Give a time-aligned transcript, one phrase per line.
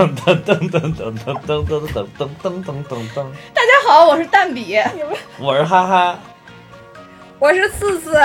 [0.00, 3.26] 噔噔噔噔噔噔噔噔噔噔噔噔噔噔。
[3.52, 4.78] 大家好，我是蛋比。
[5.38, 6.18] 我是哈哈。
[7.38, 8.18] 我是四四。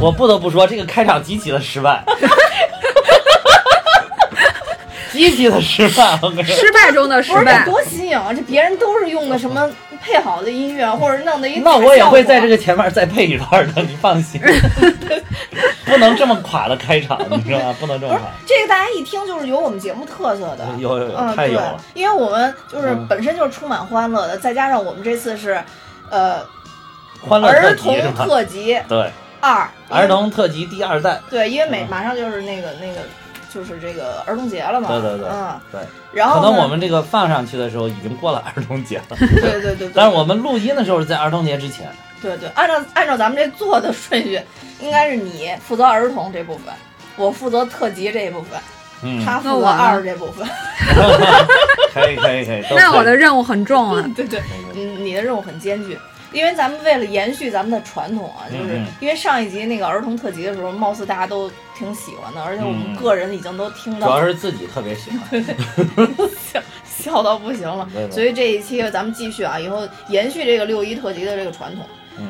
[0.00, 2.04] 我不得不说，这个开场极其的失败。
[5.10, 7.64] 极其的失败，失败中的失败。
[7.64, 8.30] 多新颖啊！
[8.30, 9.66] 这别人都是用的什么
[10.02, 14.38] 配好的音乐，或者弄的一那我也会在这个前面再配一段的，你放心。
[15.88, 17.74] 不能这么垮的开场，你知道吗？
[17.80, 18.28] 不能这么垮。
[18.46, 21.80] 这个大家一听就是有我们节目特色的，有有有，太有了。
[21.94, 25.62] 因为我们就是本身就是充满欢乐的，再加上我们这次是，
[26.10, 26.40] 呃，
[27.20, 33.00] 欢乐儿童特辑，对，二儿童特辑第二弹，对，因为每马上就是那个那个。
[33.50, 34.88] 就是这个儿童节了嘛？
[34.88, 35.80] 对对对，嗯，对。
[36.12, 39.16] 然后可能我们这个放上去的时候已经过了儿童节了。
[39.16, 39.90] 对对对。
[39.94, 41.90] 但是我们录音的时候是在儿童节之前。
[42.20, 44.38] 对对，按照按照咱们这做的顺序，
[44.80, 46.72] 应该是你负责儿童这部分，
[47.16, 48.60] 我负责特辑这一部分，
[49.02, 50.46] 嗯，他负责二这部分。
[51.92, 52.64] 可以可以可以。
[52.76, 54.04] 那我的任务很重啊。
[54.14, 54.40] 对对，
[54.74, 55.98] 嗯，你的任务很艰巨。
[56.30, 65.42] 因为咱们为了延续咱们的传统啊，就是因为上一集那个儿童特辑的时候，貌似大家都挺喜欢的，而且我们个人已经都听到，主要是自己特别喜欢，
[66.52, 67.88] 笑笑到不行了。
[68.10, 71.86] 所以这一期咱们继续啊，以后延续这个六一特辑的这个传统。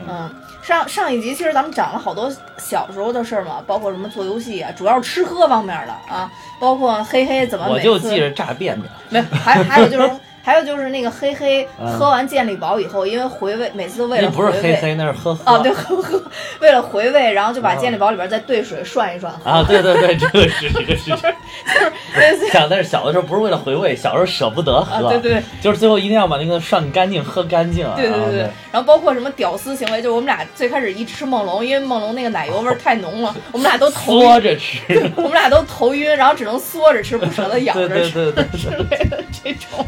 [0.08, 0.30] 嗯，
[0.62, 6.30] 上上一集其实咱们讲了好多小时候的事儿嘛，包括什么做游戏啊，主要是吃喝方面的啊，
[6.60, 10.10] 包括黑黑怎么我就记着炸便便，没还还有就是。
[10.48, 11.68] 还有就是那个黑黑
[11.98, 15.44] 喝完健力宝以后，因为回味，每次都为了不是黑黑，那是喝喝。
[15.44, 16.18] 啊，对喝喝，
[16.60, 19.30] 为了回味，然后就把健力宝里边再兑水涮一涮。
[19.44, 27.86] 啊，对对对，这个是这个是，就是 想，但是小的时候不是为了回味，小时候舍不得喝，对对，就是最后一定要把那个涮干净，喝干净。
[27.94, 28.40] 对对对，
[28.72, 34.80] 然后包括什么屌丝行为，就是我们俩最开始一吃梦龙，因为梦龙那个奶油味太浓了， 我们俩都头缩着吃，
[35.14, 39.86] 我们俩都头晕，然后只能缩着吃，不舍得咬着吃，之类的这种。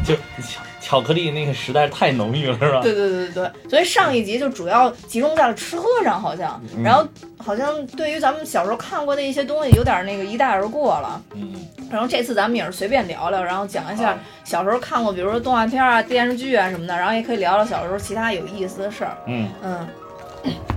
[0.91, 1.01] 就。
[1.01, 2.81] 巧克力那个实在是太浓郁了，是吧？
[2.81, 7.07] 对对对对所以上一集就主要集中在了吃喝上，好像，然后
[7.37, 11.21] 好像对于咱们小时候看过的一些东西，有点那个一带而过了。
[11.33, 11.53] 嗯。
[11.89, 19.17] 然后这次咱们也是随便聊聊，然后讲一下小时候看过，比如说动画片啊、电视剧啊什么的，然后也可以聊聊小时候其他有意思的事儿。
[19.27, 19.87] 嗯嗯。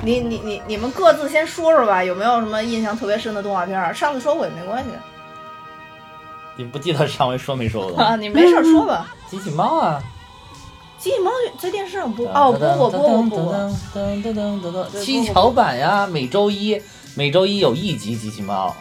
[0.04, 3.94] 你你你你们各自先说说吧，有没有什么印象特别深的动画片？
[3.94, 4.90] 上次说过也没关系。
[6.56, 8.14] 你不记得上回说没说过啊？
[8.16, 9.12] 你没事说吧。
[9.34, 10.00] 机器猫啊，
[10.96, 13.54] 机器猫在电视上播哦，播过播过播过。
[13.92, 16.80] 噔噔噔噔噔，七巧板呀，每周一
[17.16, 18.74] 每周一有一集机器猫。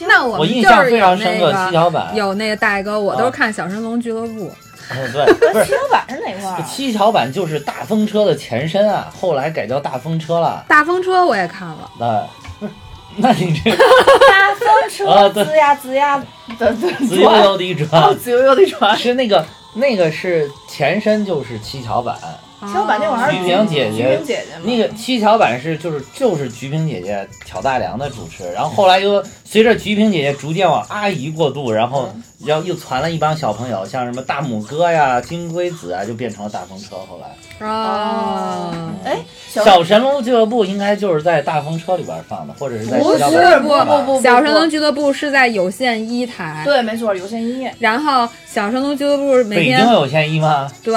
[0.00, 4.52] 那我我印象非常深刻，七巧板有那个大哥，我都是看小神龙俱乐部。
[4.92, 6.62] 嗯，对，不是七巧板是哪块？
[6.62, 10.62] 七巧板就是大风车的前身啊，后来改叫大风车了。
[10.68, 11.90] 大风车我也看了。
[11.98, 12.68] 对，
[13.16, 13.76] 那你这大
[14.68, 16.24] 风车滋呀滋呀
[16.58, 16.72] 的。
[16.72, 22.16] 自由游的转，自由游的船是那个那个是前身就是七巧板，
[22.60, 32.12] 七巧板那会儿菊萍姐姐，菊萍姐姐那个七巧板是就是就是菊萍姐姐挑大梁的主持，然后后来又随着菊萍姐姐逐渐往阿姨过渡，然后
[32.44, 36.96] 然后又传了一帮小朋友，像什么大拇哥呀、金龟子啊，就变成了大风车。
[36.96, 37.66] 后来。
[37.66, 43.24] 啊，哎，小神龙俱乐部应该就是在大风车里边放的，或者是在不是
[43.60, 47.68] 不不不，小神龙俱乐部是在有线一台，对，没错，有线一。
[47.78, 50.70] 然后小神龙俱乐部每天北京有线一吗？
[50.84, 50.94] 对，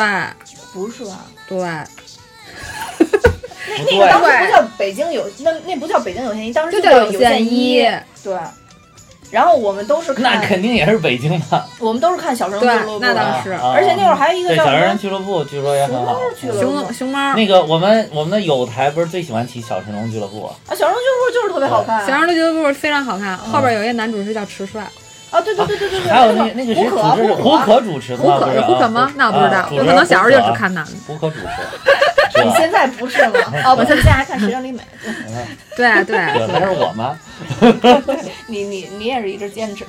[0.72, 1.26] 不是吧？
[1.52, 1.60] 对，
[3.90, 7.86] 那个当时不叫北京有，那那不叫北京有线一，当时就叫有线一，
[8.24, 8.38] 对。
[9.30, 11.66] 然后我们都是看，那肯定也是北京的。
[11.80, 13.54] 我们都是看小神龙俱乐部，那倒是。
[13.54, 16.20] 而且那会儿还有一个叫小神龙俱乐部，据说也很好。
[16.40, 17.34] 熊熊猫。
[17.36, 20.56] 那个我们我们的有台不是最喜欢提小神龙俱乐部啊？
[20.70, 22.06] 小神龙俱乐部就是特别好看。
[22.06, 24.86] 小神龙俱乐部非常好看，后边有一个男主是叫迟帅。
[25.32, 26.12] 啊，对对对对对对。
[26.12, 27.34] 还有那那个谁主持？
[27.42, 29.12] 胡可主持的胡可是胡可吗？
[29.16, 30.92] 那我不知道，我可能小时候就只看男的。
[31.08, 31.48] 胡可主持。
[32.44, 33.40] 你现在不是了？
[33.66, 34.80] 哦，不，现在还看《谁让你美》。
[35.76, 36.18] 对对，
[36.48, 37.18] 那是我吗？
[38.48, 39.86] 你你你也是一直坚持。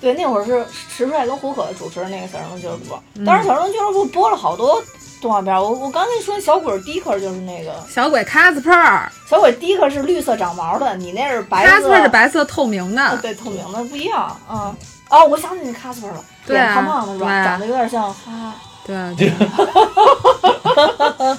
[0.00, 2.94] 对，那会儿是迟帅跟胡可主持的那个《小人龙俱乐部》，
[3.26, 4.80] 当时《小人龙俱乐部》播了好多
[5.20, 5.54] 动画片。
[5.54, 11.88] 我我刚才说小鬼迪克就是那个小鬼 Casper，小鬼迪克是绿色长毛的，你那是白色。
[11.88, 14.36] Casper 是白色透明的，对，透明的不一样。
[14.50, 14.74] 嗯，
[15.10, 17.44] 哦，我想起那 Casper 了，脸胖胖的是吧？
[17.44, 18.54] 长得有点像哈。
[18.86, 18.96] 对，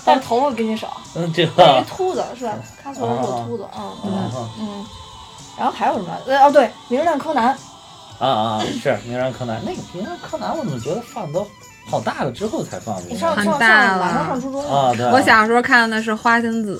[0.05, 0.95] 但头发比你少。
[1.15, 1.83] 嗯，这个。
[1.89, 2.53] 秃子是吧？
[2.83, 4.11] 卡斯特是秃子，嗯，对，
[4.59, 4.85] 嗯。
[5.57, 6.15] 然后还有什么？
[6.27, 7.47] 呃，哦，对，名侦探柯南。
[8.19, 9.59] 啊啊，是名侦探柯南。
[9.65, 11.47] 那个名侦探柯南，我怎么觉得放的都
[11.89, 13.03] 好大了之后才放的。
[13.09, 14.69] 你上很上上大了马上上初中了。
[14.69, 15.05] 啊，对。
[15.07, 16.79] 我小时候看的是花仙子，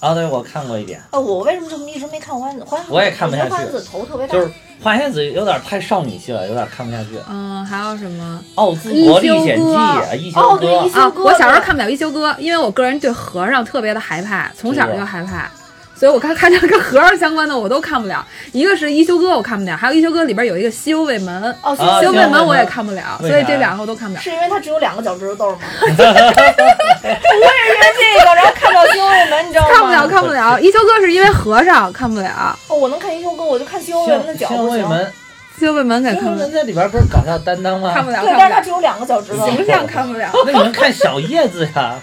[0.00, 2.64] 啊，对，我看过一点，呃，我为什么这么一直没看花仙子？
[2.64, 4.32] 花仙子我也看不下去花仙子头特别大。
[4.34, 4.50] 就是
[4.82, 7.18] 花仙子有点太少女系了，有点看不下去。
[7.28, 8.42] 嗯，还有什么？
[8.54, 15.50] 奥兹国历险记》啊，一休哦对一休啊，哥我小时候看不了一休哥，因为我个人对和尚特别的害怕，从小就害怕，
[16.00, 18.26] 所以我看看这跟和尚相关的我都看不了。
[18.52, 24.20] 一个是一休哥我看不了，还有一休哥里边有一个西游卫门，哦，啊西游卫门我也看不了，所以这两个我都看不了。
[24.22, 25.58] 是因为它只有两个脚趾头豆吗？
[25.82, 29.74] 我也是因为这个，然后看到《西游卫门》，你知道吗？
[29.74, 30.58] 看不了，看不了。
[30.58, 34.78] 一休哥是因为和尚看不了，哦，我能看一休哥，我就看《西游卫门》的脚西不行。
[34.78, 35.12] 游未门，
[35.58, 36.12] 西游卫门在
[36.62, 37.92] 里边不是搞笑担当吗？
[37.92, 38.70] 看不了，但是它只。
[38.70, 39.46] 有两个脚趾头。
[39.50, 41.96] 形象看不了，那你们看小叶子呀，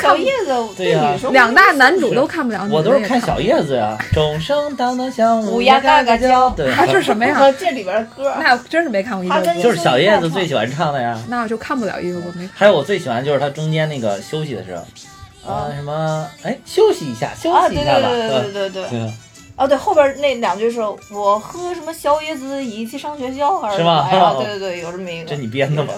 [0.00, 3.40] 小叶子对呀两大男主都看不了，我都是看小。
[3.40, 3.96] 叶子呀。
[4.12, 7.52] 钟声当当响，乌鸦嘎嘎叫对，这，是什么呀？
[7.58, 8.34] 这里边的歌。
[8.40, 11.18] 那我真是没看过一个他跟哥，就是小叶子最喜欢唱的呀。
[11.28, 12.50] 那我就看不了一个，我，没看。
[12.54, 18.08] 还有我最喜欢就是他中间那个休息的时候，啊什么哎休息一下，休啊，息一下吧。
[18.08, 18.90] 对对对对对对对。
[18.90, 19.12] 对
[19.56, 20.80] 哦，对，后边那两句是
[21.10, 24.34] 我喝什么小叶子一起上学校，还是什么呀？
[24.38, 25.28] 对对对，有这么一个。
[25.30, 25.94] 这你编的吗？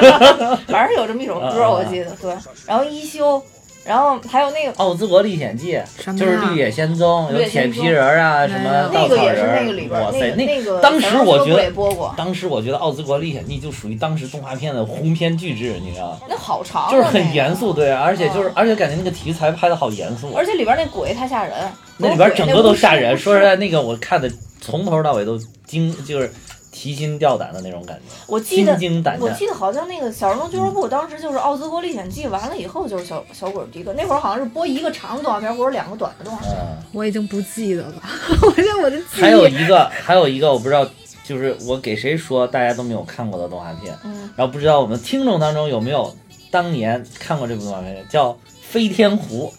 [0.68, 2.10] 反正有这么一首歌，我记得。
[2.20, 2.36] 对，
[2.66, 3.42] 然后一休，
[3.90, 5.76] 然后还有那个奥兹国历险记
[6.16, 11.72] 就是绿野仙踪，有铁皮人啊，什么没那个也是稻草人儿，那个里边，哇塞，那那个当时我觉得，
[12.16, 16.18] 当时我觉得奥兹国历险记就属于当时动画片的鸿篇巨制，你知道吗？
[16.28, 17.72] 那好长啊，就是很严肃，。
[17.72, 21.52] 对，而且就是嗯而且感觉那个题材拍的好严肃，而且里边那鬼太吓人，
[21.96, 23.18] 那里边整个都吓人。
[23.18, 25.36] 说实在，那个我看的从头到尾都
[25.66, 26.32] 惊，就是
[26.70, 28.76] 提心吊胆的那种感觉，我记得。
[28.76, 29.18] 惊胆。
[29.20, 36.52] 我记得好像那个《小儿童俱乐部》当时就是《奥兹国历险记》完了以后就是小小鬼儿迪克，那会儿好像是播一个长的动画片或者两个短的动画片。
[36.52, 37.94] 嗯，我已经不记得了，
[38.42, 40.86] 我觉得我的记还有一个，还有一个我不知道，
[41.24, 46.14] 就是我给谁说大家都没有看过的动画片，嗯，然后不知道我们听众当中有没有
[46.50, 48.32] 当年看过这部动画片，叫
[48.62, 49.52] 《飞天狐》。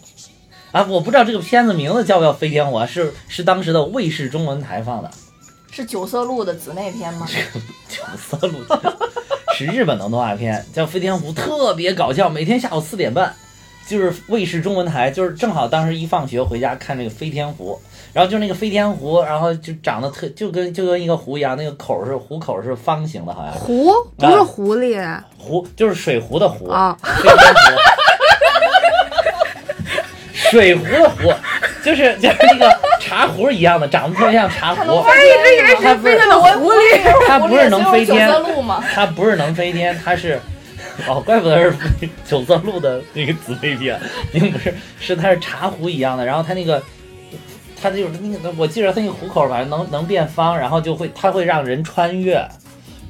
[0.72, 2.86] 啊，我不知道这个片子名字叫不叫《飞天狐》啊？
[2.86, 5.10] 是是当时的卫视中文台放的，
[5.74, 7.26] 是九色鹿的姊妹篇吗？
[7.88, 8.58] 九色鹿
[9.56, 13.34] 是日本的动画片，叫《飞天狐》，特别搞笑，每天下午四点半，
[13.88, 17.72] 就是卫视中文台，就是正好当时一放学回家看这个《飞天狐》，
[18.12, 27.60] 然后就那个飞天狐，然后就长得特就跟就跟一个湖一样，那个口是虎口是方形的，好像狐不是狐狸湖就是水壶的湖，啊，飞天湖，
[30.34, 31.32] 水壶的壶，
[31.82, 32.78] 就是就是那个
[33.12, 34.90] 茶壶一样的，长得特别像茶壶。
[34.90, 38.26] 我一直以为它不是的狐狸，它不是能飞天？
[38.94, 40.40] 它不是能飞天，它是，
[41.06, 41.76] 哦，怪不得是
[42.24, 44.00] 九色鹿的那个紫飞天，
[44.32, 46.82] 并不是，是它是茶壶一样的，然后它那个，
[47.80, 52.42] 它就是那个，我记得它那个壶口反正能能变方，然后就会它会让人穿越，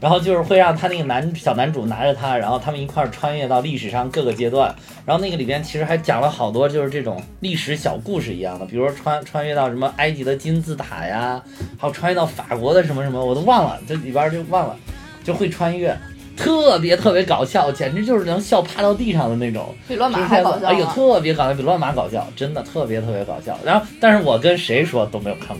[0.02, 4.74] 然后就是会让他那个男小男主拿着它，然后他们一块儿穿越到历史上各个阶段，
[5.06, 11.40] 然后那个里边其实还讲了好多就是这种历史小故事一样的，比如说穿穿越到什么埃及的金字塔呀，
[11.78, 14.76] 还有穿越到法国的什么什么，我都忘了，这里边就忘了，
[15.22, 15.96] 就会穿越。
[16.34, 19.72] 特别特别搞笑，简直就是能笑趴到地上的那种。
[19.86, 23.56] 比乱马还搞笑哎呦，特别搞笑，比乱马搞笑，真的特别特别搞笑。
[23.62, 25.58] 然后，但是我跟谁说都没有看过。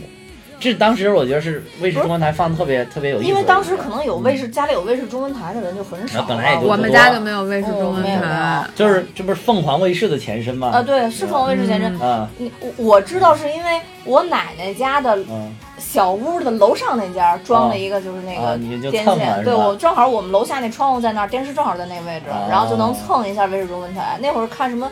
[0.62, 3.28] 这当时我觉得是卫视中文台放的特别特别有意思。
[3.28, 6.21] 因为当时可能有卫视家里有卫视中文台的人就很少。
[6.21, 8.73] 啊本来也就我们家就没有卫视中文台有。
[8.76, 10.69] 就是这不是凤凰卫视的前身吗？
[10.69, 11.99] 啊，对，是凤凰卫视前身。
[12.00, 12.28] 嗯
[12.61, 24.16] 我我知道是因为我奶奶家的嗯小屋的楼上那家装了一个就是那个啊你就电线，对我正好我们楼下那窗户在那儿，电视正好在那个位置，啊然后就能蹭一下卫视中文台。
[24.23, 24.88] 那会儿看什么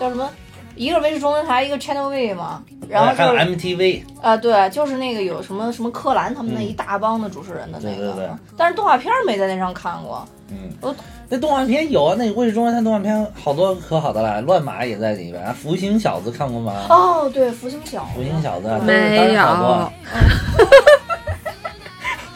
[0.00, 0.28] 叫什么？
[0.74, 10.26] 一个卫视中文台，一个 Channel V 嘛，然后还有就是 MTV，啊，对，就是那个有什么什么柯蓝他们那一大帮的主持人的那个，嗯对对对但是动画片没在那上看过。
[10.50, 10.94] 嗯我，
[11.30, 16.72] 那动画片有啊，那个卫视中文台动画片好多可好的了，乱马也在里边，福星小子看过吗？
[16.90, 19.42] 哦，对，福星小子，福星小子嗯没有，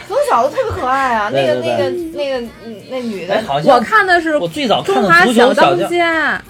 [0.08, 6.42] 福星小子特别可爱啊，那个对对那个那个嗯那女的哎，，好我看的是我最早看中的足华小球小将，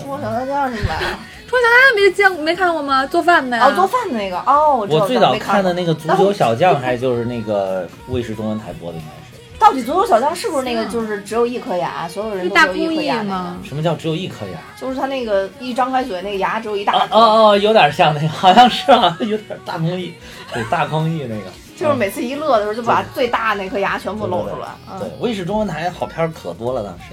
[0.00, 1.00] 中国将小当家是什么呀？
[1.46, 3.06] 中华小当家没见没看过吗？
[3.06, 3.66] 做饭的呀。
[3.66, 9.40] 哦，做饭的那个哦，我知道我最早看看的那个足球小将，还就是那个卫视中文台播的，应该是。
[9.58, 13.56] 到底足球小将是不是那个就是只有一颗牙，所有人都有一颗牙那吗？？
[13.62, 14.58] 什么叫只有一颗牙？
[14.80, 20.14] 就是他那个一张开嘴，那个牙只有一大哦颗，哦哦，有点像那个，好像是啊，有点大公益，
[20.54, 21.50] 对大公益那个。
[21.76, 24.68] 就是每次一乐的时候就把最大那颗牙全部露出来。
[24.98, 27.04] 对嗯，，卫视中文台好片可多了，当时。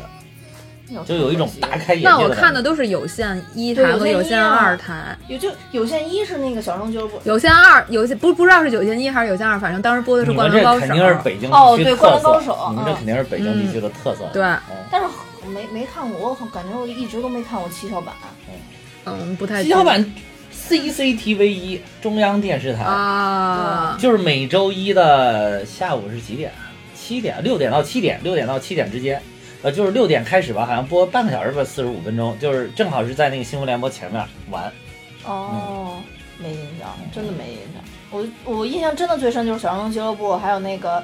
[1.06, 2.10] 就有一种大开眼界。
[2.10, 10.86] 那我看的都是有线一台和有线二台，有就有线一是那个小生俱乐部，有线二有线不不知道是有线一还是有线二，反正当时播的是《灌篮高手》。
[10.88, 14.30] 肯定是北京哦，对，《灌篮高手》，你们这肯定是北京地区的特色。
[14.34, 14.44] 对，
[14.90, 15.08] 但是
[15.50, 18.14] 没没看过，我感觉我一直都没看过七巧板。
[19.06, 19.64] 嗯，不太。
[19.64, 20.14] 七巧板
[20.54, 26.52] ，CCTV 一中央电视台啊，就是每周一的下午是几点？
[26.96, 29.22] 七点，六点到七点，六点到七点之间。
[29.68, 34.72] 呃，就是六点开始吧，好像播半个小时吧，四十五分钟，就是正好是在那个新闻联播前面完。
[35.26, 36.02] 哦，
[36.38, 37.84] 没印象，真的没印象。
[38.10, 41.04] 我我印象真的最深就是小龙俱乐部，还有那个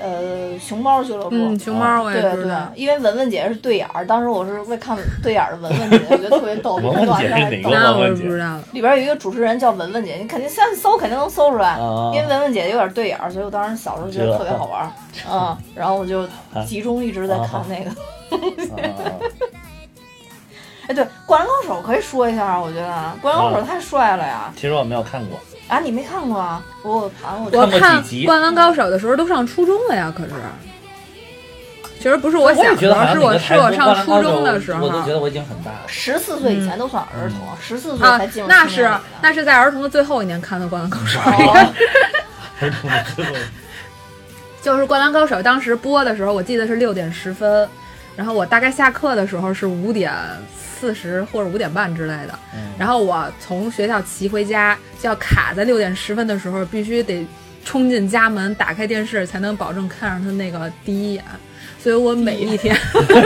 [0.00, 1.30] 呃熊猫俱乐部。
[1.32, 6.76] 嗯，熊猫我也对对，因为文文姐是对眼儿，当时我是为看对眼儿的文文姐，我觉得特别逗。
[6.82, 8.24] 文文姐是哪个文文姐？
[8.72, 11.76] 里边有一个主持人叫文文姐，你肯定现在搜肯定能搜出来，
[12.14, 14.90] 因为文文姐有点对眼儿，所以我当时小时候觉得特别好玩儿。
[15.30, 16.26] 嗯，然后我就
[16.66, 17.90] 集中一直在看那个。
[20.88, 22.88] 哎，对，《灌篮高手》可以说一下，我觉得
[23.20, 24.52] 《灌篮高手》太帅了呀。
[24.56, 25.38] 其实我没有看过
[25.70, 26.62] 啊，你没看过啊？
[26.82, 30.30] 我盘我看《灌篮高手》的时候都上初中了呀，可是，
[31.98, 35.82] 其实不是我小时候，是我是我上初中的时候，我都觉得我已经很大了。
[35.86, 38.48] 十四岁以前都算儿童，十四岁才进入。
[38.48, 38.90] 那是
[39.22, 41.20] 那是在儿童的最后一年看的《灌篮高手》。
[42.60, 43.32] 儿童的最后。
[44.60, 47.68] 就是《灌篮高手》当时播的时候，我记得是六点十分，
[48.16, 50.12] 然后我大概下课的时候是五点
[50.80, 52.38] 四十或者五点半之类的，
[52.78, 57.26] 然后我从学校骑回家，就要卡在六点十分的时候，必须得
[57.64, 61.22] 冲进家门，打开电视，才能保证看上他那个第一眼。
[61.82, 62.76] 所以我每一天，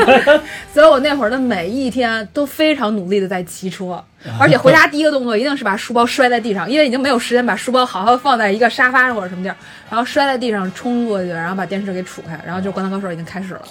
[0.72, 4.00] 所以我那会儿的每一天都非常努力的在骑车，
[4.38, 9.56] 而且回家第一个动作一定是把书包摔在地上，因为已经没有时间把书包好好放在一个沙发上或者什么地儿，
[9.90, 13.62] 然后摔在地上冲过去，然后把电视给杵开，然后就《灌篮高手》已经开始了。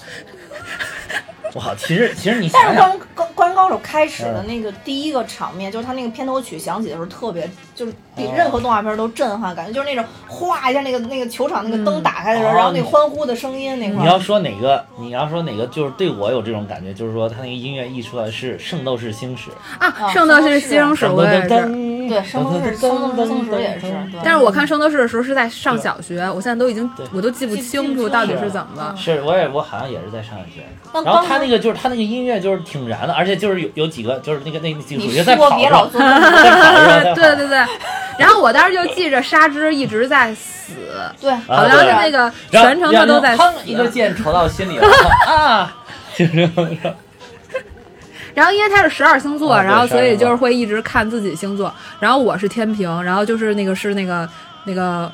[1.56, 14.04] 哇，其实其实你，但是《灌高灌篮高手》开始的那个第一个场面，就是他那个片头曲响起的时候，特别就是比任何动画片都震撼，感觉就是那种哗一下，那个那个球场那个灯打开的时候，然后那欢呼的声音那块。
[14.04, 14.84] 你要说哪个？
[15.00, 15.66] 你要说哪个？
[15.68, 19.50] 就是对我有这种感觉，就是说他那个音乐一出来是《圣斗士星矢》
[19.80, 23.94] 啊，《圣斗士星矢》我也是，对，《圣斗士圣斗士星矢》也是。
[24.24, 28.94] 但是我看《圣斗士》的时候是在上小学，我现在都已经我都记不清楚到底是怎么了。
[28.96, 30.62] 是，我也我好像也是在上小学。
[31.04, 35.50] 然后他那个就是他那个音乐就是挺燃的，而且就是有有几个就是那个那几个主角在跑
[35.90, 35.90] 着，
[37.16, 37.63] 对对对。
[38.18, 40.74] 然后我当时就记着沙织一直在死，
[41.20, 44.88] 对，好像是那个全程他都在死，一个箭戳到心里了
[45.28, 45.76] 啊，
[46.16, 46.96] 就这样。
[48.34, 51.72] 然后因为他是十二星座，然后所以就是会一直看自己星座。
[52.00, 54.28] 然后我是天平，然后就是那个是那个
[54.66, 55.12] 那个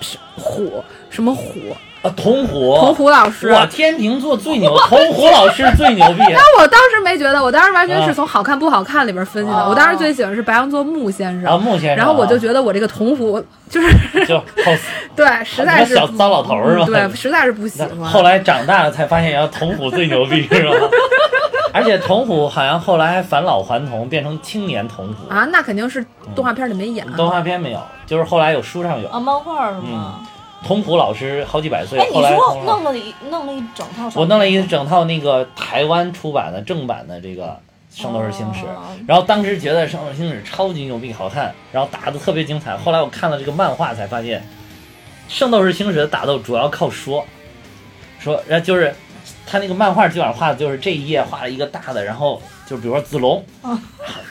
[0.00, 1.76] 是虎什么虎。
[2.02, 6.18] 啊，童虎，童虎老师，我天秤座最牛， 童虎老师最牛逼。
[6.18, 9.68] 那我当时没觉得，我当时完全是从好看不好看里边分析的。
[9.68, 11.96] 我当时最喜欢是白羊座木先生，啊木先生。
[11.96, 13.88] 然后我就觉得我这个童虎就是
[14.26, 14.44] 就好，
[15.14, 16.86] 对，实在是小糟老头是吧？
[16.86, 18.00] 对，实在是不喜欢。
[18.10, 20.74] 后来长大了才发现，要童虎最牛逼是吧？
[21.72, 26.04] 而且童虎好像后来还返老还童，变成青年童虎啊，那肯定是
[26.34, 27.06] 动画片里没演。
[27.12, 30.16] 动画片没有，就是后来有书上有啊，漫画是吗？
[30.64, 37.46] 童虎老师好几百岁，哎，你说弄了一弄了一整套，我弄了一整套那个台湾出版的正版的这个
[38.00, 38.60] 《圣斗士星矢》，
[39.06, 42.76] 然后当时觉得《圣斗士星矢》超级牛逼，好看，然后打的特别精彩。
[42.76, 44.40] 后来我看了这个漫画，才发现
[45.28, 47.26] 《圣斗士星矢》的打斗主要靠说，
[48.20, 48.94] 说，然后就是
[49.44, 53.44] 他那个漫画基本上画的就是这一页画了一个大的，然后就比如说子龙，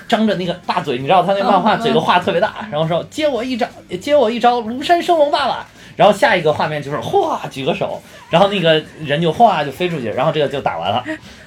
[0.07, 3.67] 张着那个大嘴，你知道他那漫画嘴都画特别大，然后说接我一招，
[3.99, 5.67] 接我一招庐山升龙霸吧。
[6.01, 11.03] 然后下一个画面就是哗举个手，然后那个人就哗就飞出去，然后这个就打完了，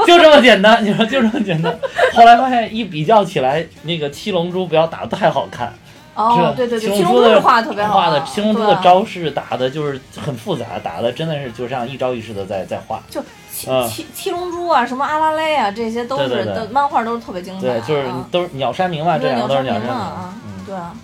[0.07, 0.79] 就这么简单。
[0.87, 1.77] 你说就这么简单。
[2.13, 5.75] 后来发现一比较起来，那个七龙珠不要打的太好看。
[6.15, 7.95] 哦，对对对，七龙珠的画特别好。
[7.95, 13.03] 画的七龙珠的招式打的就是很复杂，打的真的是就像一招一式的在在画。
[13.11, 13.21] 就
[13.53, 17.67] 七七七龙珠啊，什么阿拉蕾啊，这些都是的漫画都是特别精彩。
[17.67, 20.33] 对，就是都是鸟山明嘛，这两个都是鸟山明啊。
[20.65, 20.95] 对啊。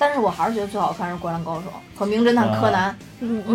[0.00, 1.64] 但是我还是觉得最好看是《灌篮高手》
[1.98, 2.96] 和《名侦探柯南》，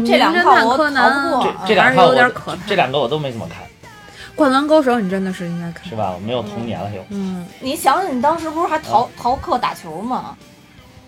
[0.06, 1.54] 这两套我逃不过。
[1.66, 3.64] 这两套我这两个我都没怎么看。
[4.36, 6.12] 《灌篮高手》你真的是应该看，是吧？
[6.14, 7.04] 我没有童年了又。
[7.10, 10.38] 嗯，你想想，你当时不是还逃逃课打球吗？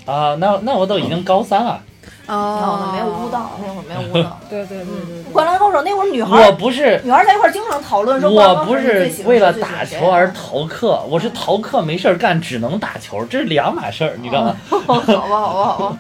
[0.08, 1.80] 啊，那那我都已经高三了。
[2.28, 4.38] 哦，没有舞蹈，那会儿没有舞蹈。
[4.50, 5.32] 对对对对。
[5.32, 14.56] 灌篮高手那会儿女孩，我不是女孩在一块儿经常讨论说，我不是为了打球而逃课，我是逃课没事儿干，只能打球，这是两码事儿，你知道吗？
[14.70, 15.98] 好吧，好吧，好吧。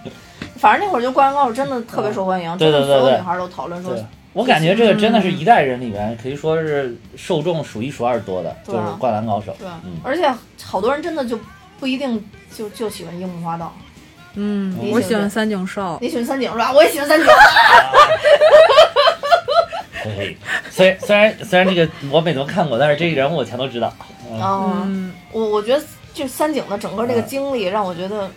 [0.58, 3.94] 反正那会儿就灌篮高手真的特别受欢迎，对对对对，所有女孩都讨论说，
[4.34, 9.52] 我感觉这个真的是一代人里面可以说是受众数一数二多的，就是《灌篮高手》。
[9.58, 10.30] 对，嗯而且
[10.64, 11.40] 好多人真的就
[11.80, 12.24] 不一定
[12.56, 13.72] 就就喜欢樱木花道。
[14.40, 15.98] 嗯我喜欢三井寿。
[16.00, 16.72] 你喜欢三井是吧？
[16.72, 17.28] 我也喜欢三井。
[20.04, 20.38] 可以，
[20.70, 23.92] 虽虽然虽然这个我没都看过，但是这个人物我全都知道。
[24.30, 28.30] 嗯啊，嗯，我我觉得就三井的整个这个经历让我觉得，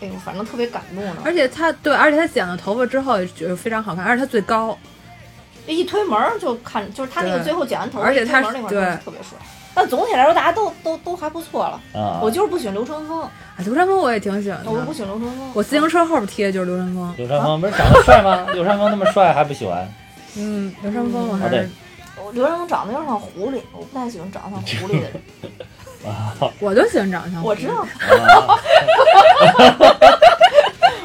[0.00, 1.16] 哎呦，反正特别感动呢。
[1.24, 4.76] 而且他对，而且他剪了头发之后也觉得非常好看，而且他最高，
[5.66, 9.38] 一推门儿就看，就是他那个最后剪完头，而且他一推门那块对儿特别帅。
[9.74, 11.80] 但总体来说，大家都都都还不错了。
[11.94, 13.30] 啊，我就是不喜欢流川枫，啊，
[13.64, 14.94] 流川枫我也挺喜欢的我不的。
[14.94, 15.50] 喜欢流川枫。
[15.54, 17.14] 我自行车后边贴的就是流川枫。
[17.16, 18.46] 流川枫不是长得帅吗？
[18.52, 19.88] 流川枫那么帅还不喜欢？
[20.36, 21.68] 嗯，流川枫我还是
[22.22, 25.12] 我流川枫长得有点像狐狸，我不太喜欢长得像狐狸的人。
[26.60, 27.42] 我就喜欢长得像。
[27.42, 28.58] 我知道，啊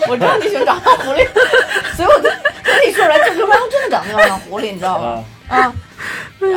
[0.10, 1.28] 我知道你喜欢长得像狐狸，
[1.96, 2.24] 所以我就
[2.64, 5.24] 跟你说出来，就流川枫真的长得有点像狐狸，你知道吗？
[5.50, 5.74] 啊，啊，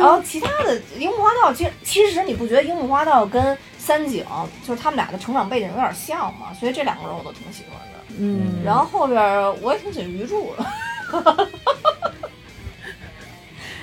[0.01, 4.25] 然后其他的樱木花道，其实其实你不觉得樱木花道跟三井
[4.67, 6.47] 就是他们俩的成长背景有点像吗？
[6.59, 7.99] 所以这两个人我都挺喜欢的。
[8.17, 10.65] 嗯，然后后边儿我也挺喜欢鱼柱的。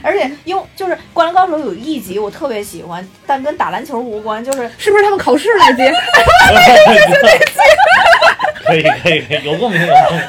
[0.00, 5.82] 而且因为就是《灌篮高手》有一集我特别喜欢，但跟打篮球无关，就是是不是他们考试那集？
[8.64, 10.20] 可以可以可以，有共鸣有共鸣。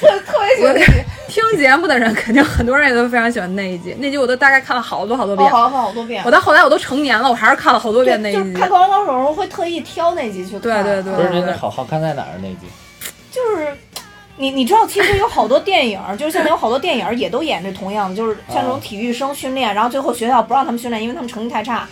[0.00, 0.92] 特特别喜欢那集，
[1.50, 5.50] 听节目的人肯定很多人也都非常喜欢那一集，那集我都大概看了好多好多我遍。
[5.50, 6.30] 好像看好多遍我。
[6.30, 8.38] 到后来我都成年了，我还是看了好多遍那一集。
[8.38, 10.60] 就就是看《灌篮高手》的时候会特意挑那集去看。
[10.60, 12.66] 对对对不是嗯真的好好看在哪儿那集？
[13.30, 13.68] 就是
[14.36, 21.88] 你你知道，其实有好多电影， 就是现在有好多电影也都演这同样的，就是像这种体育生训练，然后最后学校不让他们训练，因为他们成绩太差，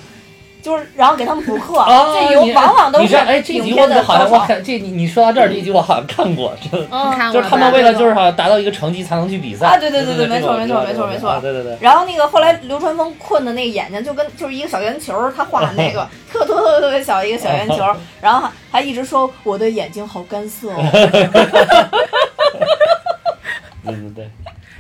[0.67, 4.29] 就是然后给他们补课，啊，这有往往都是你知道哎，这集我好像。
[4.29, 6.89] 我看这你你说到这儿，这集我好像看过，真的。
[6.91, 17.85] 嗯，看过就是他们为了就是好像达到一个成绩才能去比赛啊对对对对对没错没错没错没错啊对对对，然后那个后来流川枫困的那个眼睛就跟就是一个小圆球，他画的那个 特特特特别小一个小圆球，
[18.21, 20.75] 然后还还一直说我的眼睛好干涩哦。
[20.93, 21.07] 对
[23.95, 24.29] 对 对。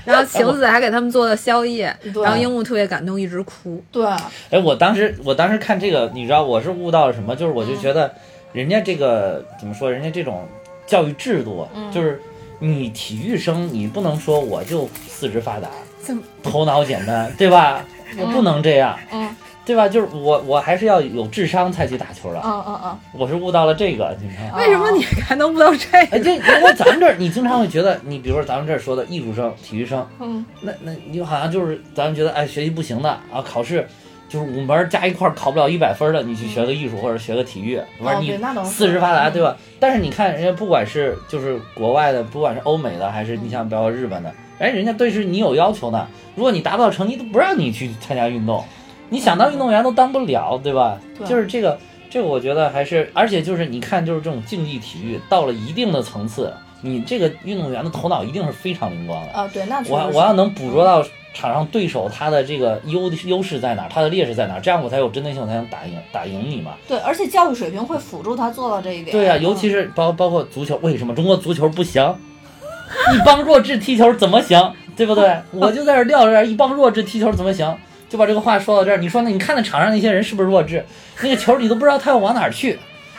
[0.06, 3.82] 然后晴子还给他们做了宵夜，然后樱木特别感动，一直哭。
[3.92, 4.06] 对，
[4.50, 7.36] 哎，我当时我当时看这个，你知道我是悟到了什么？
[7.36, 8.10] 就是我就觉得
[8.52, 9.90] 人家这个怎么说？
[9.92, 10.46] 人家这种
[10.86, 12.20] 教育制度，嗯就是
[12.60, 15.68] 你体育生，你不能说我就四肢发达
[16.00, 17.84] 怎么，头脑简单，对吧？
[18.18, 19.28] 我不能这样，嗯
[19.66, 19.88] 对吧？
[19.88, 22.40] 就是我我还是要有智商才去打球的。
[22.44, 24.48] 嗯嗯嗯，我是悟到了这个，你看。
[24.50, 26.20] 哦为什么你还能悟到这哎，个？
[26.20, 33.87] 这因为咱们这儿，你经常会觉得，你比如说咱们这儿说的艺术生、体育生，嗯那那你好像就是咱们觉得哎学习不行的啊，考试
[34.29, 39.57] 就是五门加一块儿考不了一百分的，你去学个艺术或者学个体育，完、哦你四肢发达嗯对吧？
[39.81, 48.64] 但是你看人家不管是就是国外的，不管是欧美的还是你像包括日本的，哎，人家对是你有要求的，如果你达不到成绩，都不让你去参加运动，
[49.08, 50.98] 你想当运动员都当不了，对吧？
[51.16, 51.78] 对就是这个
[52.10, 59.32] 这个，我觉得还是，而且就是你看，就是这种竞技体育到了一定的层次，你这个运动员的头脑一定是非常灵光的。
[59.32, 66.72] 啊，对，那我我要能捕捉到场上对手他的这个优优势在哪儿，他的劣势在哪儿，这样我才有针对性，我才能打赢打赢你嘛。
[66.88, 69.16] 对，而且教育水平会辅助他做到这一点。
[69.16, 72.02] 对呀、尤其是是包包括足球，为什么中国足球不行？
[73.14, 74.72] 一帮弱智踢球怎么行？
[74.96, 75.36] 对不对？
[75.52, 77.76] 我就在这撂着，一帮弱智踢球怎么行？
[78.08, 80.84] 就把这个话说到这儿，你说那你看那场上那些人是不是弱智？
[81.22, 82.78] 那个球你都不知道他要往哪儿去，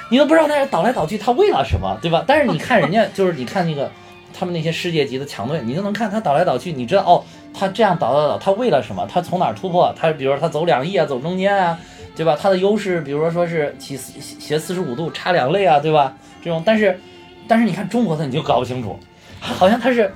[0.10, 2.23] 你都不知道他倒来倒去，他为了什么，对吧？
[2.26, 3.91] 但是你看人家，就是你看那个
[4.38, 7.23] 他们那些世界级的强队，你就能看他倒来倒去，你知道哦，
[7.54, 9.08] 他这样倒倒倒，他为了什么？
[9.12, 9.93] 他从哪儿突破？
[10.00, 11.78] 他比如说他走两翼啊，走中间啊，
[12.15, 12.38] 对吧？
[12.39, 16.13] 他的优势，比如说说是起斜四十五度插两肋啊，对吧？
[16.41, 17.00] 这种，但是
[17.47, 18.97] 但是你看中国的你就搞不清楚，
[19.39, 20.13] 好像他是，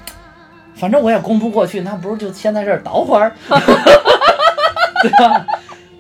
[0.76, 3.34] 反正我也攻不过去，那不是就先在这儿倒会儿，
[5.02, 5.46] 对吧？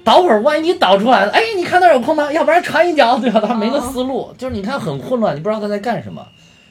[0.04, 3.42] 倒会儿，万一倒出来了，哎，你看那儿有空吗，要不然传一脚，对吧？
[3.48, 6.26] 他没个思路，就是你看很混乱，你不知道他在干什么。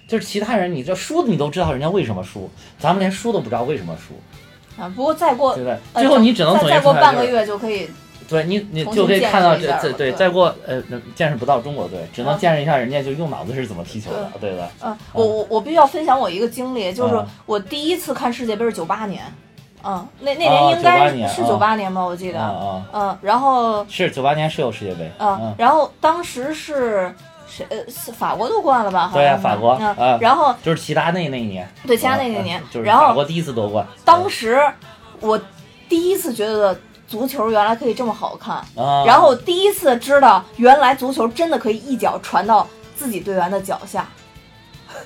[0.09, 5.79] 就是其他人，你这输你都知道人家为什么输，咱们连输都不知道为什么输，啊，不过再过对不对？
[5.93, 7.89] 呃最后你只能总结再再出来就是过半个月就可以。
[8.29, 14.69] 对你，你就可以看到这这对，再过呃，那见识不到中国队，只能啊见识一下人家就用脑子是怎么踢球的，对吧？
[14.83, 19.33] 嗯，我我我必须要分享我一个经历，就是啊我第一次看世界杯是九八年，嗯，
[20.21, 27.15] 那那啊年应该98年是啊九八年吧，我记啊得，啊，嗯，然后是九八年是有世界杯，嗯嗯，，然后当时是
[27.49, 27.67] 谁？
[27.69, 29.09] 呃，是法国夺冠了吧？
[29.09, 34.61] 好对法国嗯啊然后就是齐达内那一年，对齐达内嗯那年嗯就是然后法国第一次夺冠，当时
[35.21, 35.41] 我
[35.89, 44.07] 第一次觉得足球原来可以这么好看，啊，然后第一次知道原来足球真的可以一脚传到自己队员的脚下。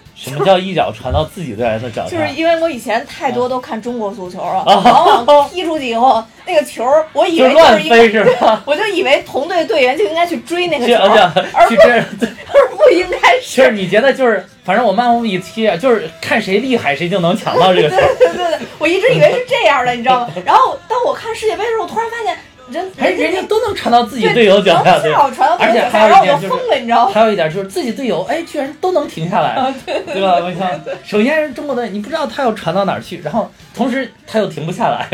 [0.14, 2.28] 什么叫一脚传到自己队员的脚就是？
[2.34, 8.62] 因为我以前太多都看中国足球了，往往踢出去以后，那个球儿我以为就乱飞是应该，是吧？
[8.66, 17.96] 我就以为同队队员就应该去追那个球儿，而去不这， 而不应该是就是你觉得就是，反正我漫无一踢，就是看谁厉害谁就能抢到这个球。
[17.96, 20.28] 对对对，我一直以为是这样的，你知道吗？
[20.44, 22.36] 然后当我看世界杯的时候，我突然发现
[22.70, 25.14] 人还人家家都能传到自己队友脚下，对吧。
[25.14, 27.12] 正好传到而且还队友脚下，然后我有一点就疯了，你知道吗？
[27.12, 30.40] 还有一点就是自己队友，哎，居然都能停下来，对吧？
[30.42, 30.70] 我想，
[31.04, 35.08] 首先是中国队，你不知道他要传到哪儿去，然后同时他又停不下来，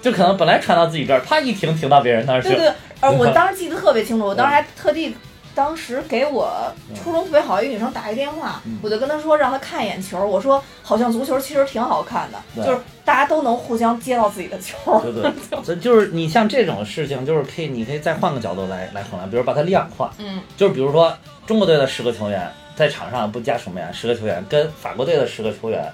[0.00, 2.58] 就可能本来传到自己这儿，他一停停到别人那儿去对。
[2.58, 5.14] 对，而我当时记得特别清楚，我当时还特地。
[5.54, 6.50] 当时给我
[6.94, 8.78] 初中特别好一个女生打一电话，嗯。
[8.82, 14.76] 我就跟她说让她看一眼球，我说好像足球其实挺好看的，就是大家都能互相接到自己的球。
[15.00, 25.92] 对对， 所以就是你像这种事情，就是可以，你可以再换个角度来来衡量，比如把它量化，嗯，就是比如说中国队的十个球员在场上不加守门员，十个球员跟法国队的十个球员，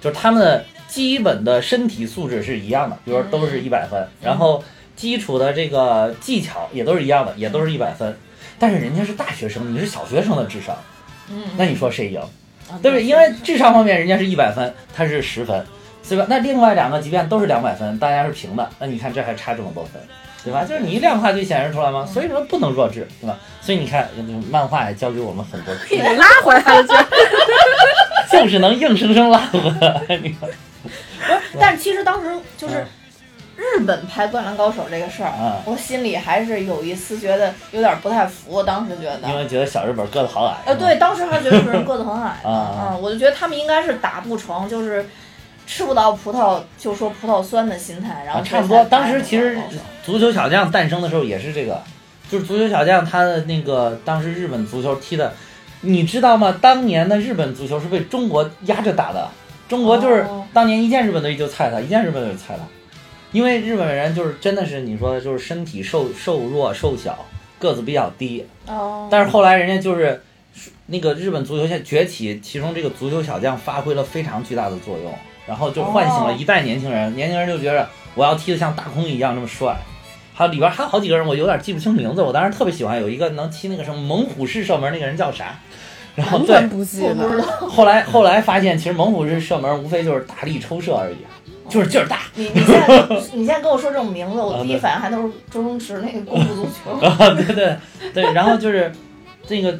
[0.00, 4.62] 就是他们的基本的身体素质是一样的，比如说都是一百分，然后
[4.96, 8.18] 基础的这个技巧也都是一样的，也都是一百分，
[8.58, 10.76] 但是人家是大学生，你是小学生的智商，
[11.30, 12.20] 嗯，那你说谁赢？
[12.20, 13.02] 啊对不对？
[13.02, 15.64] 因为智商方面人家是一百分，他是十分，
[16.06, 16.26] 对吧？
[16.28, 19.92] 那另外两个即便都是两百分，大家是平的，那你看这还差这么多分，
[20.44, 20.64] 对吧？
[20.64, 22.04] 就是你一量化就显示出来吗？
[22.04, 23.38] 所以说不能弱智，对吧？
[23.62, 24.06] 所以你看，
[24.50, 26.94] 漫画也教给我们很多知识，给 拉回来了，就
[28.42, 30.16] 就是能硬生生拉回来。
[30.18, 30.48] 你看，
[31.58, 32.86] 但是其实当时就是嗯
[33.58, 35.52] 日本拍《灌篮高手》这个事儿，嗯。
[35.64, 38.62] 我心里还是有一丝觉得有点不太服。
[38.62, 45.04] 当时觉得，因为觉得小日本个子好矮，呃，对，当时还觉得日本人个子很矮， 啊嗯，我就觉得他们应该是打不成，就是
[45.66, 48.84] 吃不到葡萄就说葡萄酸的心态，然后啊，差不多。
[48.84, 49.58] 当时其实
[50.04, 51.82] 足球小将诞生的时候也是这个，
[52.30, 55.34] 就是足球小将他的那个当时日本足球踢的，
[55.80, 56.56] 你知道吗？
[56.60, 59.28] 当年的日本足球是被中国压着打的，
[59.68, 60.44] 中国就是哦。
[60.52, 62.62] 当年一见日本队就菜他，一见日本队就菜他，
[63.32, 67.24] 因为日本人就是真的是你说的就是身体瘦瘦弱瘦小，
[67.58, 70.22] 个子比较低，哦，但是后来人家就是
[70.86, 75.12] 那个日本足球现在崛起，其中这个足球小将发挥了非常巨大的作用，
[75.46, 79.76] 然后就唤醒了一代年轻人，年轻人就觉得我要踢得像大空一样那么帅。
[80.34, 82.22] 还有里边还有好几个人，我有点记不清名字。
[82.22, 85.58] 我当时特别喜欢有一个能踢那个什么猛虎式射门那个人叫啥？
[86.14, 87.14] 然后对不记得。
[87.14, 87.68] 道。
[87.68, 91.16] 后来后来发现其实猛虎式射门无非就是大力抽射而已，
[91.68, 92.20] 就是劲儿大。
[92.34, 97.06] 你你现在 你现在跟我说这种名字，我第一反应还都是周星驰那个 功夫足球。
[97.06, 97.76] 啊，对对
[98.12, 98.90] 对，然后就是
[99.46, 99.78] 这个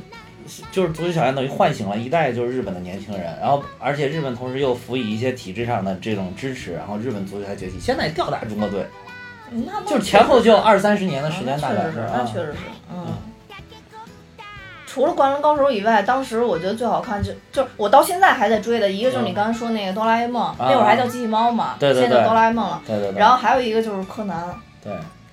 [0.70, 7.78] 就是足球小将等于唤醒了一代就是日本的年轻人，然后而且日本同时又辅以一些体制上的这种支持，然后日本足球才崛起。
[7.80, 8.86] 现在吊打中国队，
[9.50, 12.58] 那就是前后就二三十年的时间，大概那确实是，那啊确实是，
[12.92, 13.06] 嗯。
[14.90, 22.80] 除了《灌篮高手》以外，当时我觉得最好看就就是我到现在还在追的一个就是你刚才说那个哆啦 A 梦，那会儿还叫机器猫嘛，对对现在叫哆啦 A 梦了。
[22.86, 24.42] 对对对，然后还有一个就是柯南，
[24.82, 24.92] 对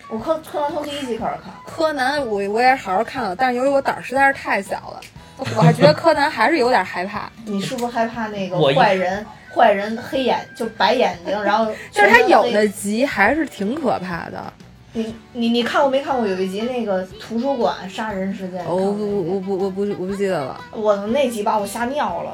[0.09, 4.99] 我柯柯南从第一集开始看，柯南我我也好好看了，但是由于我胆儿实在是太小了，
[5.55, 7.29] 我还觉得柯南还是有点害怕。
[7.45, 9.25] 你是不是害怕那个坏人？
[9.55, 14.51] 坏人黑眼就白眼睛，然后 就是他有的集还是挺可怕的。
[14.95, 18.65] 你你你看过没看过有一集那个图书馆杀人事件？
[18.65, 20.59] 我我我不我不我不记得了。
[20.71, 22.31] 我那集把我吓尿了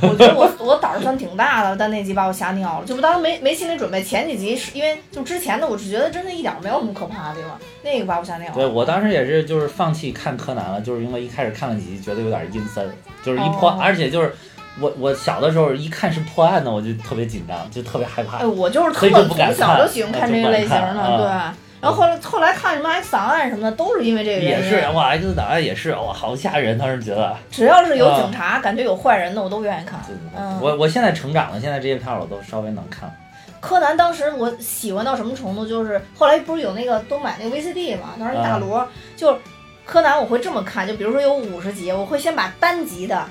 [0.00, 2.84] 都，我觉得我我胆儿算挺大的，但那集把我吓尿了。
[2.84, 8.54] 就不当时没没心理准备，前几集是因为就之前的我只觉得真的一点儿没有什么可怕的地方，那个把我吓尿了。
[8.54, 12.84] 对，我当时也是就是放弃看柯南了，就是因为一开始看了几集觉得有点阴森，
[13.22, 14.34] 就是一破，哦而且就是
[14.80, 18.46] 我我小的时候一看是破案的，我就特别紧张，就特别害怕哎，。
[18.46, 21.61] 我就是特就不敢小就喜欢看这个类型的，对。
[21.82, 24.64] 然后后来后来看什么 X 档案什么的，都是因为这个原因。
[24.64, 27.36] 也是，哇，X 档案也是，哇，好吓人，当时觉得。
[27.50, 29.98] 只要是有警察，感觉有坏人的，我都愿意看。
[30.06, 33.14] 对对对嗯，我我现在成长了，现在这些片儿我都稍微能看了。
[33.60, 39.36] 柯南当时我喜欢到什么程度，就是后来不是有那个都买那个 VCD 嘛，当时一大摞，就
[39.84, 43.26] 柯南我会这么看，就比如说有五十集，我会先把单集的。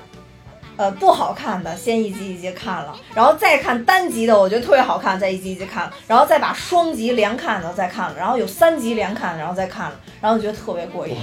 [0.78, 11.16] 呃，不好看的先一集一集看了，然后再看单集的，我觉得特别好看，再一集一集看了，然后再把双集连看的再看了，然后有三集连看，然后再看了，然后觉得特别过瘾。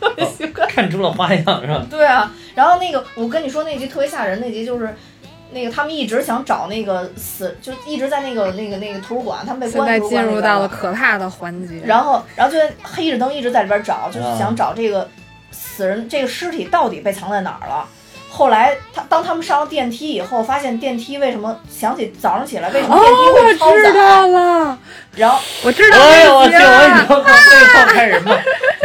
[0.00, 1.86] 特别喜欢看出了花样是吧？
[1.90, 4.94] 对啊，然后那个我跟你说那集特别吓人，那集就是
[5.52, 11.80] 那个他们一直想找那个死，就一直在那个那个那个图书馆，他们被现在关进入到了可怕的环节。
[11.84, 15.06] 然后然后就黑着灯一直在里边找，就是啊想找这个
[15.50, 17.86] 死人这个尸体到底被藏在哪儿了。
[18.32, 24.78] 后来他当他们上了电梯以后，发现电梯为什么想起早上起来为什么哦，电梯我会超载，知道了，
[25.16, 28.32] 然后我知道哎呦我去，我以了，后我背后开始冒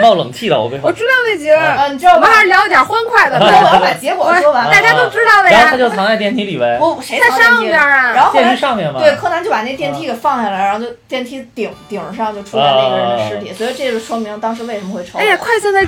[0.01, 0.91] 冒冷气了，我背后我。
[0.91, 1.61] 知道那集了。
[1.61, 2.31] 啊，你知道吗我们？
[2.31, 4.67] 还是聊点欢快的我吧，要把结果说完。
[4.71, 5.77] 大家都知道的呀然后他。
[5.77, 8.99] 就藏在电梯里呗，不，谁在上边啊电然后后来梯上面嘛。
[8.99, 15.23] 对，柯南就把那电梯给放下来，然后就电梯顶顶上就出来那个人的尸体，所以这就说明当时为什么会超载。
[15.23, 15.87] 哎呀，快现在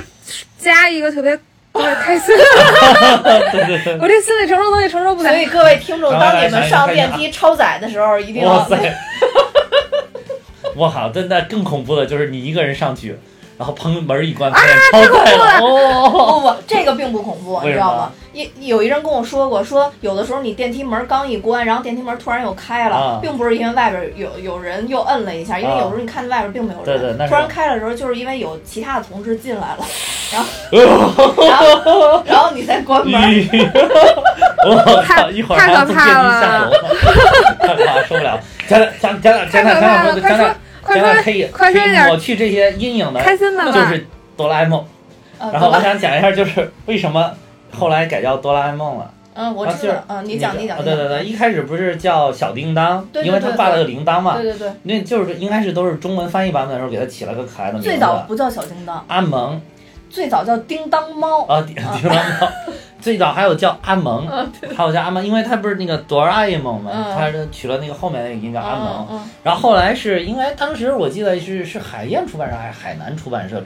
[0.58, 1.36] 加一个特别
[1.72, 2.34] 特别开心。
[4.00, 5.38] 我这心理承受能力承受不了所。
[5.38, 8.76] 以各位听众，当你们上电梯超载的时候，一定要哇塞！
[10.76, 13.16] 我靠，那那更恐怖的就是你一个人上去，
[13.58, 14.56] 然后砰门一关，啊，
[14.92, 15.58] 太恐怖了。
[15.60, 18.12] 哦，不不，这个并不恐怖，你知道吗？
[18.32, 29.84] 一有一人跟我说过，说有的时候你电梯门刚一关，然后电梯门突然又开了，啊并不是因为外边有有人又摁了一下，因为啊有时候你看外边并没有人，对对突然开了的时候，就是因为有其他的同志进来了，
[30.30, 30.48] 然后
[31.44, 33.20] 然后然后你再关门。
[34.66, 35.30] 我靠！
[35.30, 36.70] 一会儿还要坐电梯下楼，
[37.60, 38.38] 太可怕，受不了。
[38.68, 40.54] 讲讲讲讲讲讲讲讲讲讲
[40.88, 44.84] 快说讲可以快说一点抹去这些阴影的，开心的就是哆啦 A 梦。
[45.38, 47.30] 呃然后我想讲一下，就是为什么
[47.72, 49.10] 后来改叫哆啦 A 梦了。
[49.34, 54.34] 嗯，我啊就是知道，嗯，你讲你讲，啊对对对，一开始不是叫小叮当，对对因为他挂了个铃铛嘛。
[54.34, 57.88] 对对对，那就是应该是都是中文翻译版本的时候给他起了个可爱的名字。
[57.88, 59.60] 最早不叫小叮当，阿蒙
[60.10, 61.44] 最早叫叮当猫。
[61.46, 62.48] 啊，叮叮当猫，
[63.00, 64.26] 最早还有叫阿蒙，
[64.76, 69.06] 还有叫阿蒙，因为他不是那个哆啦 A 梦嘛，嗯他是取了那个后面那个音叫阿蒙。
[69.10, 73.62] 嗯然后后来是因为当时我记得是是海燕出版社还是海南出版社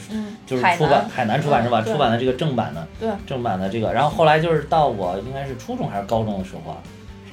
[0.46, 3.92] 就是出版南海南出版社吧，嗯出版的这个正版的，正版的这个。
[3.92, 6.76] 然后后来就是到我应该是初中还是高中的时候啊，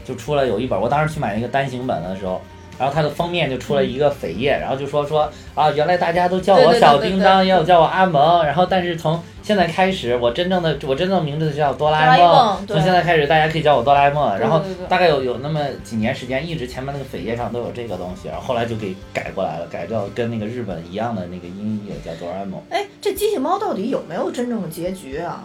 [0.03, 2.41] 就出来有一本，我当时去买那个单行本的时候。
[2.79, 14.31] 然后它的封面就出了一个扉页，然后就说说啊，原来大家都叫我小叮当，也有叫我阿蒙，然后但是从现在开始，我真正的我真正的名字就叫哆啦 A 梦从现在开始大家可以叫我哆啦 A 梦。
[14.37, 22.61] 对然后大概有有那么几年时间，一直前面那个扉页上都有这个东西，然后后来就给改过来了，改叫跟那个日本一样的那个音译叫哆啦 A 梦。
[22.69, 25.43] 哎，这机器猫到底有没有真正的结局啊？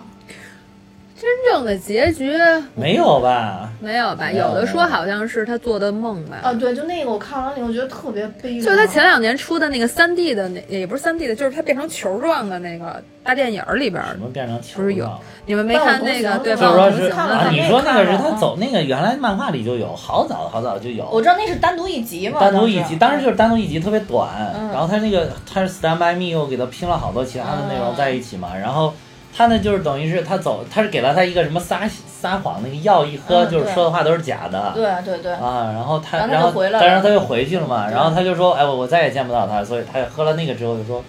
[1.24, 2.36] 真正的结局
[2.74, 3.70] 没有吧？
[3.80, 4.30] 没有吧？
[4.30, 6.36] 有有的说好像是他做的梦吧。
[6.42, 8.60] 啊，对，就那个我看完了以后觉得特别悲。
[8.60, 15.10] 就是他前两年出的那个三 D 的那也不是三 D 的，就是他变成球状的那个大电影里边儿什，么变成球不是有
[15.46, 17.48] 你们没看那个对就是说是吧？
[17.50, 21.08] 你说那个是他走那个原来漫画里就有，好早好早就有。
[21.10, 28.92] 我知道那是单独一集嘛，单独一集，当时就是单独一集特别短，嗯然后他那个他是 Stand by Me 又给他拼了好多其他的内容嗯在一起嘛，然后
[29.36, 34.72] 他呢就是等于是他走，他是给了他一个什么撒撒谎那个药一喝，嗯就是说的话都是假的。
[34.74, 41.02] 对对对，啊，然后他，然后但是他又回去了嘛，然后他就说，哎，我我再也见不到他，所以他喝了那个之后就说，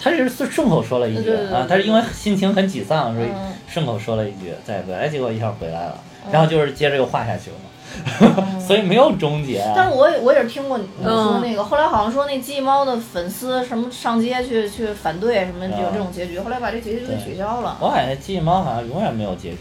[0.00, 3.52] 他是顺顺口说了一句啊，他是因为心情很沮丧，所以嗯。
[3.68, 6.00] 顺口说了一句再也不来，哎，结果一下回来了，
[6.32, 7.67] 然后就是接着又画下去了嘛，
[8.60, 9.62] 所以没有终结。
[9.74, 17.76] 但是我也我也是听过你嗯说那个，后来好像说那机器猫的粉丝什么上街去去反对什么有这种结局，后来把这结局给取消了。
[17.80, 19.58] 我感觉机器猫好像永远没有结局。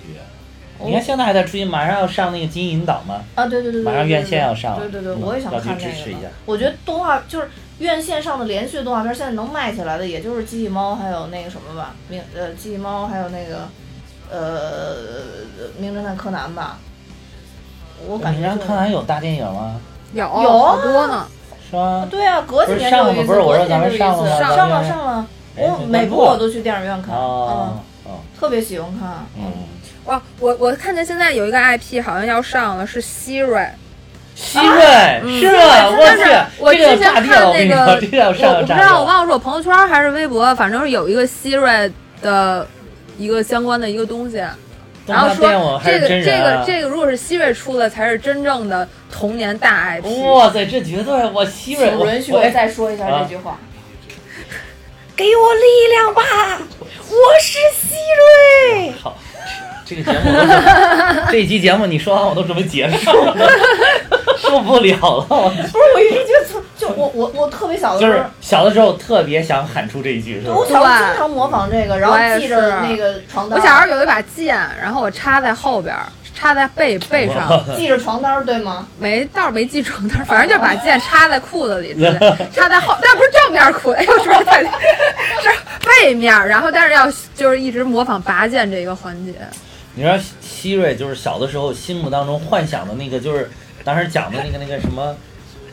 [0.80, 6.28] 哦你看现在还在追，马上要上那个金银岛吗，啊，对对对对，马上院线要上了对对对，嗯我也想去看那个支持一下。
[6.46, 13.68] 我觉得动画就是院线上的连续动画片，现在能卖起来的也就是机器猫，还有那个什么吧，名呃机器猫，还有那个
[14.30, 14.98] 呃
[15.80, 16.78] 名侦探柯南吧。
[18.06, 19.80] 我感你让觉就柯南有大电影吗？
[20.14, 21.26] 有有啊好多呢。
[21.70, 22.08] 是吗？
[22.10, 25.26] 对啊，隔几年上了吗就有一次，隔不是我说咱们几年就有一次，上了上了上了，
[25.58, 27.74] 哎我每部我都去电影院看，哦
[28.06, 29.26] 嗯，哦，特别喜欢看。
[29.38, 29.52] 嗯，
[30.06, 33.68] 哇，我我看见现在有一个 IP 好像要上了，是希瑞。
[34.34, 34.82] 希瑞
[35.42, 39.08] 是啊，我但是我去，这之前个炸裂了，我跟你说，看那个，我不知道，我裂。
[39.08, 42.66] 忘了是我朋友圈还是微博，反正是有一个希瑞的
[43.18, 44.42] 一个相关的一个东西。
[45.08, 46.64] 然后说这个这个？
[46.68, 50.24] 这个如果是希瑞出的，才是真正的童年大 IP。
[50.24, 53.58] 哇塞，这绝对我希瑞，我请允许我我哎再说一下啊这句话。
[55.16, 56.22] 给我力量吧！
[57.10, 57.96] 我是希
[58.76, 58.92] 瑞。
[58.92, 59.18] 好，
[59.88, 60.26] 这个节目
[61.32, 63.36] 这一期节目你说完我都准备结束了，
[64.38, 65.26] 受不了了。
[65.30, 70.56] 我不是，我一直觉得特，就我我我特别小的时候就是，小的时候特别想喊出这一句，是吧？
[70.56, 73.58] 我小时候经常模仿这个，然后系着那个床单。
[73.58, 76.04] 我小时候有一把剑，然后我插在后边儿，
[76.36, 78.86] 插在背背上，系着床单，对吗？
[79.00, 81.96] 没倒是没系床单，反正就把剑插在裤子里
[82.54, 84.62] 插在后，但不是正面裤，哎呦，是不是太
[85.42, 85.50] 是
[86.02, 89.34] 背面，然后但是要就是一直模仿拔剑这一个环节。
[89.98, 93.50] 你说希瑞就是小的时候心目当中幻想的那个，就是
[93.84, 95.16] 当时讲的那个那个什么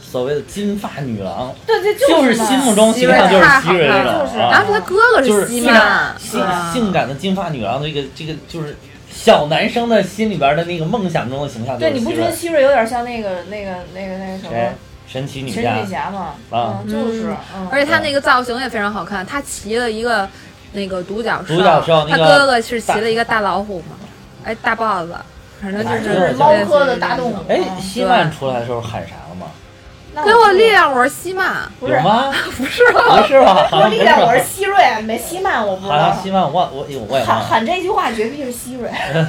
[0.01, 6.41] 所谓的金发女郎，对对，就是嘛心目中形象就是希瑞这种就是啊然后他哥哥就是希性曼，性
[6.73, 8.77] 性感的金发女郎的这个这个就是
[9.11, 14.73] 小男生的心里边的那个梦想中的形象对，你不觉得希瑞有点像那个那个那个那个什谁么
[15.07, 16.35] 神奇女神侠奇女侠嘛？
[16.51, 20.29] 啊嗯，就是，嗯而且他那个造型也非常好看，他骑了一个
[20.73, 23.97] 那个独角兽，独角兽那他哥哥是骑了一个大老虎嘛，
[24.45, 25.15] 哎，大豹子，
[25.61, 27.37] 反正就啊是就是猫科的大动物。
[27.49, 29.47] 哎，嗯希曼出来的时候喊啥了吗？
[30.25, 32.33] 给我力量，我是西曼，不是有吗？
[32.57, 33.01] 不是吧？
[33.21, 33.67] 不是吧？
[33.69, 34.45] 好像不是我力量，我是。
[34.45, 36.17] 希瑞，没希曼，我不知好像道。
[36.23, 37.45] 希曼，我我我我也忘喊了。
[37.45, 38.89] 喊这句话绝逼是希瑞，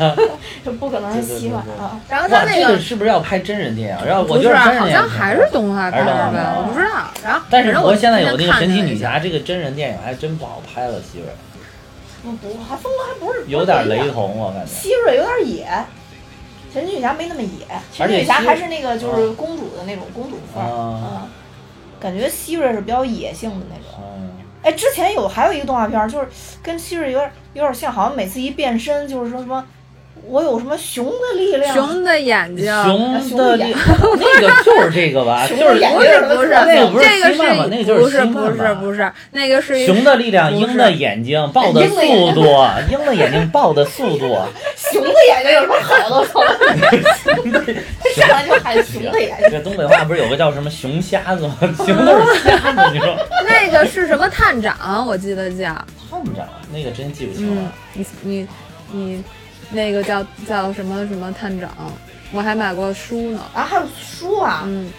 [0.64, 1.98] 这不可能是希曼啊！
[2.08, 4.06] 然后他那个是不是要拍真人电影？
[4.06, 6.92] 然后我觉得好电影挺好像还是动画片还是动画儿吧，我不知道。
[7.24, 11.26] 然后，但是我现在有那个神奇女侠这个真人电影还真不好拍了，希瑞
[12.26, 14.10] 不不，还风格还不是有点雷。
[14.10, 14.72] 同，我感觉。
[14.72, 15.86] 希瑞有点野，
[16.74, 21.28] 神奇女侠没那么野，神奇女侠还是那个就是公主的那种公主范儿，
[22.00, 24.04] 感觉希瑞是比较野性的那种。
[24.18, 24.32] 嗯，
[24.64, 26.28] 哎，之前有还有一个动画片儿，就是
[26.64, 29.66] 跟希瑞有点有点像，好像每次一变身就是说什么，
[30.28, 32.66] 我有什么熊的力量，熊的眼睛，
[33.28, 33.74] 熊的力，
[34.20, 42.42] 那个就是这个吧，熊就是的眼不是不是，那个不是这个希曼吗那个是就是不是不是不是那个是熊的力量，鹰的眼睛，豹的速度，
[42.90, 44.38] 鹰的眼睛，豹的速度，
[44.92, 46.16] 熊的眼睛有什么好的？
[46.16, 46.42] 我操！
[48.16, 49.48] 上来就喊熊的眼睛。
[49.52, 51.56] 这东北话不是有个叫什么熊瞎子吗？
[51.86, 53.16] 熊都是瞎子，你说？
[53.48, 55.06] 那个是什么探长？
[55.08, 55.66] 我记得叫，
[56.10, 58.48] 探长那个真记不清嗯了。，你你
[58.92, 59.24] 你
[59.72, 61.70] 那个叫叫什么什么探长？
[62.32, 63.42] 我还买过书呢。
[63.54, 64.92] 啊，还有书啊，嗯，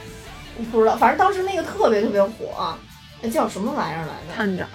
[0.70, 2.74] 不知道，反正当时那个特别特别火，
[3.20, 4.34] 那叫什么玩意儿来着？
[4.34, 4.68] 探长，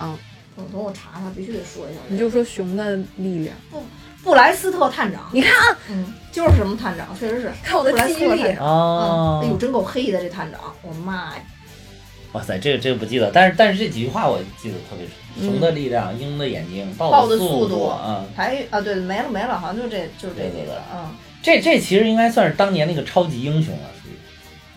[0.56, 2.00] 等等我查查，必须得说一下。
[2.08, 3.56] 你就说熊的力量。
[4.24, 8.68] 布莱斯特探长，你看啊，嗯，就是什么探长，确实是看我的布莱斯记忆力特探长。
[8.68, 11.42] 哦嗯，哎呦，真够黑的这探长，我妈呀！
[12.34, 15.06] 哇塞，这个这个不记得，但是但是这几句话我记得特别
[15.38, 15.52] 嗯深。
[15.52, 18.26] 熊的力量，鹰的眼睛，豹豹的速度速啊。
[18.36, 21.10] 还啊，对，没了没了，好像就这就这几个，嗯，
[21.42, 24.14] 这这其实应该算是当年那个超级英雄了，属于。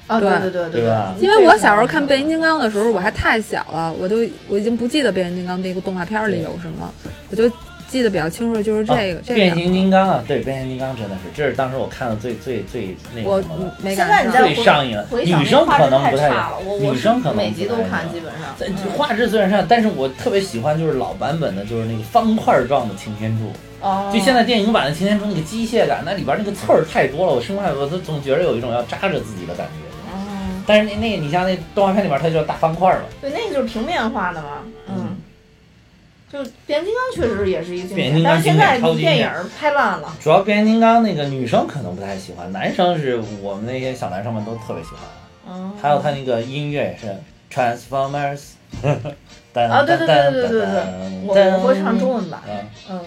[0.06, 4.16] 啊，对对对对对吧因为我小时候看变形金刚的时候，我还太小了，我都
[4.48, 6.92] 我已经不记得变形金刚那个动画片里有什么，
[7.30, 7.50] 我就
[7.94, 9.36] 记得比较清楚，就是这个、啊这。
[9.36, 13.72] 变形金刚啊，对，变形金刚真的是，这是当时我看的最最最那个什么的。
[13.80, 14.26] 没现在。
[14.26, 18.52] 最上瘾了女生可能不太太差了，我我是女生可能每集都看，基本上。
[18.66, 23.52] 嗯画质虽然上，但是我特别喜欢就是老版本的，就是那个方块状的擎天柱。
[23.80, 29.72] 哦，就现在电影版的擎天柱那个机械感，那里边那个刺儿太多了，我生怕我都总觉得有一种要扎着自己的感觉。
[30.12, 33.02] 嗯，但是那那个你像那动画片里边，它就是大方块嘛。
[33.20, 34.48] 对，那个就是平面化的嘛，
[34.88, 35.03] 嗯。
[36.30, 40.12] 就变形金刚确实也是一个经典，变形金刚但是现在电影儿拍烂了。
[40.20, 45.00] 主要变形金刚那个女生可能不太喜欢，男生是我们那些小男生们都特别喜欢。
[45.46, 47.14] 嗯，还有他那个音乐也是
[47.52, 48.40] Transformers，
[49.52, 50.58] 噔 啊，对对对对对对
[51.34, 52.40] 对，我我会唱中文版，
[52.88, 53.00] 嗯，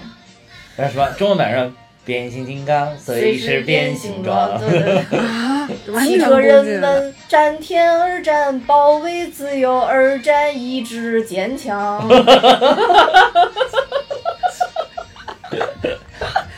[0.77, 1.75] 嗯，什么中文版上
[2.07, 4.37] 变形金刚随时变形状。
[5.11, 5.67] 啊，
[6.05, 6.79] 几个人。
[6.79, 12.07] 们战天而战，保卫自由而战，意志坚强。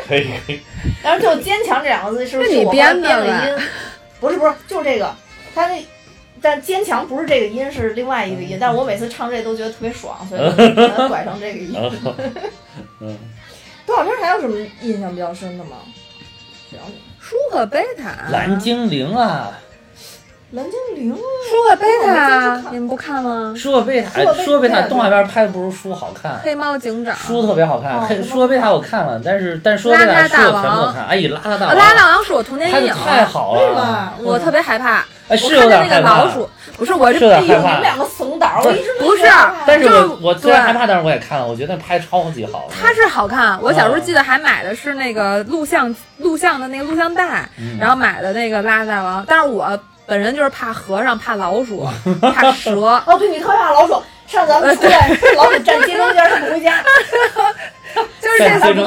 [0.08, 0.60] 可以可以，
[1.02, 3.58] 但是就“坚强”这两个字是不是我编的编的音？
[4.20, 5.12] 不是不是，就是这个，
[5.56, 5.84] 他那。
[6.42, 8.58] 但坚强不是这个音，是另外一个音。
[8.62, 11.76] 但我每次唱这都觉得特别爽，所以就把它 拐成这个音。
[13.02, 13.18] 嗯，
[13.90, 15.78] 动画片还有什么印象比较深的吗？
[17.20, 19.50] 舒克贝塔，蓝精灵啊，
[20.52, 23.52] 蓝精灵，舒克贝塔你们不看吗？
[23.58, 24.84] 舒克贝塔，舒克贝塔。
[24.84, 26.40] 动画片拍的不如书好看。
[26.44, 31.06] 黑猫警长，书特别好看，哦黑舒克贝塔我看了，但是但是舒克贝塔书我全部都看。
[31.08, 35.04] 哎呀，邋遢大啊，王，拉大王是我童年阴影，太好了，我特别害怕。
[35.30, 36.10] 哎是我看见那有点害怕。
[36.10, 37.70] 个老鼠，不是我是这哎呦，有点害怕。
[37.70, 37.82] 你们。
[37.82, 38.90] 两个怂胆儿，我一直
[39.66, 42.68] 但是但是我我虽然害怕，但是我也看了，我觉得拍超级好。
[42.82, 51.88] 它是好看，我小时候记得还买的是那个录像录像的那个录像带，嗯然后买的那个拉大王，但是我本人就是怕和尚、怕老鼠、
[52.22, 54.02] 怕蛇，哦，对你特别怕老鼠。
[54.28, 56.76] 上次咱们出来，老鼠站街中间，他不回家。
[58.22, 58.84] 就是这三个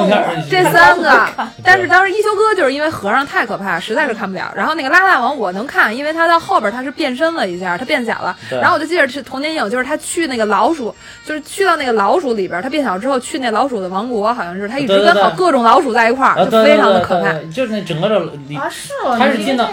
[0.51, 1.29] 这三个。
[1.65, 4.53] 但是当时一休哥就是因为和尚太可怕，实在是看不了。
[4.55, 8.37] 然后那个拉大王我能看，因为他到后边他是变身了一下，他变小了。
[8.51, 17.33] 然后我就记得是童年阴影，就是他去那个老鼠，就是去到那个老鼠里边，他变小之后去那老鼠的王国，好像是他一直跟好各种老鼠在一块啊，儿，就非常的可怕。
[17.53, 19.17] 就是那整个的里啊，是吗？
[19.19, 19.69] 他是进到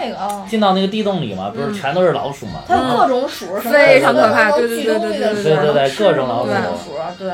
[0.48, 2.60] 进到那个地洞里嘛，不是全都是老鼠嘛？
[2.66, 6.50] 他有各种鼠，非常可怕能对对对对对对对对各种老鼠，
[7.18, 7.30] 对。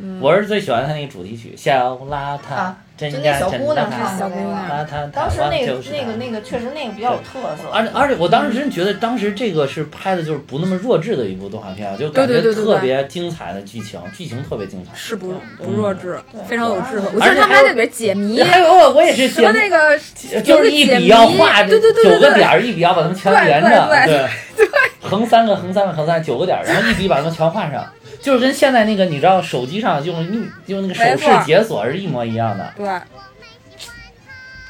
[0.00, 4.50] 嗯，我是最喜欢他那个主题曲，《小邋遢啊，真就那小姑娘遢唱的那个。
[4.50, 14.90] 邋遢，当时那个那个那个确实那个比较有特色，而且而且，我当时真觉得当时这个是拍的就是不那么弱智的一部动画片，就感觉特别精彩的剧情，剧情特别精彩。
[14.94, 17.08] 是不不弱智对，非常有智慧。
[17.14, 19.98] 我而且他们在里边解谜， 还有我我也是什么那个
[20.42, 24.68] 就是一笔要画对对对对对九个点儿，一笔要把它们全连着，对对
[25.00, 27.84] 横三个横三个横三九个点儿，然后一笔把它们全画上，
[28.22, 32.86] 就是跟现在那个你知道手机上用用用那个手势解锁是一模一样的，对，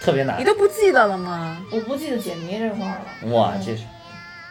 [0.00, 0.44] 特别难你。
[0.44, 1.60] 都不记得了吗？
[1.72, 3.32] 我不记得解谜这块儿了。
[3.34, 3.82] 哇，这是，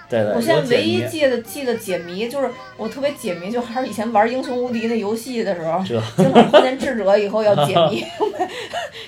[0.09, 8.05] 对对，我现在唯一记得记得解谜，就是我特别解谜，就还是以前玩英雄无敌那游戏的时候，这经常碰见智者以后要解谜。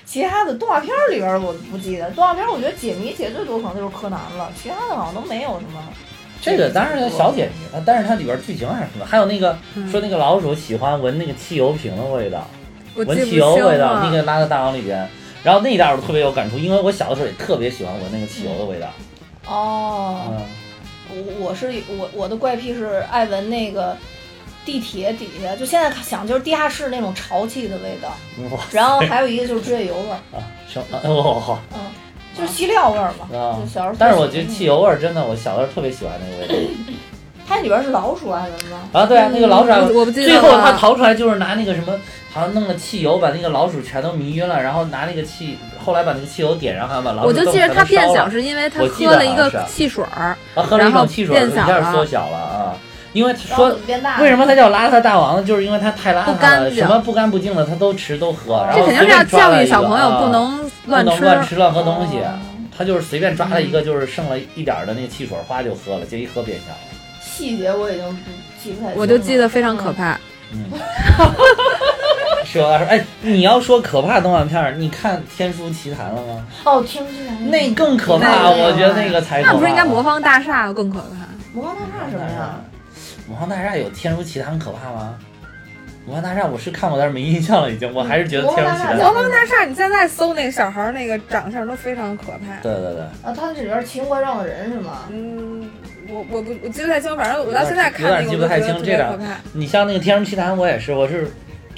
[0.06, 5.84] 其他的动画片儿里边儿我不记得，动画片儿我觉得解谜解最多可能就是柯南了，其他的好像都没有什么。
[6.42, 12.48] 这个当然是小解谜，但是它里边剧情还是什么，还有那个嗯说那个老鼠喜欢闻那个汽油瓶的味道，
[12.96, 14.02] 闻汽油味道，了。
[14.04, 15.08] 那个拉到大王里边。
[15.44, 18.88] 然后那一段我特别有感触，因为我小的时候也特别喜欢闻那个汽油的味道。
[19.48, 23.98] 哦，嗯，我我是我我的怪癖是爱闻那个
[24.64, 28.10] 地铁底下，就现在想就是地下室那种潮气的味道，
[28.56, 31.00] 哇然后还有一个就是指甲油味儿，啊，什么？
[31.06, 31.80] 哦，嗯，
[32.38, 33.28] 就是吸料味儿嘛。
[33.38, 33.96] 啊就小时候。
[34.00, 36.70] 但是我觉得汽油味儿真的，我小的时候特别喜欢那个味道。
[37.48, 38.78] 它里边是老鼠还是什么？
[38.94, 41.94] 啊，对啊，那个老鼠啊，我我不记得最后他逃出来就是拿那个什么，
[42.32, 52.76] 好像弄了汽油把那个老鼠全都迷晕了，然后拿那个汽，后来把那个汽油点上，好像把老鼠我就记得全他变小是因为他喝了一个汽水儿，啊，喝了一然后种汽水，一变小了下缩小了啊。
[53.14, 53.78] 因为说。
[54.20, 55.44] 为什么他叫邋遢大王呢？
[55.44, 61.12] 就是因为他太邋遢了，干净什么不干不净的他都吃都喝，然后这肯定是要随便抓教了一个育小朋友啊不能乱吃。
[61.12, 62.18] 能乱吃乱喝东西。
[62.20, 62.32] 哦
[62.78, 66.80] 他就是随便抓了一个，就是剩了一点儿的那个汽水，哗就喝了，就一喝变小了。
[67.22, 68.94] 细节我已经不记不太清了。
[68.96, 69.94] 我就记得非常可嗯。
[69.94, 70.20] 怕。
[70.54, 70.66] 嗯，
[72.44, 76.44] 是有点说，哎，你要说可怕动画片儿，你看《天书奇谭》了吗？
[76.64, 79.52] 哦，天之蓝那更可怕，那个我觉得那个才可怕。
[79.52, 81.28] 那不是应该魔方大厦更可怕？
[81.54, 82.56] 魔方大厦什么呀？
[83.32, 85.18] 魔方大厦有《天如奇谭》可怕吗？
[86.06, 87.92] 魔方大厦我是看过，但是没印象了，已经。
[87.94, 92.60] 我还是觉得《天如奇谭》魔魔方大厦，你现在搜那个小孩儿那个长相都非常可怕。
[92.62, 95.08] 对对对，啊，他这里边奇形怪状的人是吗？
[95.10, 95.70] 嗯，
[96.10, 99.40] 我我不我记不太清，反正我到现在看那个有点记不太我就觉得特清这两别可怕。
[99.54, 101.32] 你像那个《天如奇谭》，我也是，我是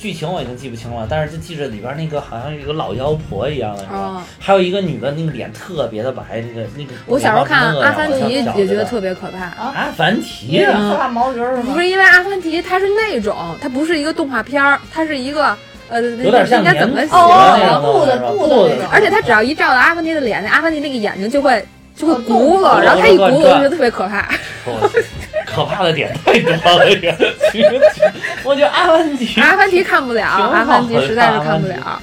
[0.03, 3.95] 剧情我已经记不清了，但是就记着里边那个好像有一个老妖婆一样的，是吧？
[3.95, 6.91] 哦还有一个女的，那个脸特别的白，那个那个。
[7.05, 8.83] 我小时候看《阿凡提》也觉得。
[8.83, 9.45] 特别可怕。
[9.71, 11.73] 阿凡提啊，可怕毛驴儿是吗？
[11.73, 15.55] 不是因为阿凡提，它是那种，它不是一个动画片儿，它是一个
[15.87, 17.07] 呃，有点像应该怎么写？
[17.07, 24.27] 年哦布的布的那种而且他只要一照到阿凡提的脸，那阿凡提那个眼睛就会就会哦鼓了，然后他一鼓，我就觉得特别可怕。
[25.55, 27.81] 我可怕的点太多了，这个。
[28.43, 32.01] 我觉得阿凡提， 阿凡提看不了，阿凡提实在是看不了。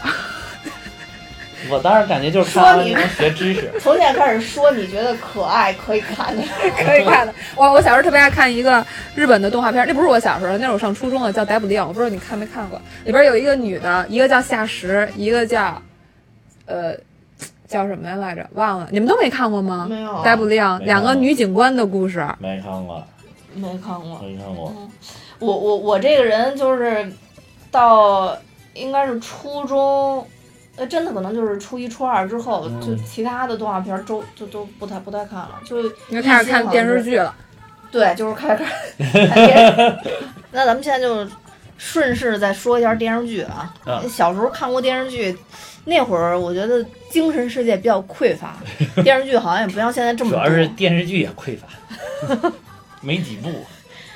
[1.69, 3.71] 我当时感觉就是看阿凡提能学知识。
[3.81, 6.43] 从现在开始说，你觉得可爱可以看的。
[6.85, 7.33] 可以看的。
[7.55, 8.85] 我我小时候特别爱看一个
[9.15, 12.81] 日本的动画片，那不是我小时候，那是我上初中的，叫《逮捕令》，我不知道你看没看过。
[13.05, 15.81] 里边有一个女的，一个叫夏实，一个叫
[16.67, 16.95] 呃
[17.69, 18.45] 叫什么呀来着？
[18.55, 19.87] 忘了，你们都没看过吗？
[19.89, 22.27] 没有逮捕令，两个女警官的故事。
[22.39, 23.07] 没看过，
[23.55, 24.19] 没看过。
[24.21, 24.73] 没看过。
[25.39, 27.11] 我我我这个人就是
[27.71, 28.37] 到
[28.75, 30.27] 应该是初中，
[30.77, 35.83] 呃，真的可能就是初一初二之后，嗯就其他的动画片儿都就都不太不太看了，就
[36.23, 37.35] 开始看电视剧了，
[37.91, 38.69] 对，就是开始看
[39.47, 39.99] 电视。
[40.53, 41.27] 那咱们现在就
[41.79, 43.75] 顺势再说一下电视剧啊。
[43.85, 45.37] 啊小时候看过电视剧，
[45.85, 48.57] 那会儿我觉得精神世界比较匮乏，
[49.03, 50.31] 电视剧好像也不像现在这么。
[50.31, 51.67] 主要是电视剧也匮乏，
[53.01, 53.51] 没几部。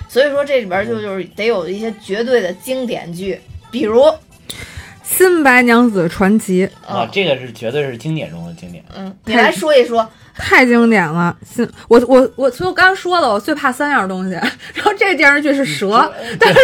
[0.09, 4.01] 所以说这里边就就是得有一些绝对的经典剧，比如，
[5.03, 8.85] 《新白娘子传奇》啊嗯，这个是绝对是经典中的经典。
[8.95, 10.09] 嗯，你来说一说。
[10.37, 11.35] 太经典了。
[11.45, 14.33] 新我我我，所以我刚刚说了，我最怕三样东西，
[14.75, 16.61] 然后这个电视剧是 蛇，但是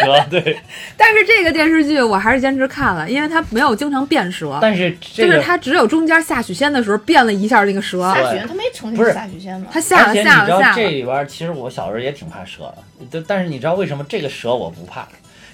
[0.00, 0.58] 蛇对，
[0.96, 4.58] 但是这个电视剧我还是坚持看了，因为它没有经常变蛇。
[4.60, 9.66] 但是这个就是它只有中间下许仙的时候变了一下那个蛇，下许仙，他没呈不是现下许仙吗？
[9.72, 10.76] 它下了而且你知道下了下了。
[10.76, 15.06] 这里边，其实我小时候也挺怕蛇的，但但是你知道为什么这个蛇我不怕？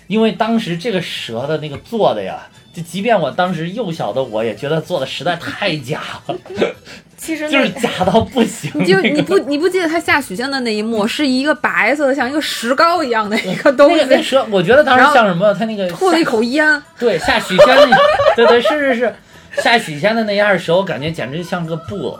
[0.06, 6.36] 因为当时这个蛇的那个做的呀，就即便我当时幼小的我也觉得做的实在太假了，
[7.16, 8.70] 其实就是假到不行。
[8.76, 15.54] 你就你不你不记得他下许仙的那一幕是一个白色的像一个石膏一样的一个东那个那西，蛇，我觉得当时像什么？
[15.54, 17.96] 他那个吐了一口烟，对下许仙那，
[18.36, 19.14] 对对是是是，
[19.62, 22.18] 下许仙的那样蛇，我感觉简直像个布偶，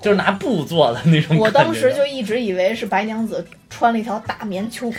[0.00, 1.36] 就是拿布做的那种。
[1.38, 4.98] 我当时就一直以为是白娘子穿了一条大棉秋裤，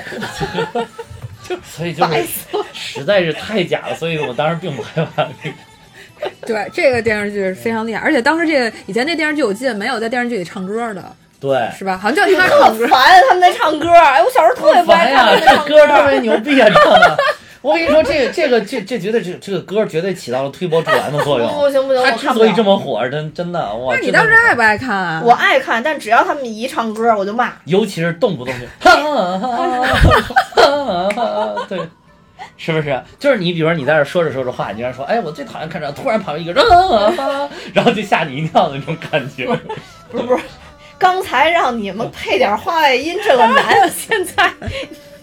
[1.63, 2.63] 所以就是白色。
[2.73, 5.55] 实在是太假了，所以我当时并不害怕这个。
[6.47, 11.03] 对，这个电视剧是非常厉害，而且当时这个以前那电视剧，我记得没有在电视剧里唱歌的，
[11.39, 11.97] 对，是吧？
[11.97, 12.87] 好像就他特唱歌。
[12.87, 17.17] 烦他们在唱歌，哎，我小时候特别不爱他们这唱歌特别牛逼啊，唱的。
[17.65, 21.51] 我跟你说，这个这个这这绝对这这个歌绝对起到了推波助澜的作用。
[21.51, 23.95] 不 行不行，他之所以这么火，真真的哇！
[23.95, 25.19] 那你当时爱不爱看啊？
[25.25, 27.53] 我爱看，但只要他们一唱歌，我就骂。
[27.65, 28.67] 尤其是动不动就，
[31.67, 31.79] 对，
[32.55, 33.01] 是不是？
[33.17, 36.53] 就是你，比如说你在这说着说着话，你竟然说，哎，我最讨厌看这，突然旁边一个
[37.73, 39.47] 然后就吓你一跳的那种感觉。
[40.11, 40.43] 不是不是，
[40.99, 44.53] 刚才让你们配点话外音，这个难，现在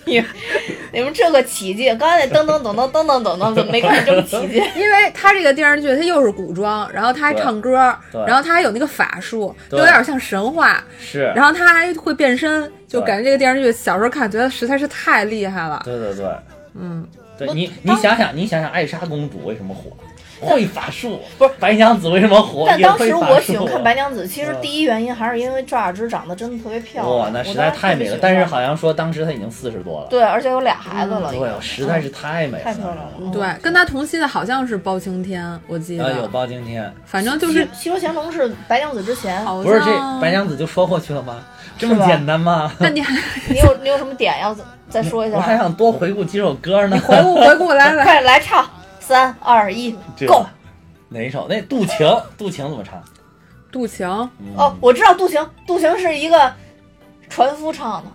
[0.05, 0.20] 你
[0.93, 4.62] 你们这个奇迹，刚才那噔噔噔噔噔噔噔噔，怎么没看见这么奇迹？
[4.76, 15.80] 因为他这个电视剧，他又是古装，然后他还唱歌，然后他还有那个法术，就有点像神话，是，然后他还会变身，就感觉这个电视剧小时候看觉得实在是太厉害了。
[15.84, 16.26] 对对对，
[16.74, 17.07] 嗯，
[17.38, 19.90] 对你你想想，你想想，艾莎公主为什么火？
[20.51, 22.64] 会法术，不是白娘子为什么火？
[22.68, 27.18] 但当时我喜欢看白娘子，其实嗯第一原因还是因为赵雅芝长得真的特别漂亮。
[27.18, 28.18] 哇，那实在太美了。
[28.20, 33.12] 但是好像说当时她已经四十多了，对，而且有俩孩子了，对，实在是太美了，太漂亮了。
[33.20, 39.86] 嗯对，跟她同期的好像是包青天，我记啊，有得，包青天，反正就是西西游降龙是白娘子之前，好不是这
[40.20, 41.36] 白娘子就说过去了吗？
[41.78, 42.70] 这么简单吗？
[42.78, 43.14] 那你还
[43.49, 45.57] 你有你有什么点要再再说一下我还？
[45.57, 46.99] 想多回顾几首歌呢。
[46.99, 48.64] 回顾回顾来来，快来唱，
[49.13, 50.47] 三二一这，Go！
[51.11, 51.47] 哪一首？
[51.49, 52.09] 那渡情，
[52.39, 53.01] 渡情怎么唱？
[53.71, 54.09] 杜晴，
[54.41, 56.51] 嗯哦，，我知道渡情，渡情是一个
[57.29, 58.11] 船夫唱的。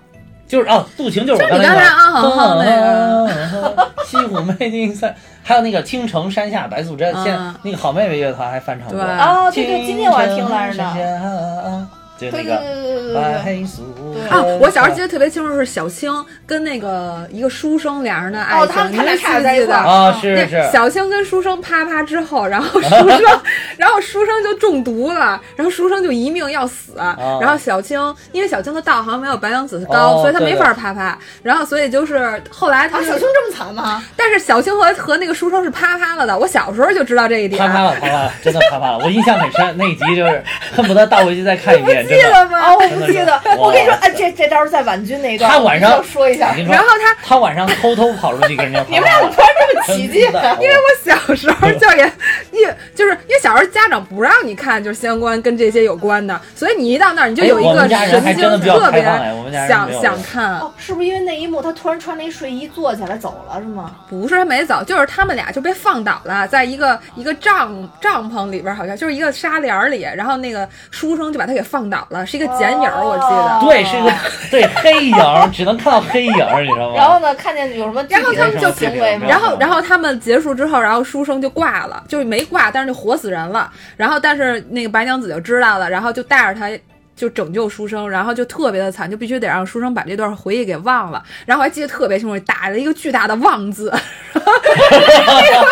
[0.47, 8.97] 就是哦，渡情就是我就是你刚才那个 西湖美景三，还有那个青城山下白素贞，嗯现那个好妹妹乐团还翻唱过。
[8.97, 12.83] 对哦对对今天我还听来着呢就那个对对对对对。
[12.83, 13.13] 对对。
[13.13, 16.11] 白素贞啊，我小时候记得特别清楚是小青
[16.45, 19.75] 跟那个一个书生俩人的爱情，哦他们他俩你们记不记得？
[19.75, 23.41] 啊，是那是，小青跟书生啪啪之后，然后书生，
[23.77, 27.97] 然后书生就中毒了，然后书生就一命要死，然后小青
[28.33, 34.03] 因为小青的道好像没有白娘子高，哦所以他没对法啪啪，然后所以就是后来他啊，小青这么惨吗？
[34.17, 40.43] 但是小青和和那个书生是啪啪了的，我小时候就知道这一点，啪啪了，啪啪了，真的啪啪了，我印象很深，那一集就是
[40.75, 42.21] 恨不得倒回去再看一遍，记。
[42.21, 42.59] 得吗？
[42.59, 50.21] 啊，我不记得我跟你说，哎，这这到时候在婉君那一段，他晚上要说一下然后他他晚上偷偷跑出去跟人家 你们俩怎么突然这么起劲？
[50.59, 52.05] 因为我小时候就也
[52.51, 59.03] 一就是因为小时候家长不让你看就是相关跟这些有关的，所以你一到那儿你就有一个神经特别
[59.67, 60.59] 想想看。
[60.59, 63.95] 哦，是不是因为那一幕他突然穿了一睡衣坐起来走了是吗？
[64.09, 73.59] 不是他没走，就是他们俩就被放倒了，在一个一个帐帐篷里边，好像就是一个纱帘儿里，然后那个书生就把他给放倒了，是一个剪影儿，我记得。
[73.61, 74.11] 对，是一个
[74.51, 76.95] 对黑影儿，只能看到黑影儿，你知道吗？
[76.95, 79.27] 然后呢，看见有什么具然后他们就行为吗？
[79.27, 83.71] 然后，然后他们结束之后，然后书生就挂了，就是没挂，但是就活死人了。
[83.95, 86.69] 然后，但是那个白娘子就知道了，然后就带着他
[87.15, 91.23] 就拯救书生，然后就特别的惨，就必须得让书生把这段回忆给忘了。
[91.45, 93.91] 然后还记得特别清楚，打了一个巨大的“忘”字，
[94.33, 95.67] 那 个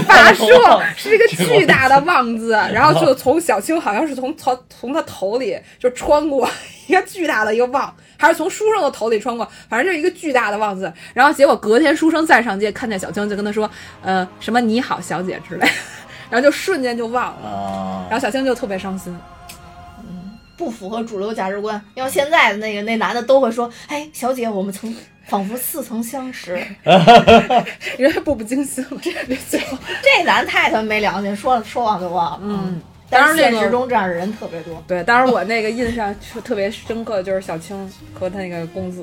[0.00, 0.44] 法术
[0.96, 6.48] 是一个巨大的“忘”字，然后就从小青好像是从从从他头里就穿过
[6.86, 7.94] 一个巨大的一个“忘”。
[8.18, 10.92] 还是从书生的头里穿过，反正就是一个巨大的“忘”字。
[11.12, 13.68] 然后结果隔天书生再上街，看见小青就跟他说
[14.00, 15.68] ：“呃，什么你好，小姐之类。”
[16.30, 19.12] 然后就瞬间就忘了，然后小青就特别伤心。
[19.98, 21.82] 嗯不符合主流价值观。
[21.94, 24.94] 要现在的那个那男的都会说：“哎，小姐，我们曾
[25.32, 26.52] 仿佛似曾相识。
[27.96, 32.40] 人家步步惊心了，这 这最后，”这男太他妈没良心，说说忘就忘了。
[32.42, 34.84] 嗯，但是现当然现实中这样的人特别多。
[34.86, 39.02] 对，当然我那个印象特特别深刻的就是小青和他那个公子，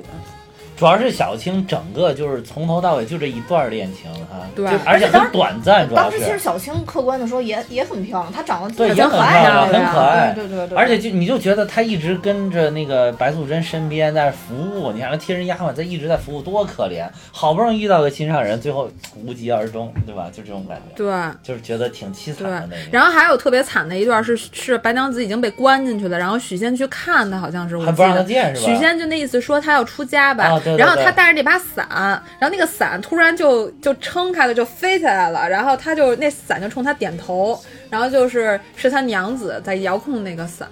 [0.79, 6.39] 主要是小青整个就是从头到尾就这一段恋情哈，对就而且很短暂，主要当时其实。
[6.39, 10.31] 小青客观的说也也很漂亮，她长得对，特也很爱亮，啊，很可爱。
[10.33, 17.05] 对对对对，而且就你就觉得她一直跟着那个白素贞身边在服务，你看她贴身丫鬟，在一直在服务，多可怜！
[17.33, 18.89] 好不容易遇到个心上人，最后
[19.21, 20.29] 无疾而终，对吧？
[20.31, 21.13] 就这种感觉，对。
[21.43, 28.23] 就是觉得挺凄惨的那种。，然后还有特别惨的一段是是白娘子已经被关进去了，然后许仙去看她，好像是我记还不让他得。
[28.23, 28.71] 见是吧？
[28.71, 31.87] 许仙就那意思说她要出家吧，啊对对然后他带着那把伞，
[32.39, 37.59] 然后那个伞突然就就撑开了，就飞起来了，然后他就那伞就冲他点头，
[37.89, 40.67] 然后就是是他娘子在遥控那个伞，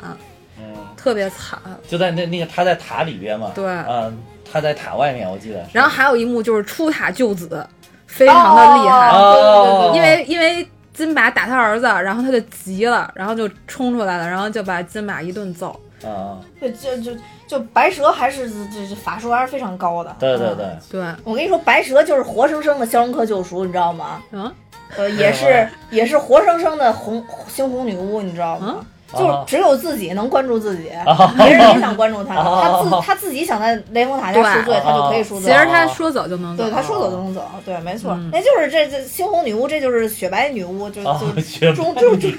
[0.59, 1.59] 嗯，特别惨。
[1.87, 4.17] 就在那那个他在塔里边嘛，对嗯，
[4.51, 5.63] 他在塔外面，我记得。
[5.73, 7.65] 然后还有一幕就是出塔救子，
[8.05, 15.79] 非常的厉害，哦因为因为金马打他儿子，然后他就急了，然后就冲出来了，然后就把金马一顿揍。
[16.05, 17.11] 啊，就就就
[17.47, 20.11] 就白蛇还是这这法术还是非常高的。
[20.11, 24.21] 嗯对对对，对，我跟你说，白蛇就是活生生的《肖申克救赎》，你知道吗？
[24.31, 24.51] 嗯，
[24.97, 28.85] 呃，也是也是活生生的红猩红女巫，你知道吗？
[29.15, 35.49] 就只有自己能关注自己，啊别人也想关注他，啊他自他自己想在雷峰塔下赎罪，他就可以赎罪。
[35.51, 42.31] 其实他说走就能走，对，他说走就能走，对，没错，嗯那就是这这猩红女巫，这就是雪白女巫，就啊就学中就中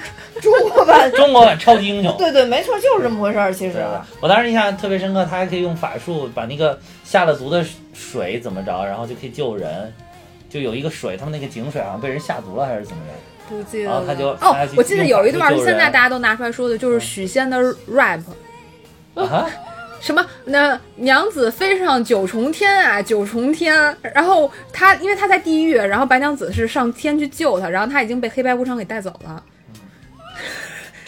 [0.42, 2.14] 中国版， 中国版超级英雄。
[2.18, 3.52] 对对，没错，就是这么回事儿。
[3.52, 3.84] 其实，
[4.20, 7.64] 我当时印象特别深刻，他还可以用法术把那个下了毒的
[7.94, 9.92] 水怎么着，然后就可以救人。
[10.50, 13.12] 就有一个水，他们那个井水好像被人下毒了还是怎么着？
[13.48, 14.04] 不记得了。
[14.06, 17.58] 他就哦，我记得有一段现在大家都拿出来说的，就是许仙的
[17.90, 18.20] rap，
[19.14, 19.48] 啊，
[20.00, 23.96] 什么那娘子飞上九重天啊，九重天。
[24.14, 29.42] 然后他因为他在地狱，然后白娘子是上天去救他，然后他已经被黑白无常给带走了。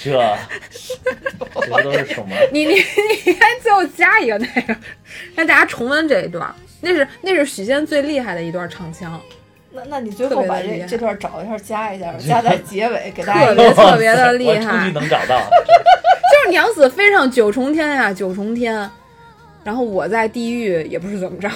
[0.03, 0.13] 这
[1.61, 2.35] 这都是什么？
[2.51, 4.75] 你你你还最后加一个那个，
[5.35, 6.53] 让大家重温这一段。
[6.81, 9.21] 那是那是许仙最厉害的一段唱腔，
[9.73, 15.41] 那那你最后把这这段找一下，加一下，加在结尾，给大家特一个别特别的厉害去能找到。
[16.31, 18.91] 就是娘子飞上九重天呀、九重天，
[19.63, 21.49] 然后我在地狱也不是怎么着，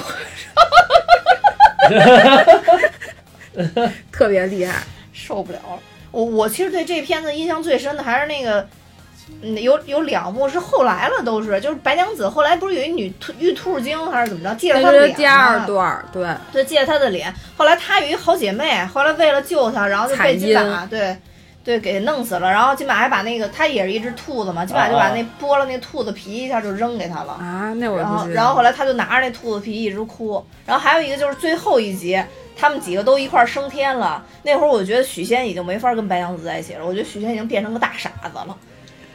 [4.13, 4.83] 特别厉害。
[5.13, 5.79] 受不了了。
[6.11, 8.69] 我我其实对这片子印象最深的还是那个，
[9.43, 17.33] 嗯，有有两幕是后来了，都是就是白娘子后来不是有一女兔玉兔精还是怎么着，借了她的脸第二段儿，对，对，借她的脸。
[17.57, 21.17] 后来她有一好姐妹，后来为了救她，然后就被彩金马对
[21.65, 22.51] 对给弄死了。
[22.51, 27.33] 然后金马还把那个她也是一只兔子嘛，金马就把那剥了那兔子皮一下就扔给她了。
[27.33, 30.45] 啊，那我然后，然后后来她就拿着那兔子皮一直哭。
[30.67, 32.23] 然后还有一个就是最后一集，
[32.57, 34.23] 他们几个都一块儿升天了。
[34.43, 38.57] 那会儿我觉得许仙已经没法跟白娘子在一起了，我觉得许仙已经变成个大傻子了，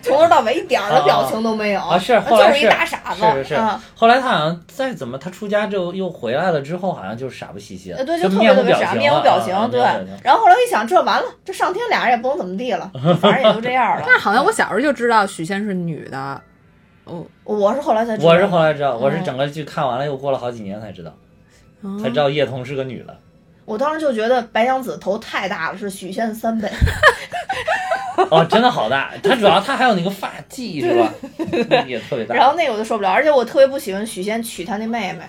[0.02, 3.22] 从头到尾一点儿的表情都没有啊是后来就是一大傻子。
[3.22, 9.80] 是是是嗯，后来他好像再怎么，他出家就又回来了之后，好像就是傻不兮兮呃，的，对，就特别特别傻，表情了，面无表情，对。
[10.24, 12.92] 然后后来我一想，这完了，这上天俩人也不能怎么地了，
[13.22, 14.04] 反正也就这样了。
[14.06, 16.42] 但是好像我小时候就知道许仙是女的，
[17.06, 21.12] 哦，我是后来才知道，我是后来知道，我是嗯整个剧看完了，又过了好几年才知道，
[21.82, 23.18] 哦才知道叶童是个女的。
[23.66, 26.68] 我当时就觉得白娘子头太大了，是许仙三倍。
[28.30, 29.12] 哦，真的好大！
[29.24, 31.14] 他主要他还有那个发髻 是吧？
[31.88, 32.36] 也特别大。
[32.36, 35.20] 然后那个我就受不了，而且我特别不喜欢许仙娶他那妹妹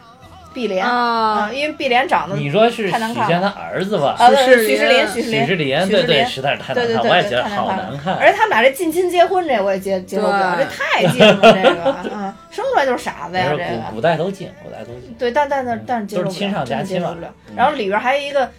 [0.53, 4.16] 碧莲啊，因为碧莲长得你说是许太难看仙他了儿子吧？
[4.18, 8.14] 啊，对许世许世林，许世林，许对对，实在是太对对对难看，我也觉对，得好太难难看。
[8.16, 13.95] 而且他们俩这近亲结婚这我也接接受不了，这太近了， 这个，嗯，生出来就是傻子呀，这个古。
[13.97, 15.14] 古代都近，古代都近。
[15.16, 17.33] 对，但但但但是接受不了，都是亲上加亲嘛真的接受不了。
[17.57, 18.51] 然后里边还有一个，还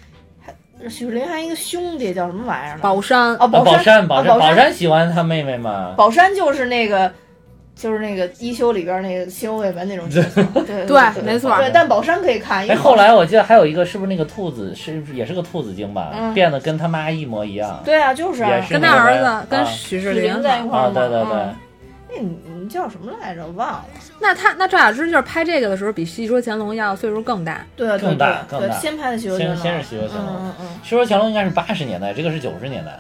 [0.90, 2.80] 许志林还一个兄弟叫什么玩意儿呢？
[2.82, 5.94] 宝山哦，啊，宝山，山，宝啊山，宝山，喜欢他妹妹吗？
[5.98, 7.12] 宝山就是那个。
[7.74, 16.12] 就是那个一休里边那个新右卫门那种角色， 对对对没错对，但宝山可以看，因哎，为后来我记得还有一个，是不是那个兔子，是不是也是个兔子精吧？
[16.16, 17.82] 嗯变得跟他妈一模一样。
[17.84, 21.56] 对啊，就是啊，是跟那个人他儿子跟啊许志林在一块儿对对对嗯，
[22.14, 23.45] 那你你叫什么来着？
[23.45, 23.86] 我忘了。
[24.20, 27.66] 那他那赵雅芝就是拍这个的时候，比《戏说乾隆》要岁数更大。
[27.76, 30.68] 对对更大更大对对，先拍的《戏说乾隆先是戏说乾隆嗯嗯嗯。
[30.84, 32.99] 说说乾隆应该是八十年代，这个是九十年代。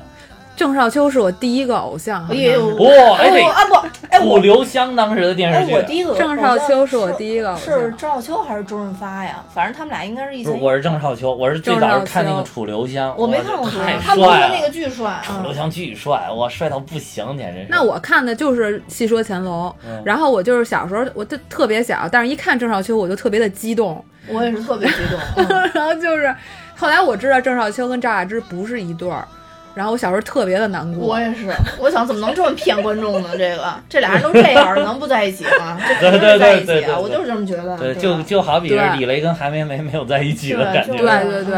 [0.55, 3.29] 郑少秋是我第一个偶像，哎呦，哇哎
[3.67, 3.75] 不，
[4.09, 9.43] 哎楚我留香当时的电哎视剧，我第一个郑少秋是我第一个偶是像郑少秋还是周润发呀？
[9.53, 10.55] 反正他们俩应该是一前一。
[10.55, 14.55] 不是我是郑少秋，我是最早是看那个楚留香，我没哇看过太他们说帅了。
[14.55, 15.21] 那个巨帅。
[15.27, 17.67] 嗯楚留香巨帅，我，帅到不行，简直是。
[17.69, 25.47] 那我看的就是《戏说乾隆》嗯然后我就是小时候我就特别小，但是一看郑少秋我就特别的激动，我也是特别激动。
[25.47, 26.33] 嗯然后就是
[26.75, 29.27] 后来我知道郑少秋跟赵雅芝不是一对儿，
[29.73, 31.19] 然后我小时候特别的难过我。
[31.19, 31.47] 也是，
[31.79, 33.29] 我想怎么能这么骗观众呢？
[33.37, 35.79] 这个这俩人都这样了，能不在一起吗？
[35.99, 36.75] 这肯定是在一起啊！
[36.75, 37.77] 对对对对对我就是这么觉得。
[37.77, 40.93] 对，吧就就好比是李雷跟韩梅梅没有在一起的感觉。
[40.93, 41.55] 对对对对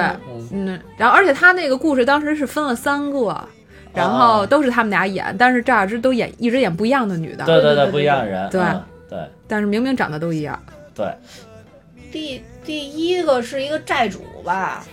[0.51, 3.36] 嗯，嗯，然后而且他那个故事当时是分了三个，
[3.93, 8.49] 然后哦都是他们俩演，但是赵雅芝都演一直演不一样的女的，对对对对不一样的人。
[8.49, 10.59] 对嗯对但是明明长得都一样。
[10.95, 11.05] 对，
[12.11, 14.84] 第第一个是一个债主吧？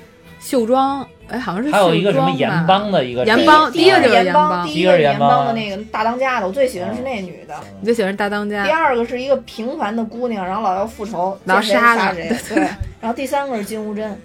[0.40, 2.56] 秀庄，哎，好像是还有一个什么秀庄吧。
[2.56, 5.46] 盐帮的一个人盐帮第一个就是盐帮，第一个是盐帮帮。
[5.46, 7.54] 的那个大当家的，我最喜欢是那女的。
[7.78, 8.64] 你最喜欢大当家。
[8.64, 12.36] 第，二个是一个平凡的姑娘，然后老要复仇，老要见谁杀谁。
[12.48, 12.64] 对，
[13.00, 14.18] 然后第三个是金无针，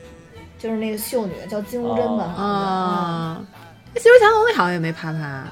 [0.58, 2.34] 就是那个秀女叫金无针吧？
[2.38, 2.42] 哦。
[2.42, 3.42] 啊，
[4.02, 5.44] 《戏说乾隆》里好像也没啪啪，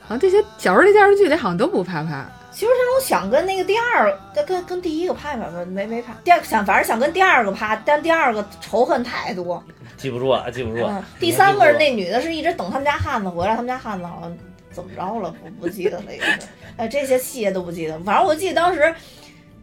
[0.00, 2.26] 好像这些小时候这电视剧里好像都不啪啪。
[2.56, 6.14] 其实他们想跟那个第二，跟跟第一个拍拍吧，没没拍。
[6.24, 9.62] 第二想反正想跟第二个拍，但第二个仇恨太多。
[9.98, 10.88] 记不住啊，记不住
[11.20, 14.34] 第三个是那女的，是一直等他们家汉子回来，他们家汉子好像
[14.72, 16.38] 怎么着了，不不记得了，也是，
[16.78, 17.98] 哎，这些细节都不记得。
[18.00, 18.94] 反正我记得当时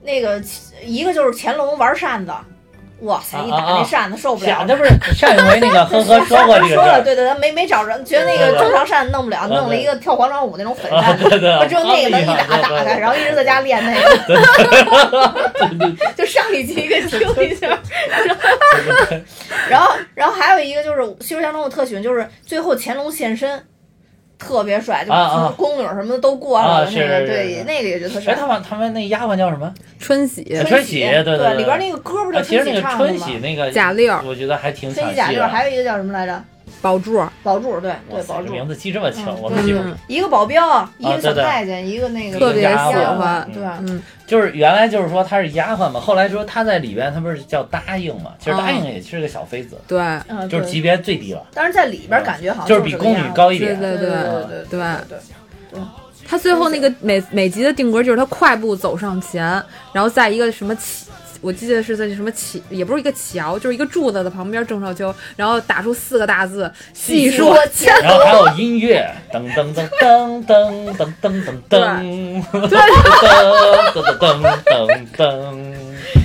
[0.04, 0.40] 那个
[0.86, 2.32] 一个就是乾隆玩扇子，
[3.04, 4.66] 哇塞，一打那扇子受不了。
[4.68, 14.10] 这不是上一回那个呵呵说过这个 说了，对对，他没没找着，觉得那个正常扇子弄不了，弄了一个跳广场舞那种粉扇只有那个能一打打开，然后一直在家练那个。
[16.16, 17.68] 就上一集给听一下。
[19.70, 23.62] 然后，然后还有一个就是《西游降龙》我特喜欢，就是最后乾隆现身。
[24.38, 25.12] 特别帅，就
[25.56, 28.34] 宫女什么的都过来了，那个对，那个也觉得特帅。
[28.34, 29.74] 哎，他们他们那丫鬟叫什么？
[30.00, 30.44] 春喜。
[30.68, 36.44] 春喜，对对，里边那个歌不是其实那个春喜唱的吗贾六，我觉得还挺春喜贾六，还有一个叫什么来着？
[36.84, 38.52] 宝柱，宝柱，对对，宝柱。
[38.52, 39.80] 名字记这么清，我记住。
[40.08, 44.02] 一个保镖，一个小太监，一个那个特别喜欢，对，嗯。
[44.28, 48.32] 就是原来就是说她是丫鬟嘛，后来说她在里边，她不是叫答应嘛？
[48.38, 50.00] 其实答应也是个小妃子，对，
[50.50, 51.42] 就是级别最低了。
[51.54, 54.80] 但是在里边感觉好像就是比宫女高一点，对对对对对
[55.72, 55.82] 对。
[56.26, 59.44] 他最后那个每每集的定格就是他快步走上前，
[59.92, 61.08] 然后在一个什么起，
[61.44, 72.72] 我记得是在什么桥，也不是一个桥，就是一个柱子的旁边，郑少秋，然后打出四个大字“细说乾隆”，然后还有音乐，噔噔噔噔噔噔噔噔噔，噔，
[73.92, 74.72] 噔噔噔噔
[75.18, 75.22] 噔，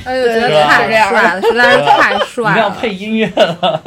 [0.05, 3.83] 哎呦，觉得太帅了，实在是太帅了，你要配音乐了。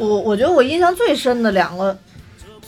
[0.00, 1.96] 我我觉得我印象最深的两个，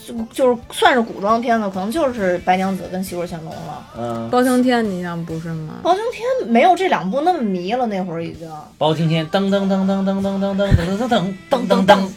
[0.05, 3.85] 就就是算是古装片子，可能就是《白娘子》跟《西游乾隆》了。
[3.97, 5.75] 嗯，包青天你印象不是吗？
[5.81, 8.49] 包青天没有这两部那么迷了，那会儿已经。
[8.77, 12.09] 包青天噔噔噔噔噔噔噔噔噔噔噔噔噔噔，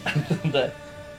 [0.53, 0.71] 对，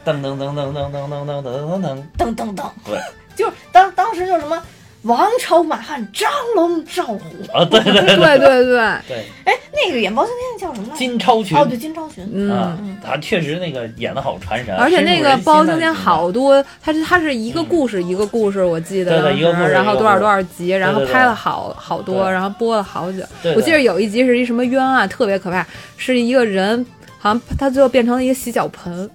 [0.05, 2.99] 噔噔噔噔噔噔噔噔噔噔噔噔噔噔，对，
[3.35, 4.61] 就是当当时就什么。
[5.03, 7.19] 王朝满汉，张龙赵虎
[7.53, 7.63] 啊！
[7.65, 9.17] 对对对对对对。
[9.45, 10.97] 哎，那个演包青天的叫什么来着？
[10.97, 11.57] 金超群。
[11.57, 12.27] 哦，对，金超群。
[12.33, 14.75] 嗯，他确实那个演的好传神。
[14.75, 19.21] 而且那个包青天好多，他是他是一个故事一个故事，我记得。
[19.21, 19.71] 对对，一个故事。
[19.71, 23.23] 然后多少多少集，然后拍了好好多，然后播了好久。
[23.55, 26.85] 我记得有一集是一什么冤案，特别可怕，是一个人
[27.19, 29.09] 好像他最后变成了一个洗脚盆。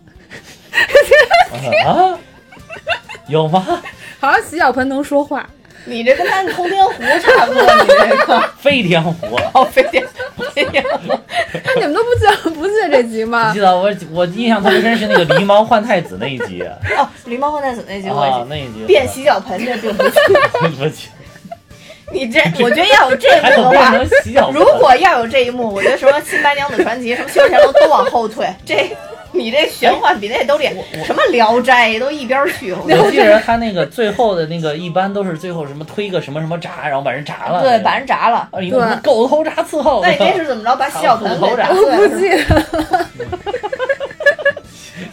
[1.85, 2.17] 啊？
[3.29, 3.61] 有吗？
[4.21, 5.47] 好像洗脚盆能说话。
[5.85, 9.15] 你这跟咱通天湖差不多，你这个 飞天湖
[9.53, 10.05] 哦，飞天
[10.55, 11.19] 飞天湖，
[11.65, 13.53] 那你们都不记得不记得这集吗？
[13.53, 16.63] 记得我我印象特别深是那个狸猫换太子那一集
[16.97, 20.19] 哦，狸猫换太子那集我记那一集变洗脚盆这并不记
[20.79, 21.09] 不记。
[22.13, 28.47] 你这我觉得要有这一幕的话，如果要有这一幕，我觉得什么新白娘子传奇、什么西游降龙都往后退。
[28.67, 28.95] 这。
[29.35, 30.75] 你这玄幻比那都厉害，
[31.05, 32.73] 什么聊斋都一边去。
[32.73, 37.63] 我记得他那个最后的那个，一般都是最后什么推个什么什么闸，然后把人闸了。
[37.63, 38.49] 对，把人闸了。
[38.53, 40.03] 对，狗头铡伺候。
[40.03, 40.77] 那你这是怎么着？
[40.77, 41.67] 把洗脚盆头铡？
[41.71, 42.67] 我不记得。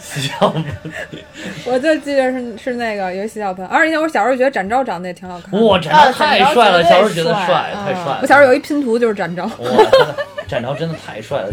[0.00, 0.64] 洗脚盆。
[1.64, 5.60] 我就记得是是那个有洗脚盆，而且我小时候觉得展昭长得也挺好看。
[5.62, 6.82] 哇，展昭太帅了！
[6.84, 8.18] 小时候觉得帅，太帅。
[8.20, 9.44] 我小时候有一拼图就是展昭。
[9.44, 9.50] 哇，
[10.48, 11.50] 展昭真的太帅了。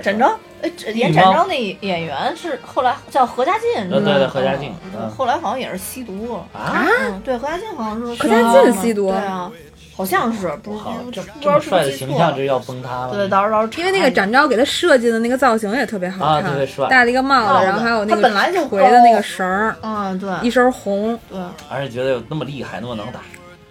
[0.00, 0.32] 展昭，
[0.62, 4.72] 哎，演展昭那演员是后来叫何家劲，对对，何家劲，
[5.16, 6.86] 后来好像也是吸毒啊。
[7.24, 9.50] 对，何家劲好像是何家劲吸毒，对啊，
[9.96, 12.38] 好像是，不这不知道是不是记错了。
[12.44, 13.12] 要崩塌了。
[13.12, 23.20] 对，到时候因为那个展昭给他设计的那个造型也特别好看，特别帅，戴了一个帽子，然后还有那个他本来就回的那个绳儿，嗯，对，一身红，对，而且觉得有那么厉害，那么能打。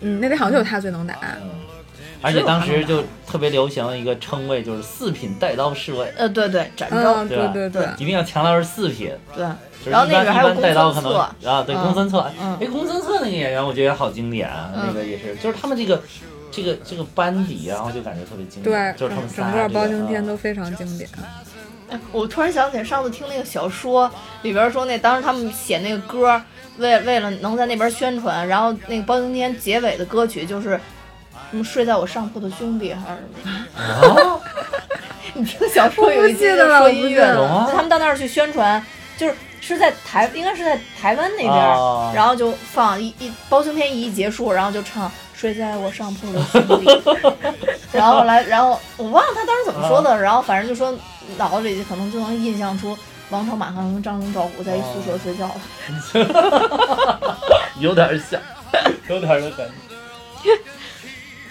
[0.01, 1.15] 嗯，那里好像就是他最能打。
[2.21, 6.13] 而且当时就特别流行一个称谓，就是四品带刀侍卫。
[6.15, 9.11] 呃，对对，展昭，对对对，一定要强调是四品。
[9.35, 9.43] 对，
[9.85, 12.19] 然后那个还有带刀可能啊，对，公孙策。
[12.59, 15.99] 哎，公孙策那个演员，我觉得也好经典啊，那个也是，就是他们这个
[16.51, 18.93] 这个这个班底，然后就感觉特别经典。
[18.93, 21.09] 对，就是他们整个包青天都非常经典。
[21.89, 24.09] 哎，我突然想起上次听那个小说
[24.43, 26.39] 里边说，那当时他们写那个歌，
[26.77, 30.79] 为为了能在那边宣传，然后那个包青天结尾的歌曲就是。
[31.51, 34.41] 什么睡在我上铺的兄弟还是什么？
[35.35, 38.83] 你听小说有一集说音乐的，他们到那儿去宣传，
[39.17, 41.53] 就是是在台，应该是在台湾那边，
[42.15, 46.87] 然后就放一一包青天一一结束，然后就唱睡在我上铺的兄弟，
[47.91, 50.97] 然后来，然后我忘了他当时怎么说的，然后反正就说
[51.37, 52.97] 脑子里可能就能印象出
[53.29, 57.29] 王朝马汉和张龙赵虎在一宿舍睡觉了，
[57.79, 58.39] 有点像，
[59.09, 60.51] 有点的感觉。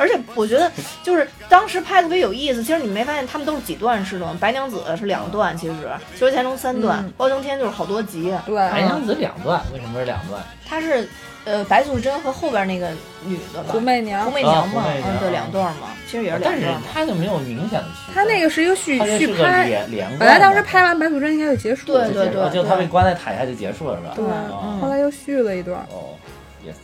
[0.00, 0.72] 而且我觉得，
[1.02, 2.64] 就是当时拍特别有意思。
[2.64, 4.34] 其实你没发现他们都是几段式的吗？
[4.40, 5.72] 白娘子是两段，其实
[6.18, 8.32] 《修仙》中三段，包青天就是好多集。
[8.46, 10.42] 对，白娘子两段，为什么是两段？
[10.66, 11.06] 它是
[11.44, 12.88] 呃白素贞和后边那个
[13.26, 14.84] 女的吧，胡媚娘胡媚娘嘛，
[15.20, 16.88] 对，两段嘛，其实也是两段但是。
[16.92, 18.14] 他就没有明显的区分。
[18.14, 20.18] 他那个是一个续续拍，连连贯。
[20.20, 24.12] 本来当时拍完白素贞应该就结束了，对对对哦就他被关在塔下就结束了是吧？
[24.16, 25.78] 对哦后来又续了一段。
[25.90, 26.16] 哦，
[26.64, 26.78] 也是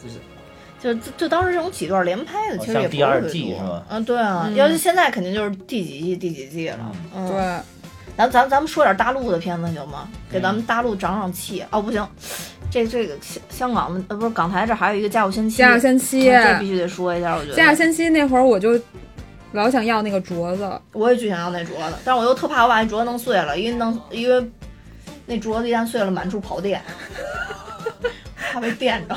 [0.82, 6.92] 就就就当时这种几段连拍的，哦其实也不像第二是特别多季是吧嗯，对啊，嗯要是现在肯定就是第几季第几季了。
[7.14, 7.36] 嗯，对，
[8.16, 10.08] 咱咱咱们说点大陆的片子行吗？
[10.30, 11.64] 给咱们大陆长长气。
[11.70, 12.06] 哦，不行，
[12.70, 17.56] 这这个香香港的呃不是港台这还有一个《家有仙妻》，家有仙妻，啊这必须得说一下，我觉得。
[17.56, 18.78] 家有仙妻那会儿我就
[19.52, 24.50] 老想要那个镯子，我也巨想要那镯子，但是我又特怕我把那镯子弄碎了，因为弄因为
[25.24, 26.82] 那镯子一旦碎了，满处跑电，
[28.56, 29.14] 怕被电着。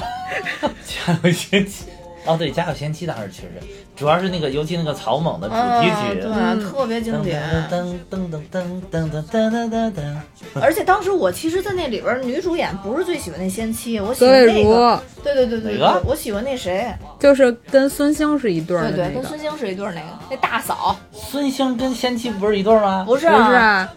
[0.85, 1.85] 家有仙妻。
[2.25, 3.65] 哦，对，家有仙妻当时确实，
[3.95, 6.21] 主要是那个，尤其那个草蜢的主题，曲。
[6.21, 7.41] 对，特别经典。
[7.71, 10.15] 噔噔噔噔噔噔噔噔噔噔。
[10.61, 15.01] 而且当时我其实，在那里边女主演不是最喜欢那仙妻，我喜欢那个。
[15.15, 23.05] 如对对对对对哪个，我喜欢那谁，就是跟孙兴是一对儿对对，的那个，跟孙兴是一对儿那个，那大嫂孙兴跟仙妻不是一对儿吗？
[23.07, 23.91] 不是不是啊，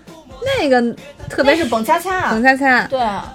[0.60, 0.80] 那个
[1.28, 3.34] 特别是蹦恰恰彭，恰恰，对，啊，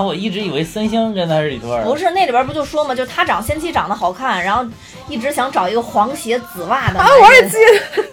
[0.00, 1.82] 我一直以为孙兴跟他是一对儿。
[1.84, 4.64] 不是那里边不就说嘛，就他长仙妻长得好看，然后
[5.08, 7.56] 一直想找一个黄鞋紫袜的啊，男人我也记
[7.96, 8.04] 得，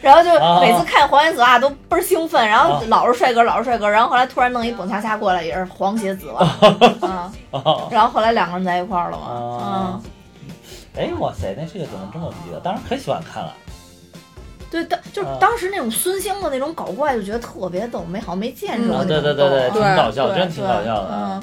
[0.00, 6.46] 然后就啊每次看黄鞋紫袜都倍儿兴奋，然后啊老是帅哥，老是帅哥，然后后来突然弄一蹦恰恰过来，也是黄鞋紫袜，
[7.02, 10.00] 嗯，哦然后后来两个人在一块儿了嘛，啊
[10.96, 12.60] 哎，哇塞，那这个怎么这么不记得？
[12.60, 13.52] 当时可喜欢看了。
[14.70, 21.08] 嗯，对，当就是啊当时那种孙兴的那种搞怪，就觉得特别逗，没好像没见识过啊，那种对对对对，挺搞笑，真挺搞笑的。
[21.12, 21.42] 嗯，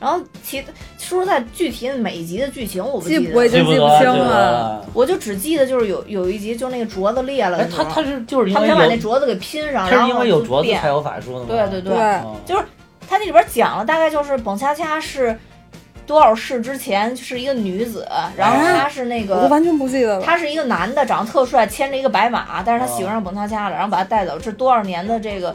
[0.00, 0.62] 然后其
[0.98, 4.84] 说实在，具体每一集的剧情我不记我已经记不清了。
[4.94, 11.46] 我就只记得就是有有一集，就是那个镯子裂了他他是就是因他想把那镯子给拼上，然后因为有镯子才有法术的吗？
[11.48, 12.20] 对对对。
[12.46, 12.64] 就是
[13.08, 15.36] 他那里边讲了，大概就是蹦恰恰是
[16.08, 19.36] 多少世之前是一个女子，然后她是那个。
[19.36, 20.24] 我都完全不记得了。
[20.24, 25.54] 他是一个男的，长得特帅，牵着一个白马，但是他喜哦欢上蹦恰恰了，然后把他带走，这多少年的这个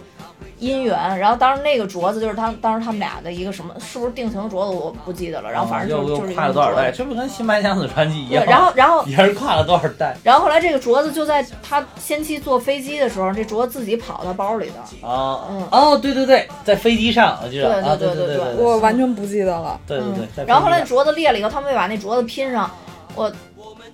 [0.64, 1.20] 姻缘。
[1.20, 5.51] 然后当时那个镯子就是他当时他们俩的一个什么，是不是定情镯子我不记得了。
[5.51, 6.76] 然后反正就是就是一跨了多少代？
[6.76, 6.97] 个镯子。
[6.97, 8.45] 这不跟《新白娘子传奇》一对，样？
[8.47, 15.07] 然后然后 也是跨了多少代然后后来这个镯子就在他先期坐飞机的时候，这镯子自己跑到包里的。
[15.07, 15.41] 啊？
[15.49, 19.80] 嗯哦，对对对，在飞机上，我记得对啊，对对对对我完全不记得了。
[19.88, 20.45] 对对对嗯。
[20.47, 22.70] 然后后来镯子裂了以后，他们没把那镯子拼上，
[23.16, 23.32] 我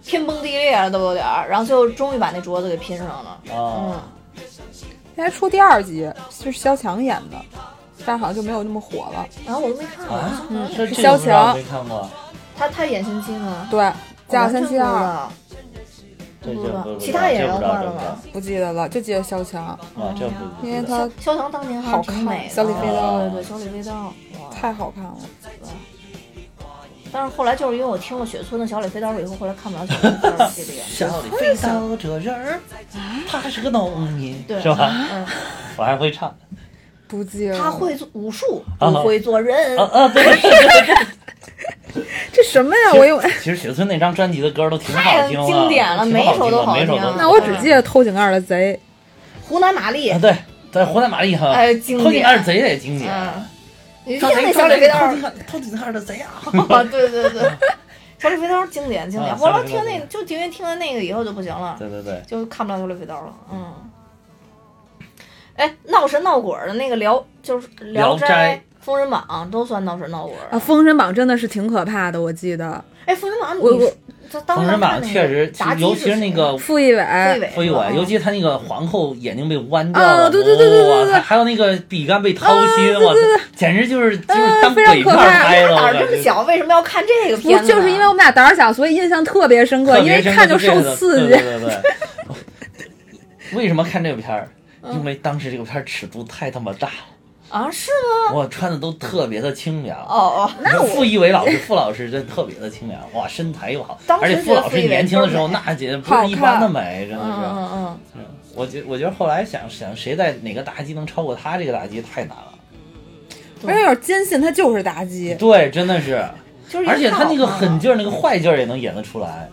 [0.03, 3.37] 天崩地裂了都有点儿，然后最后终于把那镯子给拼上了。
[3.45, 4.01] 上啊嗯，
[5.15, 7.37] 现在出第二集是萧蔷演的，
[8.05, 9.27] 但好像就没有那么火了。
[9.45, 12.09] 然后我都没看过，啊，嗯是萧个不知道蔷没看过，
[12.57, 13.67] 他他演星期吗？
[13.69, 13.79] 对，
[14.27, 15.27] 《家有仙妻二》
[16.99, 18.01] 其他演员这不知道换了吗
[18.31, 19.79] 不记得了，就记得萧蔷，啊，
[20.17, 24.13] 这不因为他萧萧蔷当年好看小李飞刀对对，小李飞刀。
[24.51, 25.15] 太好看了。
[27.11, 30.81] 但是后来就是因为我听了雪村的小李飞刀以后，后来看不了小李飞刀系列。
[30.87, 32.59] 小李飞刀这人儿，
[33.27, 34.91] 他是个农民，对是吧？
[35.11, 35.25] 嗯，
[35.77, 36.35] 我还会唱。
[37.07, 37.59] 不记得了。
[37.59, 39.75] 他会做武术，啊不会做人。
[39.79, 40.95] 啊啊，对对对对对。
[42.31, 42.93] 这什么呀？
[42.93, 47.15] 我有，其实雪村那张专辑的歌都挺好听的，经典了每一首都好听，每首都。
[47.17, 48.79] 那我只记得偷井盖的贼。
[49.47, 50.35] 湖南玛丽啊，，对，
[50.71, 52.03] 在湖南玛丽哈，哎，经典。
[52.05, 53.11] 偷井盖贼也经典。
[54.05, 56.31] 嗯，你听那小李飞刀，偷井盖偷井盖的贼啊！
[56.69, 57.41] 啊，对对对，
[58.17, 59.31] 小李飞刀经典经典。
[59.31, 63.33] 啊后来小李飞刀听那个，就因为听了那个以后就不行了，对对对，就看不了小李飞刀了。
[63.51, 63.73] 嗯。
[65.55, 72.81] 哎，闹神闹鬼儿的那个聊，就是《聊聊斋封神榜》都算闹神闹鬼儿啊，《封神榜》真的是挺可怕的，我记得。
[73.05, 73.91] 哎，封神榜你，我我
[74.47, 83.15] 封神榜确实尤其是那个傅艺伟，傅艺伟尤其他那个皇后眼睛被弯掉啊了，对对对对对还还有那个比干被掏心，啊我
[83.55, 87.67] 简直就是就是当非常鬼片可怕拍的，胆儿这么小，为什么要看这个片子？
[87.67, 91.29] 就是因为我们俩胆儿小，所以印象特别深刻，因为看就受刺激。
[91.29, 91.81] 对对对对。
[93.57, 94.47] 为什么看这个片儿？
[94.81, 96.93] 嗯因为当时这个片儿尺度太他妈大了，
[97.49, 97.89] 啊，是
[98.29, 98.35] 吗？
[98.35, 99.99] 我穿的都特别的清凉。
[99.99, 100.07] 哦
[100.45, 107.39] 哦，那我傅艺伟老师， 傅老师真特别的清凉，哇，身材又好，而且傅老师年轻的时候那简直不是一般的美，真的嗯是。
[107.41, 108.25] 嗯嗯嗯
[108.55, 112.53] 我觉我觉得后来想想谁在哪个妲己能超过他这个妲己太难了。
[113.65, 115.35] 而且有点坚信他就是妲己。
[115.35, 116.35] 对，真的是，嗯，
[116.69, 119.49] 就是而且他那个狠劲儿、那个坏劲儿也能演得出来。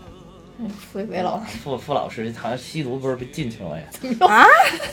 [0.59, 3.85] 嗯 傅艺伟老师，傅傅老师好像吸毒不是被进去了呀？
[4.27, 4.45] 啊，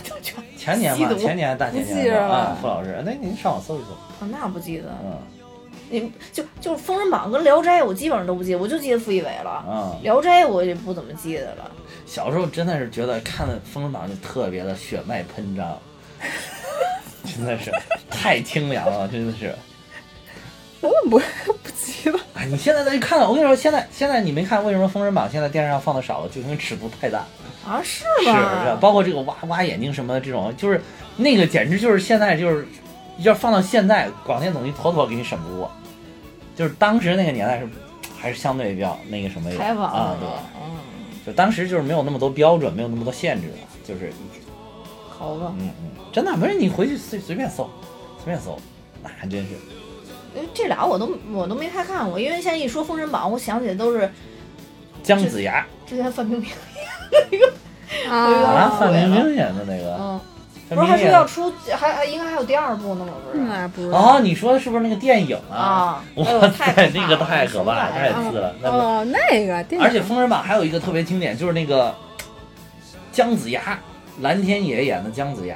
[0.57, 3.91] 前年吧，前年大前年啊，傅老师，那您上网搜一搜，
[4.25, 5.17] 啊那不记得，嗯
[5.89, 9.63] 你就就是《封神榜》跟《聊斋》，我基本上都不记得，我就记得傅艺伟了。
[9.67, 11.69] 嗯《聊斋》我也不怎么记得了。
[12.07, 15.77] 小时候真的是觉得看了《封神榜》就特别的血脉喷张，
[17.25, 17.71] 真的是
[18.09, 19.53] 太清凉了，真的是。
[20.83, 21.19] 我怎么不
[21.63, 22.19] 不记得？
[22.35, 27.25] 哎，你现在再去看，我跟你说，现在现在你没看为什么《封神榜》现在电视上放的少了，就因为尺度太大。
[27.65, 28.77] 啊，是是是，吧？
[28.81, 30.81] 包括这个挖挖眼睛什么的这种，就是
[31.15, 32.67] 那个简直就是现在就是
[33.19, 35.71] 要放到现在，广电总局妥妥给你审不过。
[36.55, 37.67] 就是当时那个年代是
[38.19, 40.27] 还是相对比较那个什么开放啊，对，
[40.61, 40.75] 嗯，
[41.25, 44.11] 就当时就是没有那么多标准，没有那么多限制的，就是
[45.09, 45.53] 好吧。
[45.57, 47.69] 嗯嗯，真的没事，你回去随随便搜，
[48.23, 48.59] 随便搜，
[49.01, 49.49] 那还真是。
[50.35, 54.11] 哎这俩我都我都没太看过，因为现在一说《封神榜》，我想起的都是
[55.03, 56.49] 姜子牙之前范冰冰，
[57.29, 57.37] 那
[58.09, 60.19] 个，啊，范冰冰演的那个，嗯，
[60.69, 60.97] 不是还。
[60.97, 63.13] 说要出，还还应该还有第二部呢吗？
[63.31, 63.43] 不是？
[63.43, 63.97] 那不知道。
[63.97, 65.55] 哦，你说的是不是那个电影啊？
[65.55, 68.55] 啊，哇太那个太可怕了，太次了。
[68.61, 71.93] 那个哦，那个电影，而且《封神榜》还有一个特别经典，就是那个
[73.11, 73.79] 姜子牙，
[74.21, 75.55] 蓝天野演的姜子牙。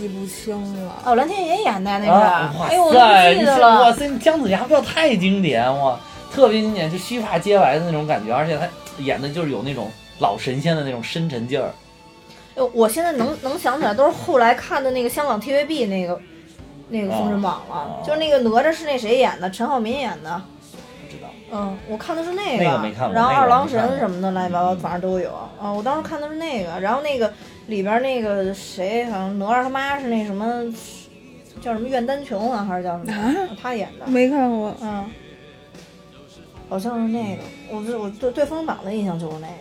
[0.00, 1.02] 记不清了。
[1.04, 3.76] 哦，蓝天野演的那啊，是，哇哎呦，我记得了。
[3.76, 6.00] 这哇塞，姜子牙不要太经典哇，
[6.32, 8.66] 特别经典，就须发皆白的那种感觉，而且他
[9.02, 11.70] 演的就是有那种老神仙的那种深沉劲儿。
[12.56, 16.18] 哎我现在能能想起来，都是后来看的那个香港 TVB 那个
[16.88, 19.50] 那个《封神榜》了哦，就是那个哪吒是那谁演的？
[19.50, 20.42] 陈浩民演的。
[21.52, 25.30] 嗯，我看的是那那个没看过然后二郎神什么的乱七八糟，反正都有。
[25.60, 27.32] 啊，我当时看的是那个，然后那个
[27.66, 30.46] 里边那个谁，好像哪吒他妈是那什么，
[31.60, 33.12] 叫什么苑丹琼啊，还是叫什么？
[33.12, 34.06] 啊他演的。
[34.06, 34.74] 没看过。
[34.80, 35.04] 嗯，
[36.68, 39.54] 好像是那个，我对我对对《封神榜》的印象就是那个。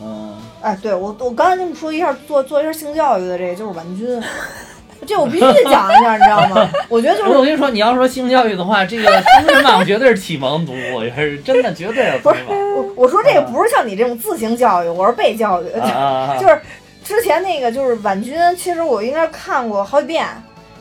[0.00, 4.22] 嗯，哎，对我我刚才跟你说一下做做一下性教育的这个就是婉君，
[5.06, 6.68] 这我必须得讲一下，你知道吗？
[6.88, 9.04] 我觉得就是我跟你说，你要说性教育的话，这个
[9.42, 15.66] 《封神榜》绝对是启蒙读物，也是真的，绝对是《封神榜我我说这个不是像你这种自行教育，我是被教育，》！
[16.40, 16.60] 就是
[17.04, 20.26] 之前那个就是婉君，其实我应该看过好几遍，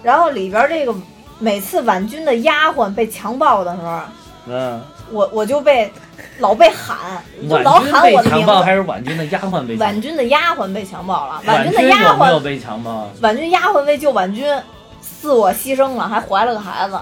[0.03, 0.93] 然后里边这个
[1.39, 3.99] 每次婉君的丫鬟被强暴的时候，
[4.49, 4.81] 嗯，
[5.11, 5.91] 我我就被
[6.39, 8.75] 老被喊，就老喊我的名字还字。
[8.75, 13.09] 是婉君的丫鬟被强婉君的丫鬟被强暴了，婉君的丫有没有鬟，被强暴？
[13.21, 14.45] 婉君丫鬟为救婉君，
[15.01, 16.97] 自我牺牲了，还怀了个孩子。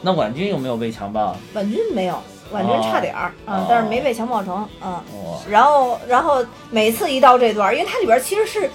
[0.00, 1.36] 那婉君有没有被强暴？
[1.54, 2.22] 婉君没有，
[2.52, 8.70] 婉君差点儿啊、哦但是没被强暴成嗯、哦，然后，然后每次一到这段，因为它里边其实是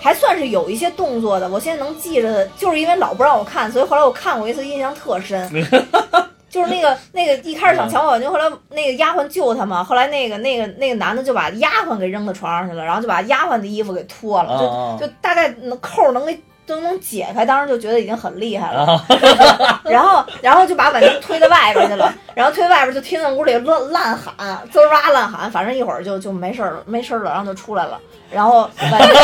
[0.00, 5.50] 还算是有一些动作的，我现在能记着的，就是因为老不让我看，所以后来我看过一次，印象特深。
[6.48, 16.38] 就是那个 那个一开始想强暴婉君，后来那个丫鬟救他嘛，后来那个那个那个男的就把丫鬟给扔到床上去了，然后就把丫鬟的衣服给脱了，哦就就大概能扣儿能给
[16.68, 18.84] 都能解开，当时就觉得已经很厉害了。
[18.84, 24.34] 啊，然后，然后就把婉君推到外边去了，然后推外边就听见屋里乱乱喊，
[24.70, 27.98] 滋哇乱喊，反正一会儿就就没事儿了，没事儿了，然后就出来了。
[28.30, 29.14] 然后婉君，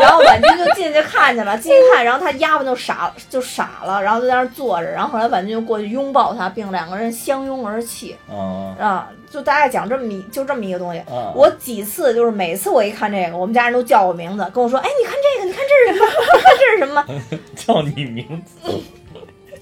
[0.00, 11.02] 然后婉君就进去看去了，进去看，然后他丫鬟就傻就傻了，然后就在那儿坐着，然后后来婉君就过去拥抱他，并两个人相拥而泣嗯啊，就大概讲这么一就这么一个东西。
[11.10, 16.12] 嗯，我几次就是每次我一看这个，我们家人都叫我名字，跟我说：“哎，你看这个，你看这是什么？
[16.36, 17.04] 你 看这是什么？”
[17.56, 18.70] 叫你名字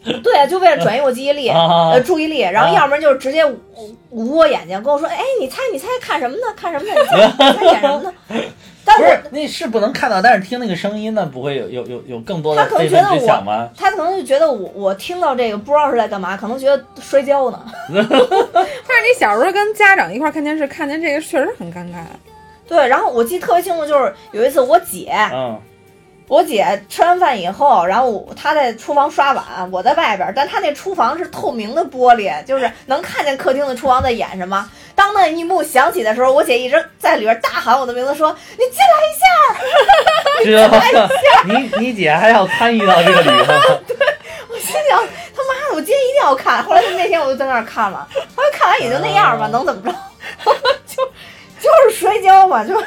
[0.22, 3.58] 对啊，就为了转移我记忆力，啊呃，注意力，然后啊要不然就是直接捂
[4.10, 6.42] 捂我眼睛，跟我说，哎，你猜，你猜看什么呢？
[6.56, 6.94] 看什么呢？
[7.00, 8.12] 你猜，你猜演什么呢？
[8.82, 13.68] 但是，那是不能看到，但是听那个声音呢，不会有有有有更多的他可能非分觉得我之想吗？
[13.76, 17.62] 他可能就觉得我我听到这个不知道是在干嘛，可能觉得摔跤呢。
[17.92, 21.98] 但是你小时候跟家长一块儿看电视，看见这个确实很尴尬。
[22.66, 25.60] 对，然后我记得特别清楚，就是有一次我姐，嗯
[26.30, 34.70] 我姐吃完饭以后，然后她在厨房刷碗，我在外边，但她那厨房是透明的玻璃，就是能看见客厅的厨房在演什么。
[34.94, 39.26] 当那一幕响起的时候，我姐一直在里边大喊我的名字，说：“你进来一下。
[40.44, 43.52] 这你 你姐还要参与到这个里头，
[44.50, 45.02] ”我心想
[45.34, 48.06] ：“他妈的，我今天一定要看。”后来就那天我就在那儿看了，
[48.36, 49.92] 后来看完也就那样吧，啊能怎么着？
[50.86, 51.04] 就
[51.60, 52.80] 就是摔跤嘛，就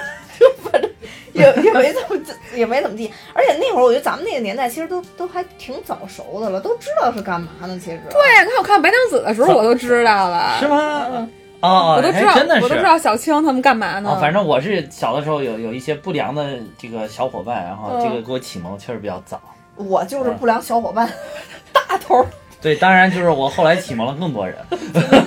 [1.35, 2.23] 也也没怎么
[2.55, 3.11] 也没怎么地。
[3.33, 7.79] 而且那会儿我觉得咱们那个年代其实都都还挺早熟的了，都知道是干嘛呢。
[7.83, 11.27] 其实对，看我看白娘子的时候，我都知道了，是吗？
[11.61, 14.11] 哦，我都知道，真的是我都知道小青他们干嘛呢。
[14.11, 19.41] 哦，反正我是小的时候有有一些不良的这个小伙伴，然后嗯这个给我启蒙确实比较早。
[19.75, 21.09] 我就是不良小伙伴，
[21.73, 22.27] 大头儿，
[22.61, 24.55] 对，当然就是我后来启蒙了更多人。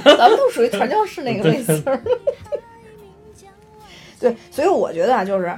[0.05, 2.01] 咱们都属于传教士那个类型儿。
[4.21, 5.53] 对，所以我觉得啊，就是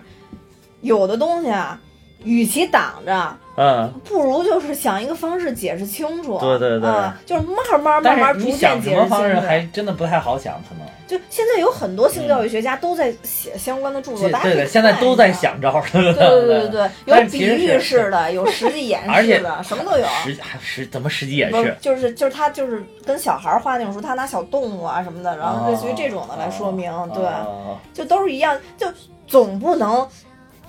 [0.89, 1.78] 有的东西啊，
[2.24, 6.39] 与其挡着，嗯，不如就是想一个方式解释清楚。
[6.41, 9.39] 对对对嗯，就是慢慢慢但慢逐渐解释什么方式。
[9.41, 10.84] 还真的不太好想，可能。
[11.07, 15.32] 就现在有很多性教育学家都在写相关的著作，大家可以对对，现在都在。
[15.32, 15.82] 想招儿。
[15.93, 16.68] 对对对对对
[17.07, 20.05] 对，有比喻式的，有实际演示的，什么都有。
[20.24, 28.86] 实还实怎么实际演示？，就是就是他就是跟小孩儿画那种书，他拿小动物啊什么的，然后类似于这种的来说明，对，哦就都是一样，就
[29.26, 30.07] 总不能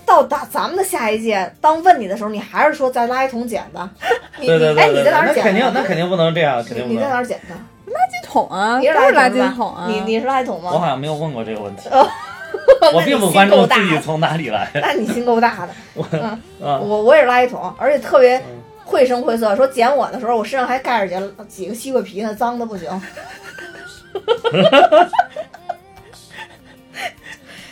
[0.09, 3.87] 到达咱们的下一届，当问你的时候，你还是说在垃圾桶捡的。
[4.41, 5.41] 你对对你哎，你在哪儿捡的？
[5.43, 7.17] 那肯定那肯定不能这样，肯定不你你在哪。
[7.17, 7.53] 儿捡的？
[7.93, 9.85] 垃圾桶啊，你是垃圾桶啊。
[9.87, 10.71] 你你是垃圾桶吗？
[10.73, 12.07] 我好像没有问过这个问题，哦
[12.93, 14.67] 我并不关注自己从哪里来。
[14.81, 16.17] 那你心够大的。
[16.23, 16.39] 啊，
[16.79, 18.43] 我我也是垃圾桶，而且特别嗯
[18.83, 19.55] 绘声绘色。
[19.55, 22.89] 说捡我的时候，我身上还盖着几几个西瓜皮呢，脏的不行。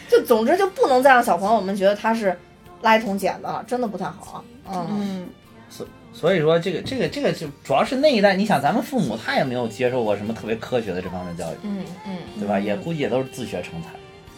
[0.09, 2.37] 就总之就不能再让小朋友们觉得他是
[2.81, 4.43] 垃圾桶捡的了，真的不太好。
[4.69, 5.29] 嗯，嗯，
[6.13, 12.59] 所以说这个这个这个就主要是那一代，你想咱们父母他也没有接受过什么特别科学的这方面教育，嗯嗯，对吧？
[12.59, 13.89] 也估计也都是自学成才，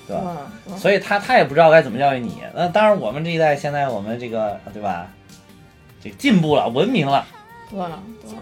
[0.07, 0.51] 对吧？
[0.78, 2.39] 所以他他也不知道该怎么教育你。
[2.53, 5.07] 那当然，我们这一代现在我们这个对吧，
[6.03, 7.26] 这进步了，文明了。
[7.70, 8.39] 对了对了。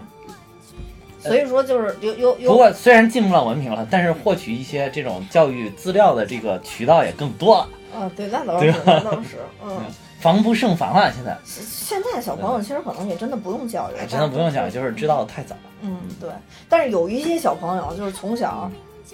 [1.28, 7.68] 所以说就是有有有不有过虽然进入了文凭了，但是获取一些这种教育资料的这个渠道也更多了，
[8.00, 9.80] 啊，对，那倒是那倒是，嗯。
[10.18, 11.08] 防不胜防啊。
[11.14, 16.28] 现在现在小朋友其实可能也真的不用教育，哎真的不用教育，就是知道的太早嗯，对。
[16.68, 18.68] 但是有一些小朋友就是从小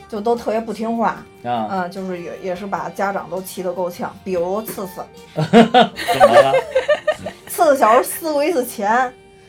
[0.09, 1.69] 就都特别不听话，啊。
[1.71, 4.17] 嗯，就是也也是把家长都气得够呛。
[4.25, 5.05] 比如次次，
[5.35, 6.55] 怎么了
[7.49, 8.91] 次次小时候撕过一次钱，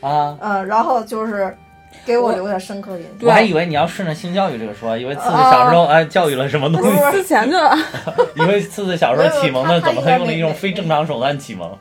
[0.02, 0.36] 啊？
[0.42, 1.56] 嗯，然后就是
[2.06, 3.28] 给我留下深刻印象。
[3.28, 7.58] 我还以为你要顺着性教育这个说，以为次次小时候哎教育了什么东西，之前就
[8.36, 11.76] 以 为次次小时候启蒙的怎么他应该没用了一种非正常手段启蒙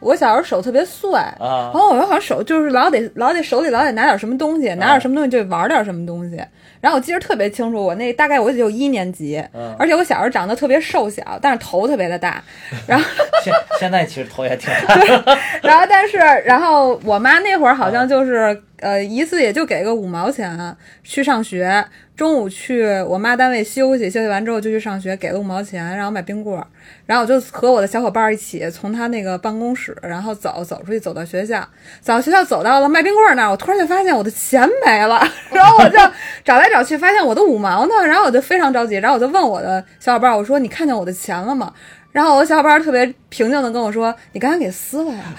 [0.00, 1.72] 我小时候手特别碎，啊然？
[1.72, 6.42] 后我好像手就是老得老得手里老得拿点什么东西，拿点什么东西就玩点什么东西。
[6.80, 12.42] 然后我记得特别清楚，我那大概我只有一年级，嗯而且我小时候长得特别瘦小，但是头特别的大。
[12.88, 13.04] 然后
[13.44, 14.96] 现现在其实头也挺大，
[15.62, 21.84] 然后但是然后我妈那会儿好像就是呃一次也就给个五毛钱去上学，
[22.16, 26.66] 中午去我妈单位休息，休息完之后就去上学，给了五毛钱，让我买冰棍儿，
[27.06, 31.60] 然后我就和我的小伙伴一起从他那个办公室，然后走走出去，走到学校，
[32.00, 35.22] 走到学校走到了卖冰棍儿那儿，我突然就发现我的钱没了，
[35.52, 35.98] 然后我就
[36.44, 41.72] 找来找去，发现我的五毛呢，然后我就非常着急，然后我就问我的小伙伴儿，我说你看见我的钱了吗？
[42.12, 45.22] 然后我的小伙伴儿特别平静的跟我说：“你刚才给撕了呀。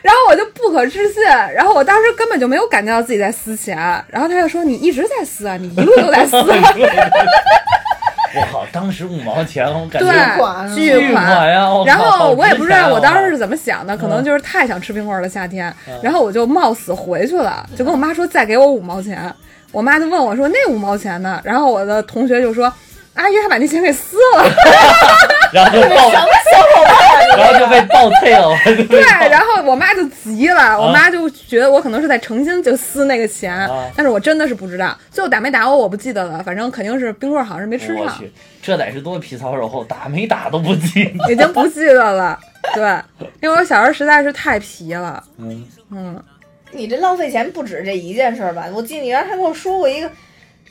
[0.00, 1.22] 然后我就不可置信，
[1.54, 3.76] 然后我当时根本就没有感觉到自己在撕钱，
[4.08, 6.36] 然后他就说：“你一直在撕啊，你一路都在撕。”
[8.36, 11.48] 我靠，当时五毛钱，我感觉款，巨巨款
[11.86, 19.32] 然后我也不知道我当时是是怎么想的，可能就是太想吃冰棍了夏天，然后我就冒死回去了，就跟我妈说再给我五毛钱。
[19.72, 21.40] 我妈就问我说那五毛钱呢？
[21.44, 22.72] 然后我的同学就说
[23.14, 24.44] 阿姨她把那钱给撕了。
[25.52, 26.10] 然后就爆，
[27.36, 28.48] 然后就被爆退了，
[28.88, 38.32] 对，然后我妈就急了，我妈就觉得我可能是在诚心就撕那个钱，啊但是我真的是不知道，最后打没打我我不记得了，反正肯定是冰棍儿好像是没吃上，我去，
[38.62, 41.32] 这得是多皮糙肉厚，打没打都不记得。
[41.32, 42.38] 已经不记得了。
[42.74, 42.82] 对，
[43.40, 46.20] 因为我小时候实在是太皮了，嗯，嗯，
[46.72, 48.66] 你这浪费钱不止这一件事儿吧？
[48.74, 50.10] 我记得你原来还跟我说过一个，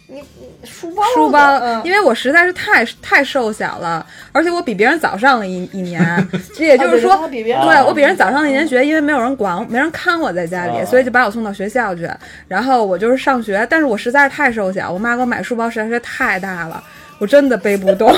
[0.08, 12.08] 你你书包书包，嗯因为我实在是太太瘦小了，而且我比别人早上了一一年，这也就是说啊对对他比别人对早我比人早上了一年学，因为没有人管我，没人看我在家里，啊所以就把我送到学校去。
[12.48, 16.84] 然后我就是上学，但是我实在是太瘦小，我妈给我买书包实在是太大了。
[17.18, 18.14] 我真的背不动，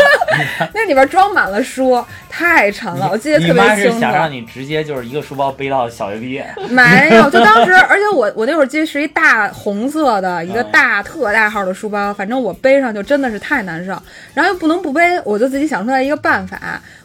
[0.72, 3.68] 那里边装满了书，太沉了，我记得特别清楚。
[3.68, 13.92] 妈是想让你直接就是一个书包背到小学毕业， 没有，就当时， 而且我我那会儿记得是一大红色的一个啊大特大号的书包，反正我背上就真的是太难受，
[14.32, 16.58] 然后又不能不背，我就自己想出来一个办法，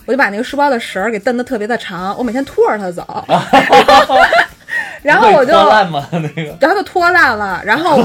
[0.06, 3.26] 我就把那个书包的绳儿给蹬得特别的长，我每天拖着它走，
[5.02, 6.08] 然后我就烂吗？
[6.14, 8.02] 那个然后就拖烂了，然后。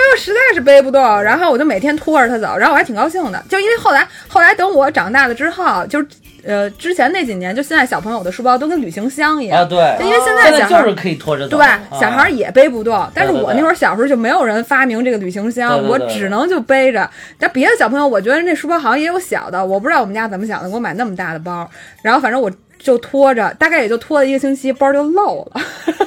[0.00, 6.06] 但是又实在是背不动，然后我就每天拖着它走，然后我还挺高兴的，就因为后来后来等我长大了之后，就是
[6.44, 11.80] 呃之前那几年，就现在小朋友的书包都跟旅行箱一样，啊，对，就因为现在小孩就是可以拖着走，对，啊。
[12.00, 17.08] 小孩儿也背不动，但是我那会儿小时候就没有人发明这个旅行箱，我只能就背着。
[17.38, 21.68] 但别的小朋友，我觉得那书包好像也有小的，我不知道我们家怎么想的，给我买那么大的包，
[22.02, 25.60] 然后反正我就拖着，大概也就拖了一个星期，包就漏了。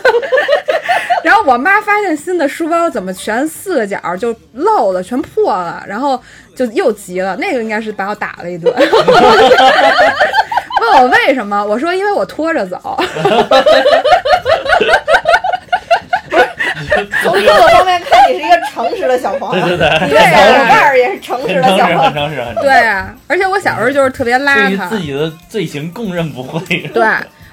[1.24, 6.22] 然后我妈发现新的书包怎么全四个角就漏了，全破了，然后
[6.56, 7.36] 就又急了。
[7.38, 8.74] 那个应该是把我打了一顿。
[10.82, 11.66] 问我为什么？
[11.66, 13.02] 我说因为我拖着走。
[17.24, 19.66] 从各个方面看，你是一个诚实的小朋友。
[19.66, 22.00] 对对对，你的小手腕儿也是诚实的小朋友。
[22.00, 22.62] 很诚实，很诚实。
[22.62, 25.02] 对啊，而且我小时候就是特别邋对于自遢。
[25.02, 26.60] 己的罪行供认不讳。
[26.94, 27.04] 对，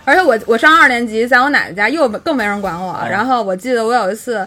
[0.04, 2.98] 而且我我上二年级，在我奶奶家又更没人管我。
[3.02, 4.46] 嗯然后我记得我有一次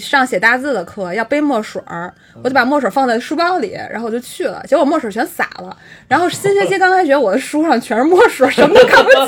[0.00, 5.76] 上写大字的课要背墨水儿，我就把墨水放在书包里，然后我就去了，结果墨水全洒了。
[6.06, 9.20] 然后新学期刚开学，我的书上全是墨水，什么都看不见。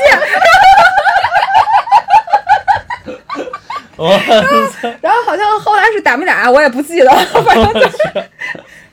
[3.97, 4.09] 我
[5.03, 7.11] 然后好像后来是打没打，我也不记得，
[7.45, 7.99] 反正就是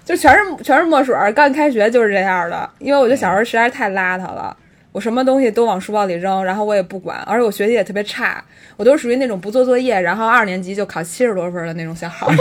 [0.04, 1.32] 就全是全是墨水儿。
[1.32, 4.56] 刚开学就是这样的，因为我觉得小时候实在是太邋遢了。
[4.98, 8.44] 我什么东西都往书包里扔，然后我也不管，而且我学习也特别差，
[8.78, 12.26] 我都是属于那种不做作业，然后二年级就考七十多分的那种小孩。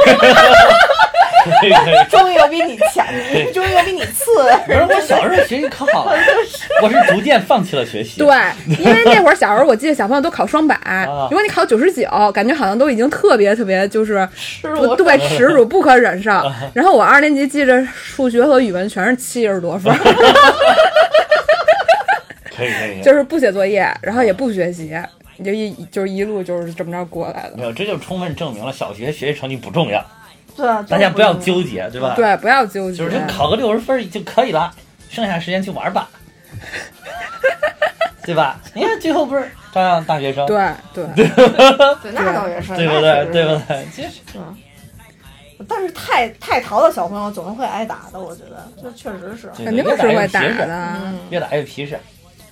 [2.09, 3.07] 终于有比你强，
[3.53, 4.25] 终于有比你次。
[4.67, 6.17] 不是我小时候学习可好了，
[6.83, 8.19] 我是逐渐放弃了学习。
[8.19, 8.35] 对，
[8.79, 10.77] 因为那会儿小时候，我记得小朋友都考双百，
[11.31, 16.31] 如果你考九十九，感觉好像都已经特别特别就是耻辱不对 耻辱不可忍受。
[16.73, 19.95] 然后我二年级记着数学和语文全是七十多分，
[22.57, 23.03] 可以可以。
[23.03, 24.97] 就是不写作业，然后也不学习，
[25.37, 27.57] 你就一就是一路就是这么着过来的。
[27.57, 30.05] 没有，这就充分证明了小学学习成绩不重要，
[30.57, 32.99] 对啊，大家不要纠结，对吧？，对，不要纠结。
[32.99, 34.73] 就是就考个六十分就可以了，
[35.11, 36.09] 剩下时间去玩吧，
[38.25, 38.59] 对吧？
[38.75, 40.57] 你看最后不是照样大学生，对
[40.95, 43.27] 对，对，那倒也是，对不对？
[43.33, 43.87] 对不对？
[43.93, 44.21] 其实
[45.67, 49.51] 但是太太淘的小朋友总是会挨打的，我觉得这确实是。
[49.65, 50.67] 肯定是会打的。
[51.03, 51.99] 嗯，越打越皮实。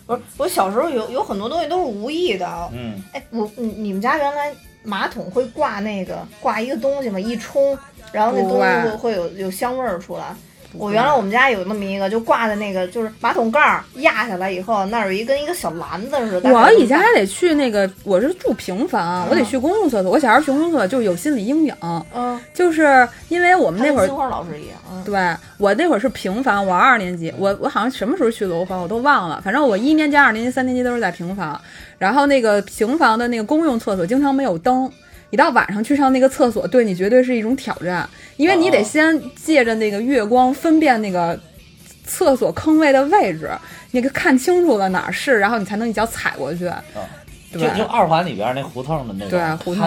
[0.06, 2.46] 不是，我小时候有有很多东西都是无意的。
[2.72, 4.52] 嗯，哎，我你你们家原来
[4.82, 7.18] 马桶会挂那个挂一个东西吗？
[7.18, 7.76] 一冲，
[8.12, 10.34] 然后那东西就会会会有有香味儿出来。
[10.76, 16.52] 我原来我们家有那么一个，就挂在那个就是马桶盖儿压下来以后，那儿有一跟一个小篮子似的。
[16.52, 20.10] 我以前还得去那个，我是住平房，我得去公共厕所。
[20.10, 21.74] 我小时候去公共厕所就是有心理阴影，
[22.12, 31.60] 嗯，就是因为我们那会儿金花老师一样，嗯，对我那会儿是平房，我二年级，我我好像什么时候去楼房我都忘了，反正我一年级、二年级、三年级都是在平房。
[31.96, 34.90] 然后那个平房的那个公用厕所经常没有灯，
[35.34, 41.36] 你到晚上去上那个厕所，对你绝对是一种挑战，因为你得哦先借着那个月光分辨那个
[42.06, 43.50] 厕所坑位的位置，
[43.90, 46.70] 你给看清楚了哪儿是，然后你才能一脚踩过去。
[47.52, 49.84] 就对就二环里边那胡同的那个，对胡同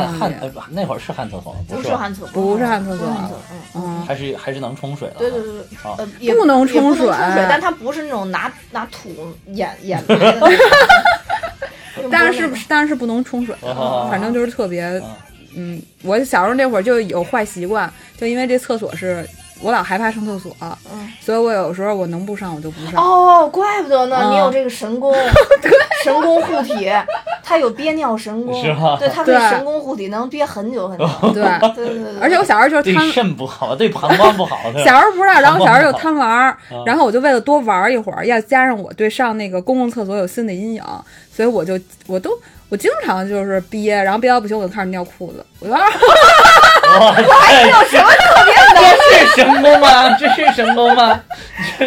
[0.72, 1.60] 那会儿是汉厕所吗？
[1.70, 3.32] 不是吧，是汉厕所，不是汉厕所嗯。
[3.76, 5.16] 嗯，还是还是能冲水的。
[5.18, 7.08] 对对对对，啊呃，也不能冲水
[7.50, 10.42] 但它不是那种拿拿土掩掩埋的
[12.12, 13.56] 但是但是不能冲水
[14.10, 15.18] 反正就是特别啊，
[15.58, 19.28] 嗯，我小时候那会儿就有坏习惯，就因为这厕所是
[19.60, 21.12] 我老害怕上厕所，嗯。
[21.20, 23.04] 所以我有时候我能不上我就不上。
[23.04, 25.14] 哦，怪不得呢，嗯你有这个神功，
[26.04, 26.90] 神功护体，
[27.48, 31.08] 它有憋尿神功，是吗对，他可神功护体，能憋很久很久。
[31.34, 31.44] 对，
[31.74, 34.58] 对对对对，而且我小时候就是对贪，肾不好，对膀胱不好。
[34.84, 40.84] 小时候不知道，然后小时候就贪玩然后我就为了多玩儿一会儿，要加上我对上那个公共厕所有心理阴影，
[41.34, 42.32] 所以我就我都
[42.68, 45.80] 我经常就是憋，然后憋到不行我就开始尿裤子，我就啊
[47.00, 47.22] 哇塞，
[47.70, 48.98] 有什么特别的？
[49.10, 50.18] 这是神功吗？
[50.18, 51.18] 这是神功吗？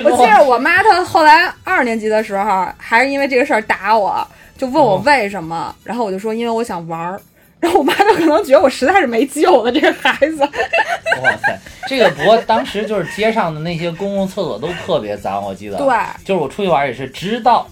[0.05, 4.27] 我记得我妈她后来二年级的时候，还是因为这个事儿打我，
[4.61, 7.19] 就问我为什么，然后我就说因为我想玩儿，
[7.59, 10.37] 然后我妈就可能觉得我实在是没救了这个孩子。
[10.43, 11.59] 哇塞，
[11.89, 15.78] 这个不过当时就是街上的那些公共厕所都特别脏，我记得。
[15.78, 15.87] 对，
[16.27, 17.66] 就是我出去玩也是，直到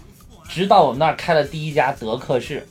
[0.49, 2.67] 直到我们那儿开了第一家德克士，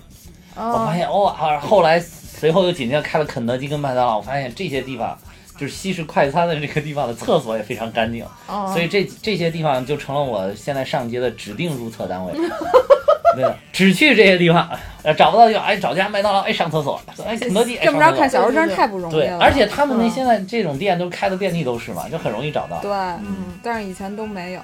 [0.56, 5.16] 我发现哦，啊后来随后又紧接着开了肯德基跟麦当劳，我发现这些地方
[5.60, 12.34] 就是西式快餐的这个地方的厕所也非常干净，哦所以这这些地方就成了我现在上街的指定入厕单位。
[13.42, 14.70] 对，只去这些地方，
[15.04, 18.30] 呃，找不到就哎找家麦当劳，哎上厕所，哎肯德基，哎这么着看。
[18.30, 19.40] 小时候真是太不容易对，了。
[19.40, 22.80] 而且他们那嗯现在这种店都开的遍地都是嘛，就很容易找到。
[22.82, 24.62] 对，嗯，但是以前都没有。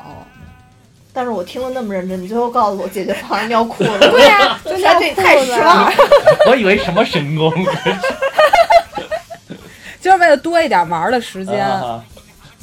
[1.15, 5.91] 但是我听了那么认真，你最后告诉我解决方案尿裤子，对呀、 就是这太失望了。
[6.49, 7.53] 我以为什么神功？
[10.01, 12.03] 就是为了多一点玩儿的时间，啊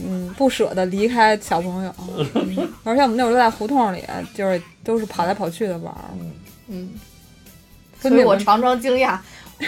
[0.04, 1.94] 嗯，不舍得离开小朋友，
[2.34, 4.02] 嗯而且我们那会儿都在胡同里，
[4.34, 6.04] 就是都是跑来跑去的玩儿。
[6.68, 6.90] 嗯，
[8.00, 9.18] 所以我常常惊讶，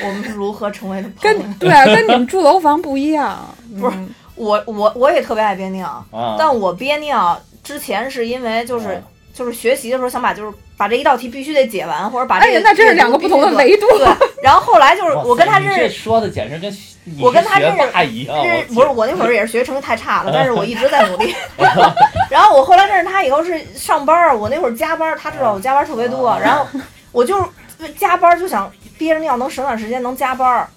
[0.02, 1.38] 我们是如何成为的朋友。
[1.38, 6.36] 跟对啊，跟你们住楼房不一样， 不是嗯我我我也特别爱憋尿，啊！
[6.38, 9.02] 但我憋尿之前是因为就是、啊
[9.34, 10.52] 就是学习的时候想把就是
[10.82, 13.86] 把这一道题必须得解完，或者把这个哎呀，那这是两个不同的维度。
[13.98, 14.08] 对，
[14.42, 16.76] 然后后来就是我跟他这认识，说的简直跟
[17.20, 18.36] 我跟他认识霸一样，
[18.74, 21.32] 不是我那会儿也是学习成绩太差了， 但是我一直在努力。
[22.28, 26.66] 然后我后来认识他以后是上班儿，我那会儿加班儿，他知道我加班儿特别多，啊然后
[27.12, 27.48] 我就
[27.96, 28.68] 加班儿就想
[28.98, 30.68] 憋着尿能省点时间能加班儿。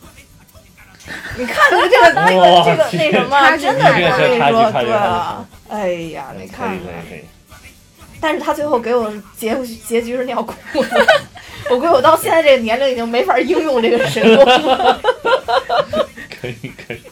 [1.35, 6.91] 你看这个这个那个这个那什么，真的我跟你说，差距差距对啊，哎呀，你看看可以可。
[6.91, 7.25] 以可以。
[8.25, 9.55] 但是他最后给我结
[9.87, 10.89] 结局是尿裤子，
[11.69, 14.99] 我估计我到现在这个年龄已经没法应用这个神功了。
[16.41, 17.03] 可以可以。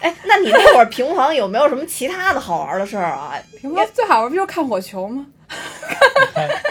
[0.00, 3.34] 哎，那你那会儿平房有没有什么其他的好玩的事儿啊？
[3.60, 5.24] 平房最好玩不就是看火球吗？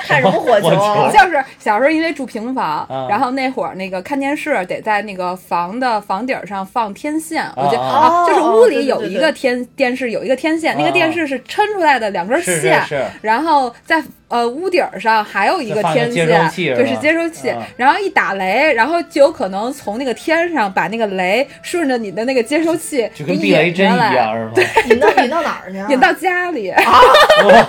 [0.04, 0.70] 看什么火球？
[1.12, 3.08] 就是小时候因为住平房，啊。
[3.10, 8.26] 然后那会儿那个看电视得在那个房的房顶上放天线，我觉得啊。
[8.26, 10.92] 啊，就是屋里有一个天电视有一个天线，那个啊。
[10.92, 17.50] 电视是抻出来的两根线，是是然后在呃屋顶上还有一个天线，是吧对，是接收器。
[17.50, 24.52] 啊，然后一打雷，然后就有可能从那个天上把那个雷顺着你的那个接收器就跟给避雷针一引下来样是吗？
[24.90, 25.88] 引到引到哪儿去啊？
[25.90, 26.70] 引到家里。
[26.72, 26.78] 哇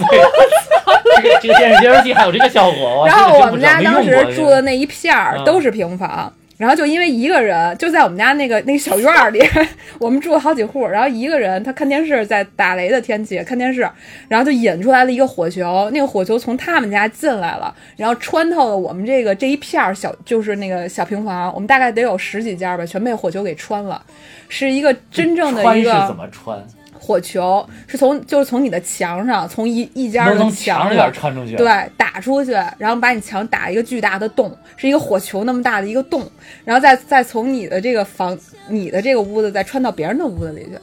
[1.22, 9.42] 这个这个电视接收器还有这个效果，然后我们家当时住的那一片儿嗯都是平房，然后就因为一个人就在我们家那个那个小院儿里，
[9.98, 13.88] 我们住了好几户，然后一个人他看电视，在打雷的天气看电视，
[14.28, 24.00] 然后就引出来了一个火球，那个火球从他们家进来了，然后穿透了我们这个这一片儿小就是那个小平房，我们大概得有十几家吧，全被火球给穿了，
[24.48, 26.64] 是一个真正的穿是一个怎么穿？
[27.04, 31.54] 火球，是从就是从你的墙上，从一一家的墙墙里边穿出去？
[31.54, 31.66] 对，
[31.98, 36.26] 打出去，然后把你墙打一个巨大的洞，是一个火球那么大的一个洞，
[36.64, 38.36] 然后再再从你的这个房、
[38.68, 40.80] 你的这个屋子再穿到别人的屋子里去，哦，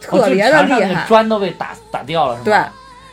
[0.00, 0.80] 特别的厉害。
[0.80, 2.44] 那个砖都被打打掉了是吗？
[2.44, 2.54] 对，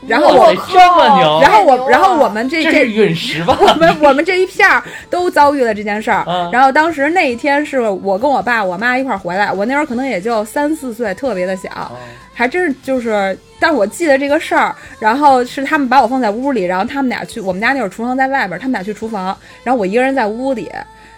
[0.06, 3.58] 然后我，这么牛，然后我，然后我们这这陨石吧？
[3.60, 6.24] 我们我们这一片儿都遭遇了这件事儿。
[6.28, 11.70] 嗯然后当时那一天是我跟我爸我妈一块儿回来，我那会儿可能也就三四岁，特别的小。
[11.92, 11.98] 嗯
[12.38, 20.72] 还真是就是，但我记得这个事儿，然后是他们把我放在屋里，然后他们俩去我们家那会儿厨房在外边儿，他们俩去厨房，然后我一个人在屋里，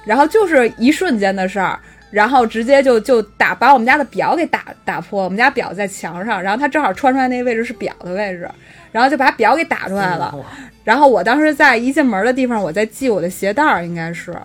[0.06, 1.78] 然后就是一瞬间的事儿，
[2.12, 8.50] 然后直接就就打把我们家的表给打打破，我们家表在墙上，然后他正好穿出来那个位置是表的位置，
[8.92, 10.34] 然后就把表给打出来了，
[10.84, 14.36] 然后我当时在一进门的地方，我在系我的鞋带儿，应该是，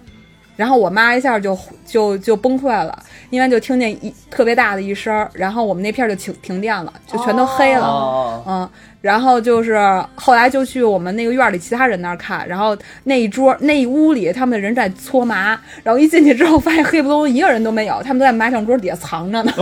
[0.57, 2.97] 然后我妈一下就就就崩溃了，
[3.31, 7.87] 因为就听见一特别大的一声儿，然后我们那片儿就停停电了，就全都黑了。
[7.87, 8.71] 哦，嗯，
[9.05, 9.79] 然后就是
[10.15, 19.53] 后来就去我们那个院儿里其他人那儿看，然后那一桌那一屋里他们的人在搓麻，然后一进去之后发现黑不隆咚一个人都没有，他们都在麻将桌底下藏着呢，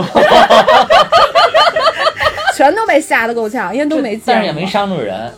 [2.55, 5.29] 全都被吓得够呛，因为都没见过，但是也没伤着人。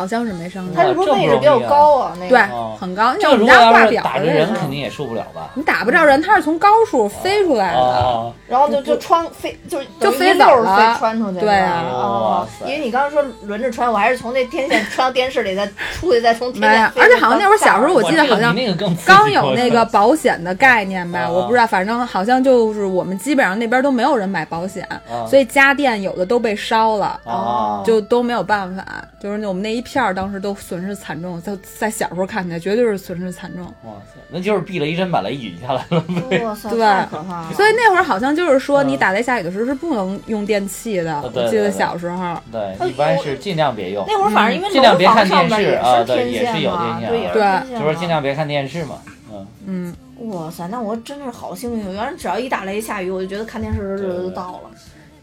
[0.00, 0.84] 好像是没伤着它。
[0.86, 2.12] 是不是位置比较高啊？
[2.18, 3.12] 那个对哦，很高。
[3.20, 5.50] 这那我们如果要是家挂表打着人，肯定也受不了吧？
[5.54, 7.78] 你打不着人，他是从高处飞出来的。
[7.78, 11.40] 哦，然后就就穿飞，就是就飞走了飞穿出去。
[11.40, 17.02] 对啊因为你刚刚说轮着穿，我还是从那天线穿到电视里，再出去，再从天没有线。
[17.02, 18.56] 而且好像那会儿小时候我记得好像
[19.04, 27.20] 刚有那个保险的概念吧，啊我不知道，反正好像就是我们基本上那边都没有人买保险，啊所以家电有的都被烧了。
[27.24, 28.84] 啊，就都没有办法，
[29.20, 33.64] 就是那我们那一片儿当时都损失惨重，在在小时候看起来绝对是损失惨重。
[33.82, 36.04] 哇塞，那就是避雷针把雷引下来了。
[36.44, 37.52] 哇塞，对太可怕了。
[37.54, 41.20] 所以那会儿好像就是说，嗯你打雷下雨的时候是不能用电器的。
[41.22, 48.98] 我记得小时候，对，一般是尽量别用，那会儿反正因为尽量别看楼房上电视面也是啊对也天线是有嘛，对就是尽量别看电视嘛。
[49.32, 51.84] 嗯，嗯，哇塞，那我真的是好幸运！
[51.92, 54.70] 原来只要一打雷下雨，我就觉得看电视的日子就到了。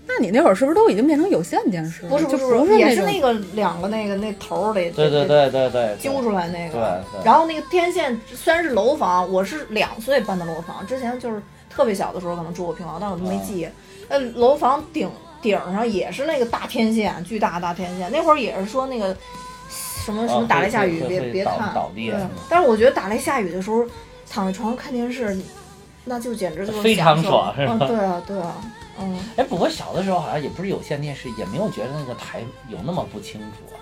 [0.07, 2.09] 那你那会儿是不是都已经变成有线电视了？
[2.09, 7.03] 不是就不不是也是那个两个那个那头儿得对对对对对，揪出来那个。
[7.11, 7.25] 对。
[7.25, 13.67] 然后那个天线虽然是楼房，我是两岁搬的楼房，之前就是特别小的时候可能住过平房，但我都没记。
[14.07, 15.09] 呃，楼房顶
[15.41, 18.09] 顶上也是那个大天线，巨大大天线。
[18.11, 19.15] 那会儿也是说那个
[19.69, 21.73] 什么什么哦打雷下雨会别别看
[22.49, 23.85] 但是我觉得打雷下雨的时候，
[24.29, 25.37] 躺在床上看电视，
[26.05, 28.55] 那就简直就是非常享受爽是吧嗯，对啊，对啊，
[28.99, 29.19] 嗯。
[29.37, 33.79] 哎，不过小的时候好像也不是有线电视，也没有觉得那个台有那么不清楚啊。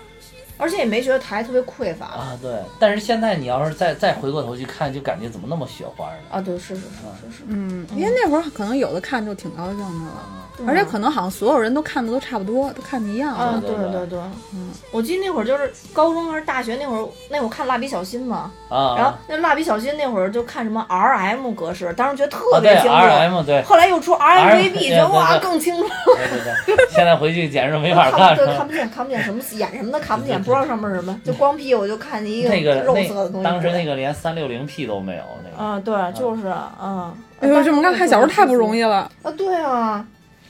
[0.58, 2.58] 而且也没觉得台特别匮乏啊，对。
[2.78, 6.18] 但是现在你要是再再回过头去看，就感觉怎么那么雪花呢？
[6.30, 6.86] 啊，对，是是是
[7.30, 10.45] 是是，嗯，因为那会儿可能有的看就挺高兴的了。
[10.66, 13.34] 而且可能好像所有人都看的都差不多，都看的一样。
[13.34, 14.18] 啊，对对对对，
[14.54, 22.90] 嗯，我记得那会儿就是高中还是大学那会儿，那会儿看蜡笔小新嘛，啊，然后那蜡笔小新那会儿就看什么 R M 格式，当时觉得特别清楚。
[22.90, 25.88] R M 对，后来又出 R M V B，觉得哇更清楚。
[26.06, 28.34] 对对对，现在回去简直没法看。
[28.36, 33.44] 不对，看不见，看不见什么眼什么的看不见，不知道上面是什么，就光屁我就看见一那个肉色的东西。
[33.44, 35.62] 当时那个连三六零 P 都没有，那个。
[35.62, 36.52] 啊，对，就是
[36.82, 37.12] 嗯。
[37.38, 40.02] 哎呦，这么看看小时候太不容易了，啊，对啊，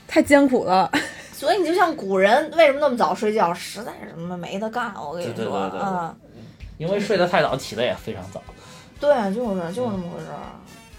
[0.07, 0.89] 太艰苦了。
[1.33, 6.15] 所以你就像古人为什么那么早睡觉，实在是什么没得干，我跟你说对对对对对啊，
[6.79, 8.41] 因为睡得太早，起得也非常早。
[8.99, 10.41] 对，就是就是那么回事儿，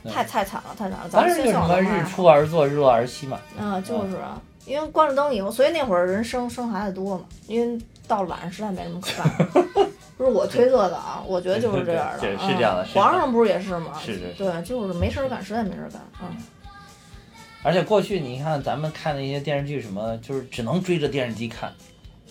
[0.04, 1.08] 嗯太太惨了，太惨了。
[1.10, 3.40] 咱们当然就什么日出而作，日落而息嘛。
[3.58, 9.66] 嗯，就是啊，因为关了灯以后，所以那会儿人生生孩子多嘛，因为到了晚上实在没什么可干。
[10.16, 13.92] 不是我推测的啊，我觉得就是这样的，对是这样的嗯是这样的皇上不是也是吗？
[14.00, 16.28] 是是是对，就是没事儿干，实在没事儿干，嗯。
[17.62, 21.72] 而且过去你看咱们看的一些电视剧，什么就是只能追着电视机看。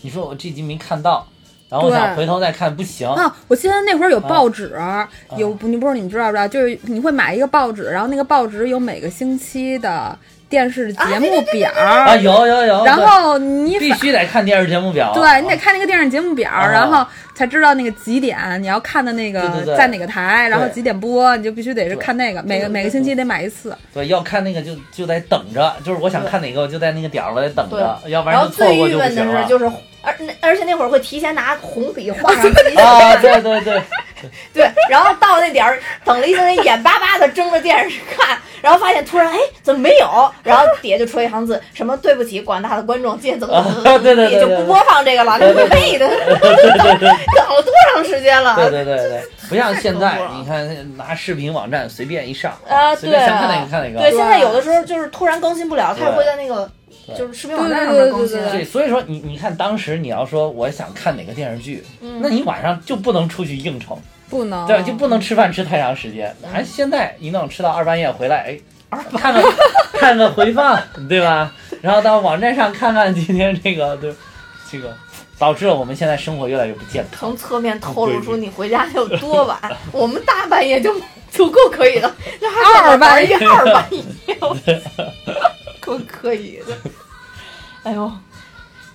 [0.01, 1.27] 你说我这集没看到，
[1.69, 3.07] 然后我想回头再看，不行。
[3.09, 6.47] 啊，我记得那会儿有报纸，啊有不，你不知道你们知道不知道？
[6.47, 10.17] 就是你会买一个报纸，然后那个报纸有每个星期的
[10.49, 12.85] 电视节目表，啊，有有有。
[12.85, 15.11] 然后你必须得看电视节目表。
[15.13, 16.65] 对你得看那个电视节目表，啊。
[16.65, 17.05] 然后
[17.35, 19.41] 才知道那个几点你要看的那个
[19.77, 23.75] 在哪个台，然后几点播，你就必须得是看那个，每个每个星期得买一次。
[23.93, 29.41] 对，要看那个就就得等着，就是我想看哪个，我就在那个点儿我得等着，要不然后然就错过最郁闷就不行了。
[29.41, 29.65] 的是，就是
[30.01, 33.41] 而那而且那会儿会提前拿红笔画上自己想啊，对。
[33.41, 33.81] 对对，
[34.53, 40.31] 对，然后到那点儿等了一阵，眼巴巴的睁着电视看，然后发现突然哎怎么没有？
[40.43, 48.55] 然后底下就出一行字，什么对不起广大的观众，今天怎么怎么怎么对对对也就不播放这个了，对对对累的，等了多长时间了？
[48.55, 53.99] 对对对对， 不像现在你看拿视频网站随便一上啊，随便对想看哪个看哪个。
[53.99, 56.17] 对，现在有的时候就是突然更新不了，它也对。
[56.17, 56.69] 会在那个
[57.05, 57.15] 对。
[57.15, 62.19] 就是视频网站上面更新对对对，所以说你你看当时你要说我想看哪个电视剧，嗯。
[62.21, 63.97] 那你晚上就不能出去应酬，
[64.29, 64.81] 不能对？
[64.83, 66.35] 就不能吃饭吃太长时间。
[66.51, 68.57] 还现在一弄吃到二半夜回来，
[68.89, 69.53] 哎，看个
[69.93, 71.51] 看 个回放，对吧？
[71.81, 74.13] 然后到网站上看看今天这个，对，
[74.71, 74.95] 这个
[75.37, 77.19] 导致了我们现在生活越来越不健康。
[77.19, 79.59] 从侧面透露出你回家有多晚。
[79.91, 80.93] 我们大半夜就
[81.31, 84.03] 足够可以了，那还二半夜二半夜，
[84.41, 84.57] 我
[85.79, 86.75] 够可以的。
[87.83, 88.11] 哎呦，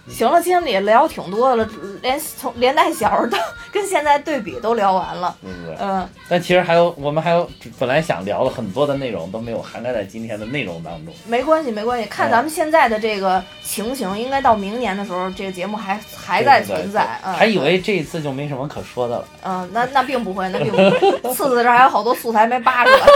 [0.09, 1.69] 行了，今天也聊挺多的了，
[2.03, 3.39] 连从连带小时候到
[3.71, 5.35] 跟现在对比都聊完了。
[5.41, 5.77] 对不对？
[5.81, 7.49] 嗯，但其实还有我们还有
[7.79, 11.15] 本来想聊的很多的内容都没有涵盖在今天的内容当中。
[11.27, 12.07] 没关系，没关系。
[12.09, 17.21] 看咱们现在的这个情形，应该到明年的时候，这个节目还还在存在。
[17.25, 19.25] 嗯，还以为这一次就没什么可说的了。
[19.45, 21.35] 嗯，那那并不会，那并不会。
[21.35, 23.07] 次次这儿还有好多素材没扒出来。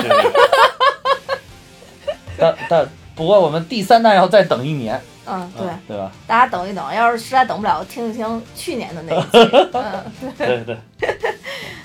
[2.38, 6.11] 但但不过我们第三弹要再等一年，嗯，对，嗯对吧？
[6.27, 9.29] 大家等一等，要是实在等不了，听一听去年的那一期。
[9.73, 10.77] 嗯，对对，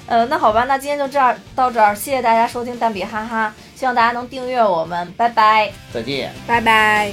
[0.06, 5.70] 呃，那好吧，那今天就这样到这儿，谢谢大家收听蛋比哈哈，希望大家能订阅我们，拜拜。
[5.92, 6.32] 再见。
[6.46, 7.12] 拜拜。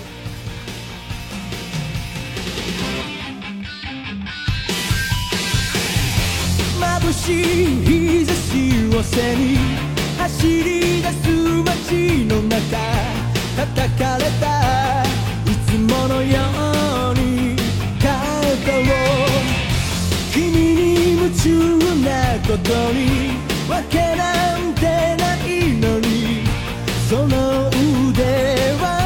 [6.80, 9.58] 眩しい日差しを背に
[10.18, 11.28] 走り出す
[11.64, 12.58] 街の中
[13.58, 15.16] 叩かれたいつ
[15.89, 16.39] ものよ
[17.10, 17.56] うに
[17.98, 18.93] 肩を
[20.32, 21.48] 君に夢中
[22.05, 23.32] なことに
[23.69, 24.82] わけなんて
[25.16, 26.44] ないのに
[27.09, 28.23] その腕
[28.81, 28.98] は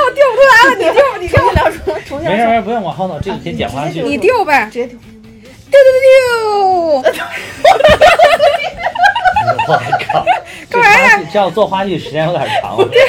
[0.00, 4.02] 我丢不出来了，你丢，你重新聊，重重新聊，没事没事，不用往后头，这个可以剪花絮。
[4.02, 4.96] 你丢呗，直接丢。
[5.70, 7.02] 丢丢丢丢。
[9.68, 9.74] 我
[10.10, 10.24] 靠，
[10.70, 12.84] 这花絮这要做花絮时间有点长了。
[12.88, 13.00] 丢丢，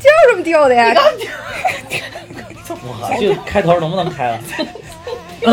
[0.00, 0.92] 就这么丢的呀？
[2.68, 4.40] 我靠，这个开头能不能开了？
[5.41, 5.49] 丢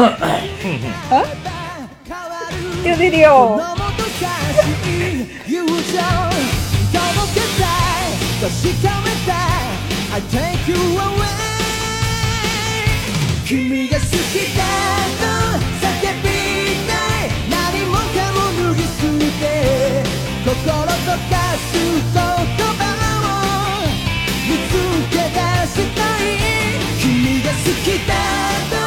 [2.96, 3.18] 丢丢。
[4.18, 4.24] 野
[5.46, 5.72] 友情
[6.92, 7.00] 届
[7.34, 8.52] けたい確
[8.82, 11.24] かめたい I take you away
[13.46, 14.06] 君が好き
[14.56, 14.60] だ
[15.16, 15.24] と
[15.80, 15.86] 叫
[16.22, 16.26] び
[16.86, 16.90] た
[17.24, 17.54] い何
[17.86, 18.04] もか
[18.34, 18.36] も
[18.68, 18.88] 脱ぎ捨
[19.40, 19.42] て
[20.44, 22.20] 心溶かす言
[22.76, 22.80] 葉
[23.24, 23.26] を
[24.46, 24.70] 見つ
[25.10, 25.36] け出
[25.72, 26.28] したい
[27.00, 27.06] 君
[27.42, 28.12] が好きだ
[28.70, 28.77] と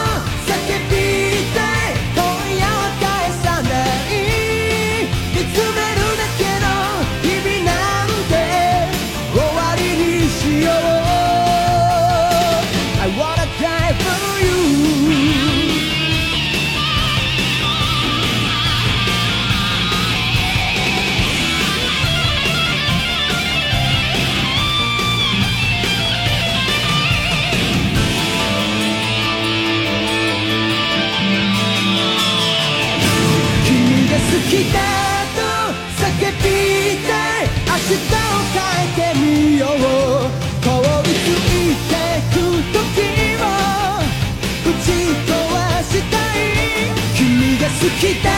[48.01, 48.29] 来た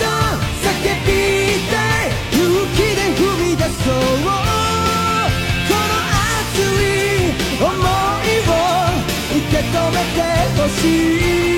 [0.00, 0.10] と
[0.60, 0.74] 叫
[1.06, 1.08] び
[1.70, 2.42] たい勇
[2.74, 5.86] 気で踏み出そうこの
[6.42, 6.90] 熱い
[7.56, 8.50] 想いを
[9.30, 10.18] 受け止めて
[10.60, 11.53] ほしい